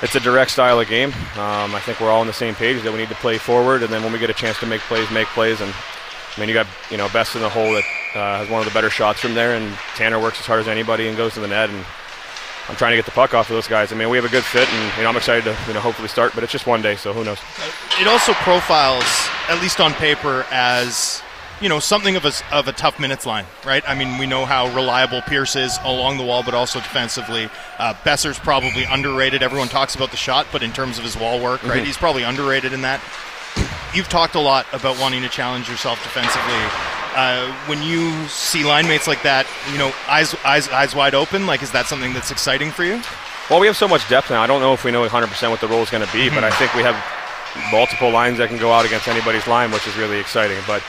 [0.03, 1.15] it's a direct style of game.
[1.39, 3.83] Um, I think we're all on the same page that we need to play forward,
[3.83, 5.63] and then when we get a chance to make plays, make plays.
[5.63, 5.73] And
[6.37, 7.85] I mean, you got you know best in the hole that
[8.15, 10.69] uh, has one of the better shots from there, and Tanner works as hard as
[10.69, 11.85] anybody and goes to the net and.
[12.69, 13.93] I'm trying to get the puck off of those guys.
[13.93, 15.79] I mean, we have a good fit, and you know, I'm excited to you know
[15.79, 16.33] hopefully start.
[16.35, 17.39] But it's just one day, so who knows?
[18.01, 19.05] It also profiles,
[19.49, 21.23] at least on paper, as
[21.61, 23.89] you know something of a of a tough minutes line, right?
[23.89, 27.49] I mean, we know how reliable Pierce is along the wall, but also defensively.
[27.79, 29.45] Uh, Boeser's probably underrated.
[29.45, 32.25] Everyone talks about the shot, but in terms of his wall work, right, he's probably
[32.25, 33.01] underrated in that.
[33.95, 36.61] You've talked a lot about wanting to challenge yourself defensively.
[37.15, 41.47] Uh, when you see line mates like that, you know, eyes eyes eyes wide open,
[41.47, 43.01] like is that something that's exciting for you?
[43.49, 44.43] Well, we have so much depth now.
[44.43, 46.43] I don't know if we know 100% what the role is going to be, but
[46.43, 46.97] I think we have
[47.71, 50.59] multiple lines that can go out against anybody's line, which is really exciting.
[50.67, 50.83] But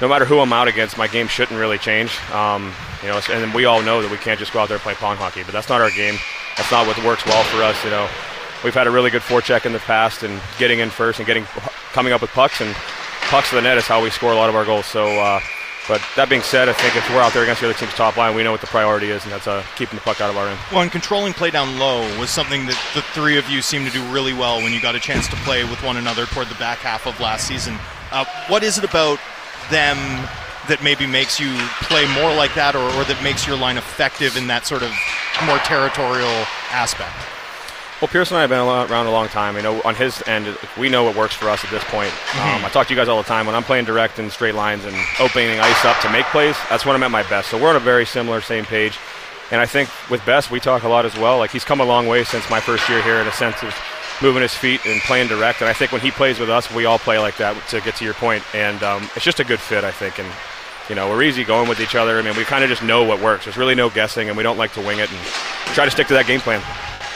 [0.00, 2.18] no matter who I'm out against, my game shouldn't really change.
[2.32, 4.82] Um, you know, and we all know that we can't just go out there and
[4.82, 6.16] play pong hockey, but that's not our game.
[6.56, 7.82] That's not what works well for us.
[7.84, 8.08] You know,
[8.64, 11.44] we've had a really good forecheck in the past, and getting in first and getting
[11.92, 12.74] coming up with pucks and
[13.28, 14.86] pucks to the net is how we score a lot of our goals.
[14.86, 15.06] So.
[15.06, 15.40] Uh,
[15.86, 18.16] but that being said, I think if we're out there against the other team's top
[18.16, 20.36] line, we know what the priority is, and that's uh, keeping the puck out of
[20.36, 20.58] our end.
[20.72, 23.92] Well, and controlling play down low was something that the three of you seemed to
[23.92, 26.54] do really well when you got a chance to play with one another toward the
[26.54, 27.76] back half of last season.
[28.12, 29.20] Uh, what is it about
[29.70, 29.96] them
[30.68, 34.38] that maybe makes you play more like that, or, or that makes your line effective
[34.38, 34.90] in that sort of
[35.44, 36.32] more territorial
[36.72, 37.12] aspect?
[38.04, 39.56] Well, Pierce and I have been around a long time.
[39.56, 42.12] You know, on his end, we know what works for us at this point.
[42.34, 43.46] Um, I talk to you guys all the time.
[43.46, 46.84] When I'm playing direct and straight lines and opening ice up to make plays, that's
[46.84, 47.48] when I'm at my best.
[47.48, 48.98] So we're on a very similar, same page.
[49.50, 51.38] And I think with Best, we talk a lot as well.
[51.38, 53.74] Like he's come a long way since my first year here in a sense of
[54.20, 55.62] moving his feet and playing direct.
[55.62, 57.56] And I think when he plays with us, we all play like that.
[57.68, 60.18] To get to your point, and um, it's just a good fit, I think.
[60.18, 60.28] And
[60.90, 62.18] you know, we're easy going with each other.
[62.18, 63.46] I mean, we kind of just know what works.
[63.46, 65.20] There's really no guessing, and we don't like to wing it and
[65.72, 66.62] try to stick to that game plan.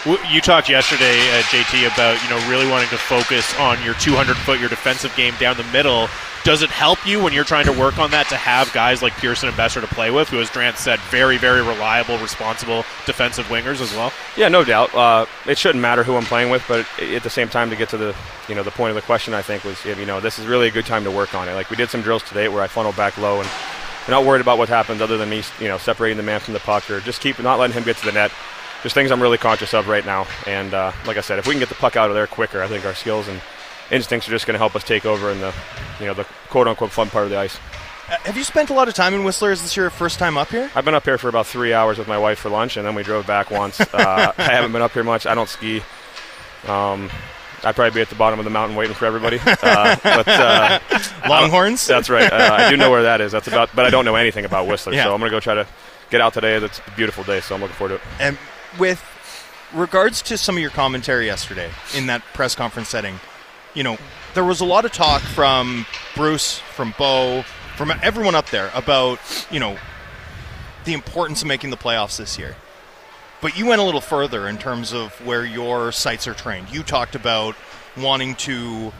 [0.08, 4.38] You talked yesterday, uh, JT, about you know really wanting to focus on your 200
[4.38, 6.08] foot, your defensive game down the middle.
[6.44, 9.12] Does it help you when you're trying to work on that to have guys like
[9.18, 13.44] Pearson and Boeser to play with, who, as Drance said, very, very reliable, responsible defensive
[13.48, 14.10] wingers as well?
[14.34, 14.94] Yeah, no doubt.
[14.94, 17.90] Uh, it shouldn't matter who I'm playing with, but at the same time, to get
[17.90, 18.16] to the
[18.48, 20.68] you know the point of the question, I think was you know this is really
[20.68, 21.52] a good time to work on it.
[21.52, 23.50] Like we did some drills today where I funnel back low and
[24.08, 26.60] not worried about what happens other than me you know separating the man from the
[26.60, 28.32] puck or just keep not letting him get to the net.
[28.82, 30.26] Just things I'm really conscious of right now.
[30.46, 32.62] And uh, like I said, if we can get the puck out of there quicker,
[32.62, 33.40] I think our skills and
[33.90, 35.52] instincts are just going to help us take over in the
[35.98, 37.56] you know the quote unquote fun part of the ice.
[38.08, 39.50] Uh, have you spent a lot of time in Whistler?
[39.52, 40.70] Is this your first time up here?
[40.74, 42.94] I've been up here for about three hours with my wife for lunch, and then
[42.94, 43.80] we drove back once.
[43.80, 45.26] uh, I haven't been up here much.
[45.26, 45.82] I don't ski.
[46.66, 47.10] Um,
[47.64, 49.38] I'd probably be at the bottom of the mountain waiting for everybody.
[49.44, 50.78] Uh, but uh,
[51.28, 51.86] Longhorns.
[51.86, 52.32] that's right.
[52.32, 53.32] Uh, I do know where that is.
[53.32, 54.94] That's about, but I don't know anything about Whistler.
[54.94, 55.04] Yeah.
[55.04, 55.66] So I'm gonna go try to
[56.10, 56.54] get out today.
[56.54, 58.08] It's a beautiful day, so I'm looking forward to it.
[58.20, 58.38] And
[58.78, 59.02] with
[59.74, 63.20] regards to some of your commentary yesterday in that press conference setting,
[63.74, 63.96] you know,
[64.34, 67.42] there was a lot of talk from Bruce, from Bo,
[67.76, 69.18] from everyone up there about,
[69.50, 69.78] you know,
[70.84, 72.56] the importance of making the playoffs this year.
[73.40, 76.70] But you went a little further in terms of where your sights are trained.
[76.70, 77.54] You talked about
[77.96, 78.92] wanting to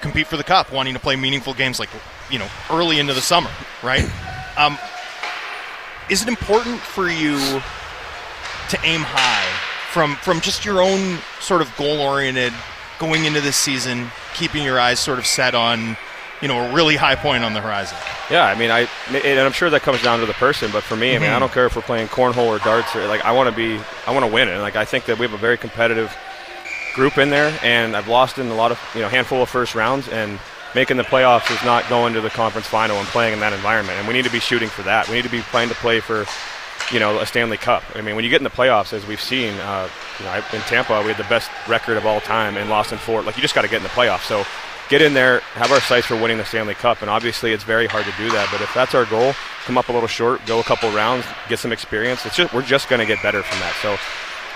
[0.00, 1.88] compete for the cup, wanting to play meaningful games like,
[2.30, 3.50] you know, early into the summer,
[3.82, 4.08] right?
[4.58, 4.78] Um,
[6.08, 7.60] is it important for you
[8.70, 12.52] to aim high from from just your own sort of goal oriented
[12.98, 15.96] going into this season, keeping your eyes sort of set on
[16.42, 17.96] you know a really high point on the horizon.
[18.30, 20.96] Yeah, I mean, I and I'm sure that comes down to the person, but for
[20.96, 21.40] me, I mean, I mm-hmm.
[21.40, 24.12] don't care if we're playing cornhole or darts or like I want to be, I
[24.12, 26.14] want to win, and like I think that we have a very competitive
[26.94, 29.74] group in there, and I've lost in a lot of you know handful of first
[29.74, 30.38] rounds, and
[30.74, 33.98] making the playoffs is not going to the conference final and playing in that environment,
[33.98, 35.08] and we need to be shooting for that.
[35.08, 36.26] We need to be playing to play for
[36.92, 37.82] you know a Stanley Cup.
[37.94, 39.88] I mean, when you get in the playoffs, as we've seen, uh,
[40.18, 42.98] you know, in Tampa, we had the best record of all time and lost in
[42.98, 43.22] four.
[43.22, 44.26] Like you just got to get in the playoffs.
[44.26, 44.44] So
[44.88, 47.86] get in there, have our sights for winning the Stanley Cup, and obviously it's very
[47.86, 48.48] hard to do that.
[48.52, 49.34] But if that's our goal,
[49.64, 52.24] come up a little short, go a couple rounds, get some experience.
[52.24, 53.74] It's just we're just going to get better from that.
[53.82, 53.96] So,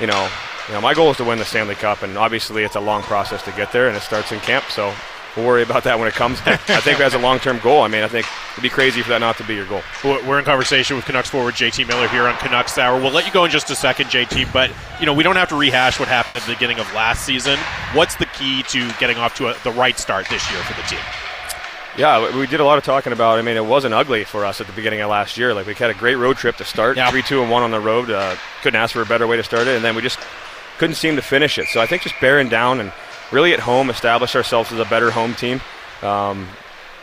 [0.00, 0.28] you know,
[0.68, 3.02] you know, my goal is to win the Stanley Cup, and obviously it's a long
[3.02, 4.64] process to get there, and it starts in camp.
[4.70, 4.94] So
[5.36, 6.38] we'll worry about that when it comes.
[6.46, 9.18] I think as a long-term goal, I mean, I think it'd be crazy for that
[9.18, 9.82] not to be your goal.
[10.04, 13.00] We're we're in conversation with Canucks forward JT Miller here on Canucks Hour.
[13.00, 14.70] We'll let you go in just a second, JT, but
[15.00, 17.58] you know we don't have to rehash what happened at the beginning of last season.
[17.94, 20.86] What's the key to getting off to a, the right start this year for the
[20.88, 21.00] team?
[21.98, 23.38] Yeah, we did a lot of talking about.
[23.38, 25.52] I mean, it wasn't ugly for us at the beginning of last year.
[25.54, 27.10] Like we had a great road trip to start, Yeah.
[27.10, 28.10] three, two, and one on the road.
[28.10, 30.18] Uh, couldn't ask for a better way to start it, and then we just
[30.78, 31.66] couldn't seem to finish it.
[31.66, 32.92] So I think just bearing down and
[33.32, 35.60] really at home establish ourselves as a better home team.
[36.02, 36.48] Um,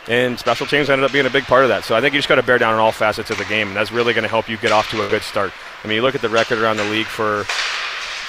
[0.08, 1.84] and special teams ended up being a big part of that.
[1.84, 3.68] So I think you just got to bear down on all facets of the game,
[3.68, 5.52] and that's really going to help you get off to a good start.
[5.84, 7.44] I mean, you look at the record around the league for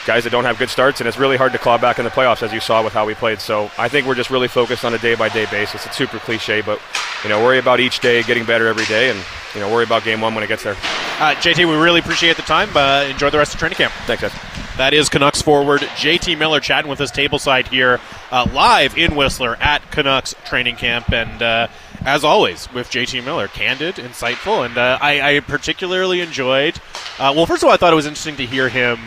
[0.06, 2.12] guys that don't have good starts, and it's really hard to claw back in the
[2.12, 3.40] playoffs, as you saw with how we played.
[3.40, 5.86] So I think we're just really focused on a day-by-day basis.
[5.86, 6.80] It's super cliche, but
[7.24, 9.20] you know, worry about each day getting better every day, and
[9.54, 10.74] you know, worry about game one when it gets there.
[10.74, 12.70] Uh, JT, we really appreciate the time.
[12.76, 13.94] Uh, enjoy the rest of training camp.
[14.06, 14.34] Thanks, guys.
[14.78, 18.00] That is Canucks forward JT Miller chatting with us tableside here,
[18.32, 21.12] uh, live in Whistler at Canucks training camp.
[21.12, 21.68] And uh,
[22.06, 26.78] as always, with JT Miller, candid, insightful, and uh, I, I particularly enjoyed.
[27.20, 29.00] Uh, well, first of all, I thought it was interesting to hear him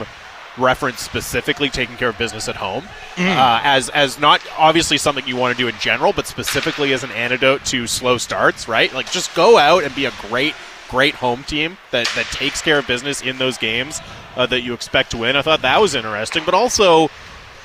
[0.58, 2.84] reference specifically taking care of business at home
[3.16, 7.04] uh, as as not obviously something you want to do in general, but specifically as
[7.04, 8.68] an antidote to slow starts.
[8.68, 10.54] Right, like just go out and be a great
[10.88, 14.02] great home team that, that takes care of business in those games
[14.36, 15.36] uh, that you expect to win.
[15.36, 17.08] I thought that was interesting, but also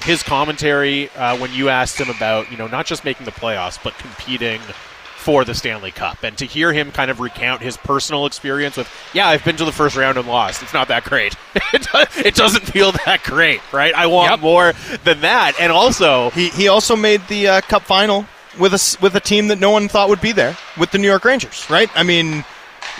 [0.03, 3.81] his commentary uh, when you asked him about you know not just making the playoffs
[3.84, 4.61] but competing
[5.18, 8.89] for the Stanley Cup, and to hear him kind of recount his personal experience with,
[9.14, 10.64] yeah, I've been to the first round and lost.
[10.64, 11.35] It's not that great.
[11.73, 13.94] it, doesn't feel that great, right?
[13.94, 14.39] I want Yep.
[14.39, 14.73] more
[15.03, 18.26] than that, and also He he also made the uh, Cup final
[18.57, 21.07] with a with a team that no one thought would be there with the New
[21.07, 21.89] York Rangers, right?
[21.95, 22.45] I mean,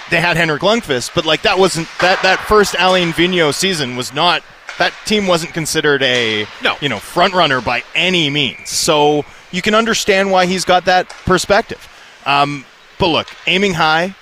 [0.10, 4.14] they had Henrik Lundqvist, but like that wasn't that that first Alain Vigneault season was
[4.14, 4.44] not
[4.80, 6.76] that team wasn't considered a No.
[6.81, 8.69] you know front runner by any means.
[8.69, 11.88] So you can understand why he's got that perspective.
[12.28, 12.66] Um,
[12.99, 14.14] but look, aiming high,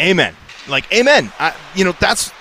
[0.00, 0.34] amen.
[0.68, 1.32] Like amen.
[1.38, 2.32] I, you know that's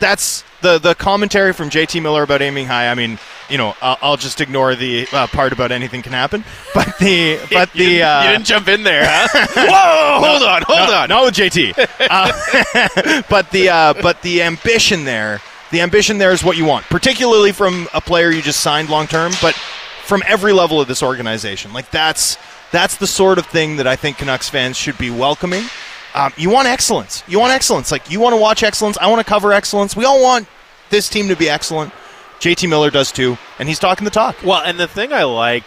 [0.00, 2.90] that's the the commentary from JT Miller about aiming high.
[2.90, 3.18] I mean,
[3.48, 6.44] you know, I'll, I'll just ignore the uh, part about anything can happen.
[6.74, 9.46] But the but you, the didn't, uh, you didn't jump in there, huh?
[9.56, 10.26] Whoa!
[10.28, 11.08] Hold on, hold no, on.
[11.08, 11.88] not with JT.
[12.10, 15.40] Uh, but the uh, but the ambition there,
[15.70, 19.06] the ambition there is what you want, particularly from a player you just signed long
[19.06, 19.54] term, but
[20.04, 21.72] from every level of this organization.
[21.72, 22.38] Like that's
[22.70, 25.64] that's the sort of thing that I think Canucks fans should be welcoming.
[26.14, 27.22] Um, you want excellence.
[27.28, 27.92] You want excellence.
[27.92, 28.98] Like you want to watch excellence.
[28.98, 29.96] I want to cover excellence.
[29.96, 30.46] We all want
[30.90, 31.92] this team to be excellent.
[32.40, 34.36] JT Miller does too, and he's talking the talk.
[34.44, 35.64] Well, and the thing I like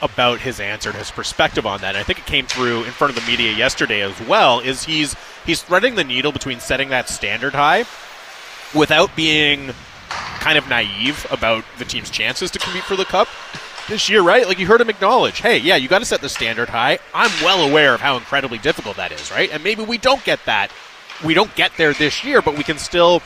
[0.00, 2.90] about his answer and his perspective on that, and I think it came through in
[2.92, 6.90] front of the media yesterday as well, is he's he's threading the needle between setting
[6.90, 7.84] that standard high
[8.74, 9.72] without being
[10.08, 13.28] kind of naive about the team's chances to compete for the cup
[13.88, 14.46] this year, right?
[14.46, 16.98] Like you heard him acknowledge, hey, yeah, you got to set the standard high.
[17.12, 19.50] I'm well aware of how incredibly difficult that is, right?
[19.50, 20.70] And maybe we don't get that.
[21.24, 23.22] We don't get there this year, but we can still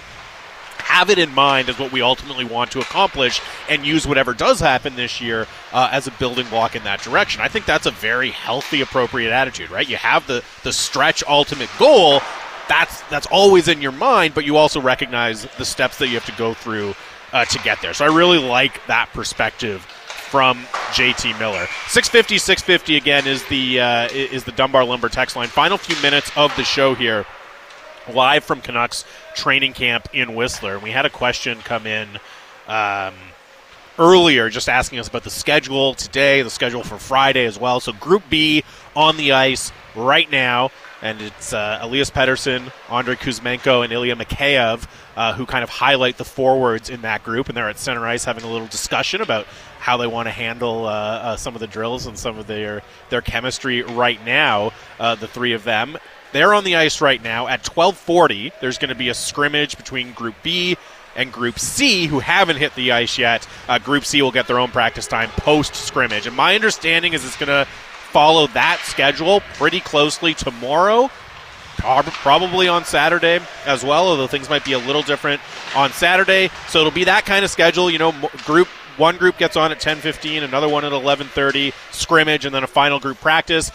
[0.78, 4.59] have it in mind as what we ultimately want to accomplish and use whatever does
[4.59, 7.43] happen this year uh, as a building block in that direction.
[7.43, 9.89] I think that's a very healthy, appropriate attitude, right?
[9.89, 12.20] You have the, the stretch ultimate goal.
[12.68, 16.26] That's that's always in your mind, but you also recognize the steps that you have
[16.26, 16.94] to go through
[17.32, 17.94] uh, to get there.
[17.94, 19.86] So I really like that perspective
[20.30, 20.59] from
[20.92, 21.66] JT Miller.
[21.88, 25.48] 650 650 again is the uh, is the Dunbar Lumber text line.
[25.48, 27.26] Final few minutes of the show here
[28.12, 30.78] live from Canucks training camp in Whistler.
[30.78, 32.09] We had a question come in
[32.66, 33.14] um,
[33.98, 37.80] earlier just asking us about the schedule today, the schedule for Friday as well.
[37.80, 38.64] So Group B
[38.94, 40.70] on the ice right now.
[41.00, 44.86] And it's uh, Elias Pettersson, Andrei Kuzmenko, and Ilya Mikheyev
[45.18, 47.48] uh, who kind of highlight the forwards in that group.
[47.48, 49.46] And they're at center ice having a little discussion about
[49.80, 52.82] how they want to handle uh, uh, some of the drills and some of their,
[53.10, 54.70] their chemistry right now,
[55.00, 55.98] uh, the three of them.
[56.30, 57.48] They're on the ice right now.
[57.48, 60.76] At 12:40, there's going to be a scrimmage between Group B
[61.16, 63.48] and Group C, who haven't hit the ice yet.
[63.68, 67.24] Uh, Group C will get their own practice time post scrimmage, and my understanding is
[67.24, 67.66] it's going to
[68.12, 71.10] follow that schedule pretty closely tomorrow.
[71.78, 75.40] Probably on Saturday as well, although things might be a little different
[75.76, 76.51] on Saturday.
[76.68, 77.89] So it'll be that kind of schedule.
[77.89, 78.12] You know,
[78.44, 78.66] group
[78.97, 82.98] one group gets on at 10:15, another one at 11:30, scrimmage, and then a final
[82.98, 83.70] group practice.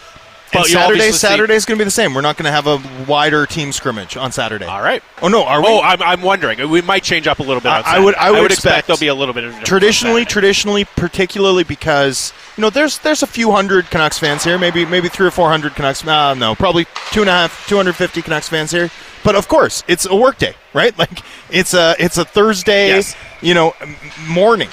[0.52, 2.14] But Saturday, Saturday is going to be the same.
[2.14, 4.66] We're not going to have a wider team scrimmage on Saturday.
[4.66, 5.02] All right.
[5.20, 5.66] Oh no, are we?
[5.68, 6.68] Oh, I'm, I'm wondering.
[6.70, 7.72] We might change up a little bit.
[7.72, 8.14] Uh, I would.
[8.14, 11.64] I would, I would expect, expect, there'll be a little bit of traditionally, traditionally, particularly
[11.64, 15.32] because you know there's there's a few hundred Canucks fans here, maybe maybe three or
[15.32, 16.06] four hundred Canucks.
[16.06, 18.90] Uh, no, probably two and a half, two hundred fifty Canucks fans here.
[19.24, 20.96] But of course, it's a work day, right?
[21.04, 23.16] Like it's a it's a Thursday, yes.
[23.42, 23.74] you know,
[24.28, 24.68] morning.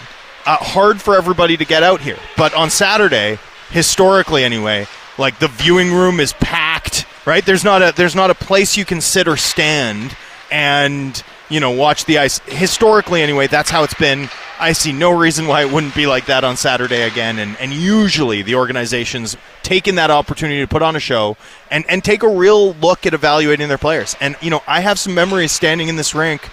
[0.45, 3.38] Uh, hard for everybody to get out here, but on Saturday,
[3.69, 4.88] historically anyway
[5.22, 7.45] like the viewing room is packed, right?
[7.45, 10.18] There's not a there's not a place you can sit or stand
[10.52, 12.39] and you know watch the ice.
[12.48, 14.30] Historically, anyway, that's how it's been.
[14.61, 17.39] I see no reason why it wouldn't be like that on Saturday again.
[17.39, 21.35] And, and usually the organization's taking that opportunity to put on a show
[21.72, 24.15] and, and take a real look at evaluating their players.
[24.22, 26.48] And, you know, I have some memories standing in this rink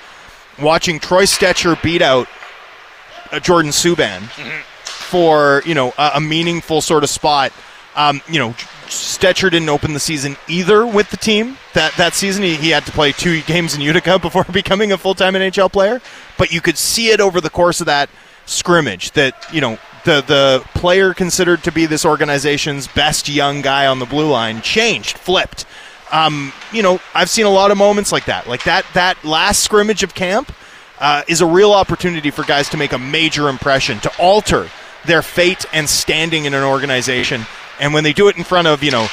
[0.59, 2.29] watching Troy Stecher beat out
[3.31, 4.61] uh, Jordan Subban mm-hmm.
[4.85, 7.53] for, you know, a, a meaningful sort of spot
[7.99, 8.51] um, you know,
[8.87, 12.45] Stecher didn't open the season either with the team that that season.
[12.45, 15.71] He, he had to play two games in Utica before becoming a full time NHL
[15.71, 16.01] player.
[16.39, 18.09] But you could see it over the course of that
[18.47, 23.87] scrimmage that you know the the player considered to be this organization's best young guy
[23.87, 25.67] on the blue line changed, flipped.
[26.13, 28.47] Um, you know, I've seen a lot of moments like that.
[28.47, 30.55] Like that that last scrimmage of camp
[31.01, 34.69] uh, is a real opportunity for guys to make a major impression, to alter
[35.05, 37.45] their fate and standing in an organization
[37.81, 39.09] and when they do it in front of, you know,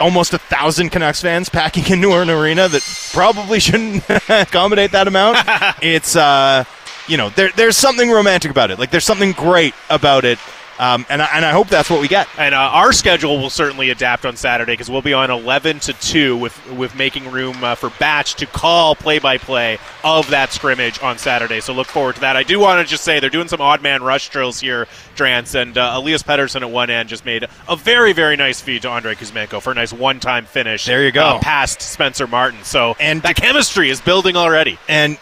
[0.00, 2.82] almost a thousand Canucks fans packing into an arena that
[3.12, 5.38] probably shouldn't accommodate that amount,
[5.82, 6.64] it's, uh,
[7.08, 8.78] you know, there, there's something romantic about it.
[8.78, 10.38] Like, there's something great about it
[10.78, 12.28] um, and, I, and I hope that's what we get.
[12.38, 15.92] And uh, our schedule will certainly adapt on Saturday because we'll be on 11 to
[15.92, 20.52] 2 with, with making room uh, for Batch to call play by play of that
[20.52, 21.60] scrimmage on Saturday.
[21.60, 22.36] So look forward to that.
[22.36, 24.86] I do want to just say they're doing some odd man rush drills here,
[25.16, 28.82] Drance, and uh, Elias Pettersson at one end just made a very, very nice feed
[28.82, 30.84] to Andrei Kuzmenko for a nice one time finish.
[30.84, 31.24] There you go.
[31.24, 32.62] Uh, past Spencer Martin.
[32.64, 34.78] So and that chemistry is building already.
[34.88, 35.18] And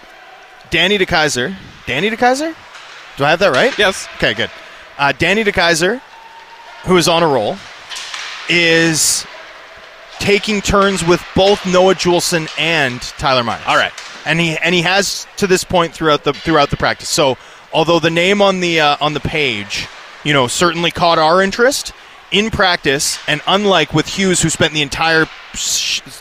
[0.70, 1.54] Danny DeKeyser.
[1.86, 2.54] Danny DeKeyser?
[3.18, 3.76] Do I have that right?
[3.78, 4.08] Yes.
[4.16, 4.50] Okay, good.
[4.98, 6.00] Uh, Danny DeKeyser,
[6.84, 7.56] who is on a roll,
[8.48, 9.26] is
[10.18, 13.62] taking turns with both Noah Juulsen and Tyler Myers.
[13.66, 13.92] All right,
[14.24, 17.08] and he and he has to this point throughout the throughout the practice.
[17.08, 17.36] So
[17.72, 19.88] although the name on the uh, on the page,
[20.24, 21.92] you know, certainly caught our interest
[22.30, 25.26] in practice, and unlike with Hughes, who spent the entire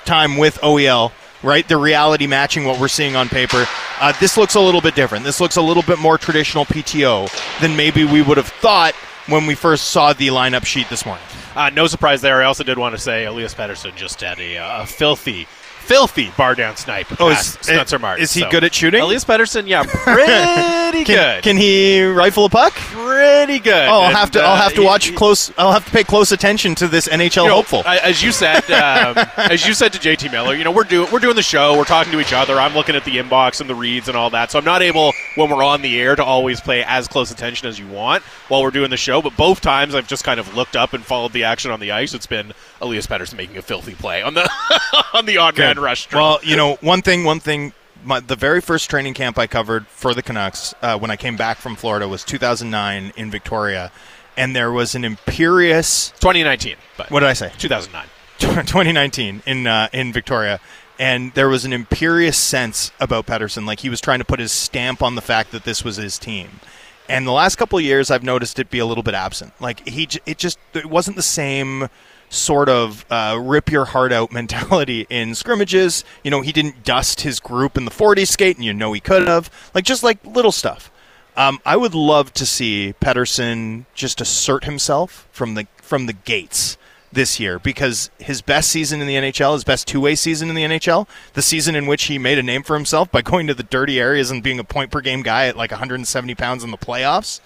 [0.05, 1.11] time with OEL
[1.43, 1.67] right?
[1.67, 3.65] The reality matching what we're seeing on paper.
[3.99, 5.23] Uh, this looks a little bit different.
[5.23, 8.93] This looks a little bit more traditional PTO than maybe we would have thought
[9.27, 11.23] when we first saw the lineup sheet this morning.
[11.55, 12.41] Uh, no surprise there.
[12.41, 15.47] I also did want to say Elias Pettersson just had a, uh, a filthy
[15.91, 17.07] filthy bar down snipe.
[17.19, 18.23] Oh, is, Spencer Martin.
[18.23, 18.49] Is he so.
[18.49, 19.01] good at shooting?
[19.01, 21.43] Elias Pettersson, yeah, pretty can, good.
[21.43, 22.73] Can he rifle a puck?
[22.73, 23.89] Pretty good.
[23.89, 24.41] Oh, I'll and, have to.
[24.41, 25.51] I'll have to uh, watch he, close.
[25.57, 27.83] I'll have to pay close attention to this NHL you know, hopeful.
[27.85, 31.19] As you said, um, as you said to JT Miller, you know, we're doing we're
[31.19, 31.77] doing the show.
[31.77, 32.57] We're talking to each other.
[32.57, 34.49] I'm looking at the inbox and the reads and all that.
[34.49, 37.67] So I'm not able when we're on the air to always pay as close attention
[37.67, 39.21] as you want while we're doing the show.
[39.21, 41.91] But both times I've just kind of looked up and followed the action on the
[41.91, 42.13] ice.
[42.13, 44.49] It's been Elias Pettersson making a filthy play on the
[45.13, 46.11] on the odd man rush.
[46.11, 47.73] Well, you know, one thing, one thing.
[48.03, 51.37] My, the very first training camp I covered for the Canucks uh, when I came
[51.37, 53.91] back from Florida was 2009 in Victoria,
[54.35, 56.77] and there was an imperious 2019.
[56.97, 57.51] But what did I say?
[57.57, 58.07] 2009.
[58.39, 60.59] 2019 in uh, in Victoria,
[60.97, 64.51] and there was an imperious sense about Pettersson, like he was trying to put his
[64.51, 66.59] stamp on the fact that this was his team.
[67.07, 69.53] And the last couple of years, I've noticed it be a little bit absent.
[69.59, 71.89] Like he, it just it wasn't the same
[72.31, 76.03] sort of uh, rip your heart out mentality in scrimmages.
[76.23, 78.99] You know, he didn't dust his group in the 40 skate, and you know he
[78.99, 79.51] could have.
[79.75, 80.91] Like just like little stuff.
[81.37, 86.77] Um, I would love to see Pettersson just assert himself from the from the gates
[87.13, 90.55] this year because his best season in the NHL, his best two way season in
[90.55, 93.53] the NHL, the season in which he made a name for himself by going to
[93.53, 96.71] the dirty areas and being a point per game guy at like 170 pounds in
[96.71, 97.39] the playoffs,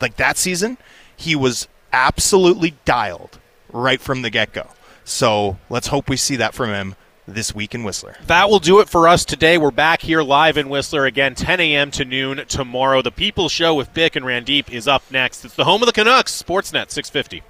[0.00, 0.78] like that season,
[1.16, 3.38] he was absolutely dialed
[3.72, 4.68] right from the get go.
[5.04, 6.94] So let's hope we see that from him
[7.26, 8.16] this week in Whistler.
[8.26, 9.58] That will do it for us today.
[9.58, 11.90] We're back here live in Whistler again, 10 a.m.
[11.92, 13.02] to noon tomorrow.
[13.02, 15.44] The People Show with Bik and Randip is up next.
[15.44, 17.42] It's the home of the Canucks, Sportsnet 650.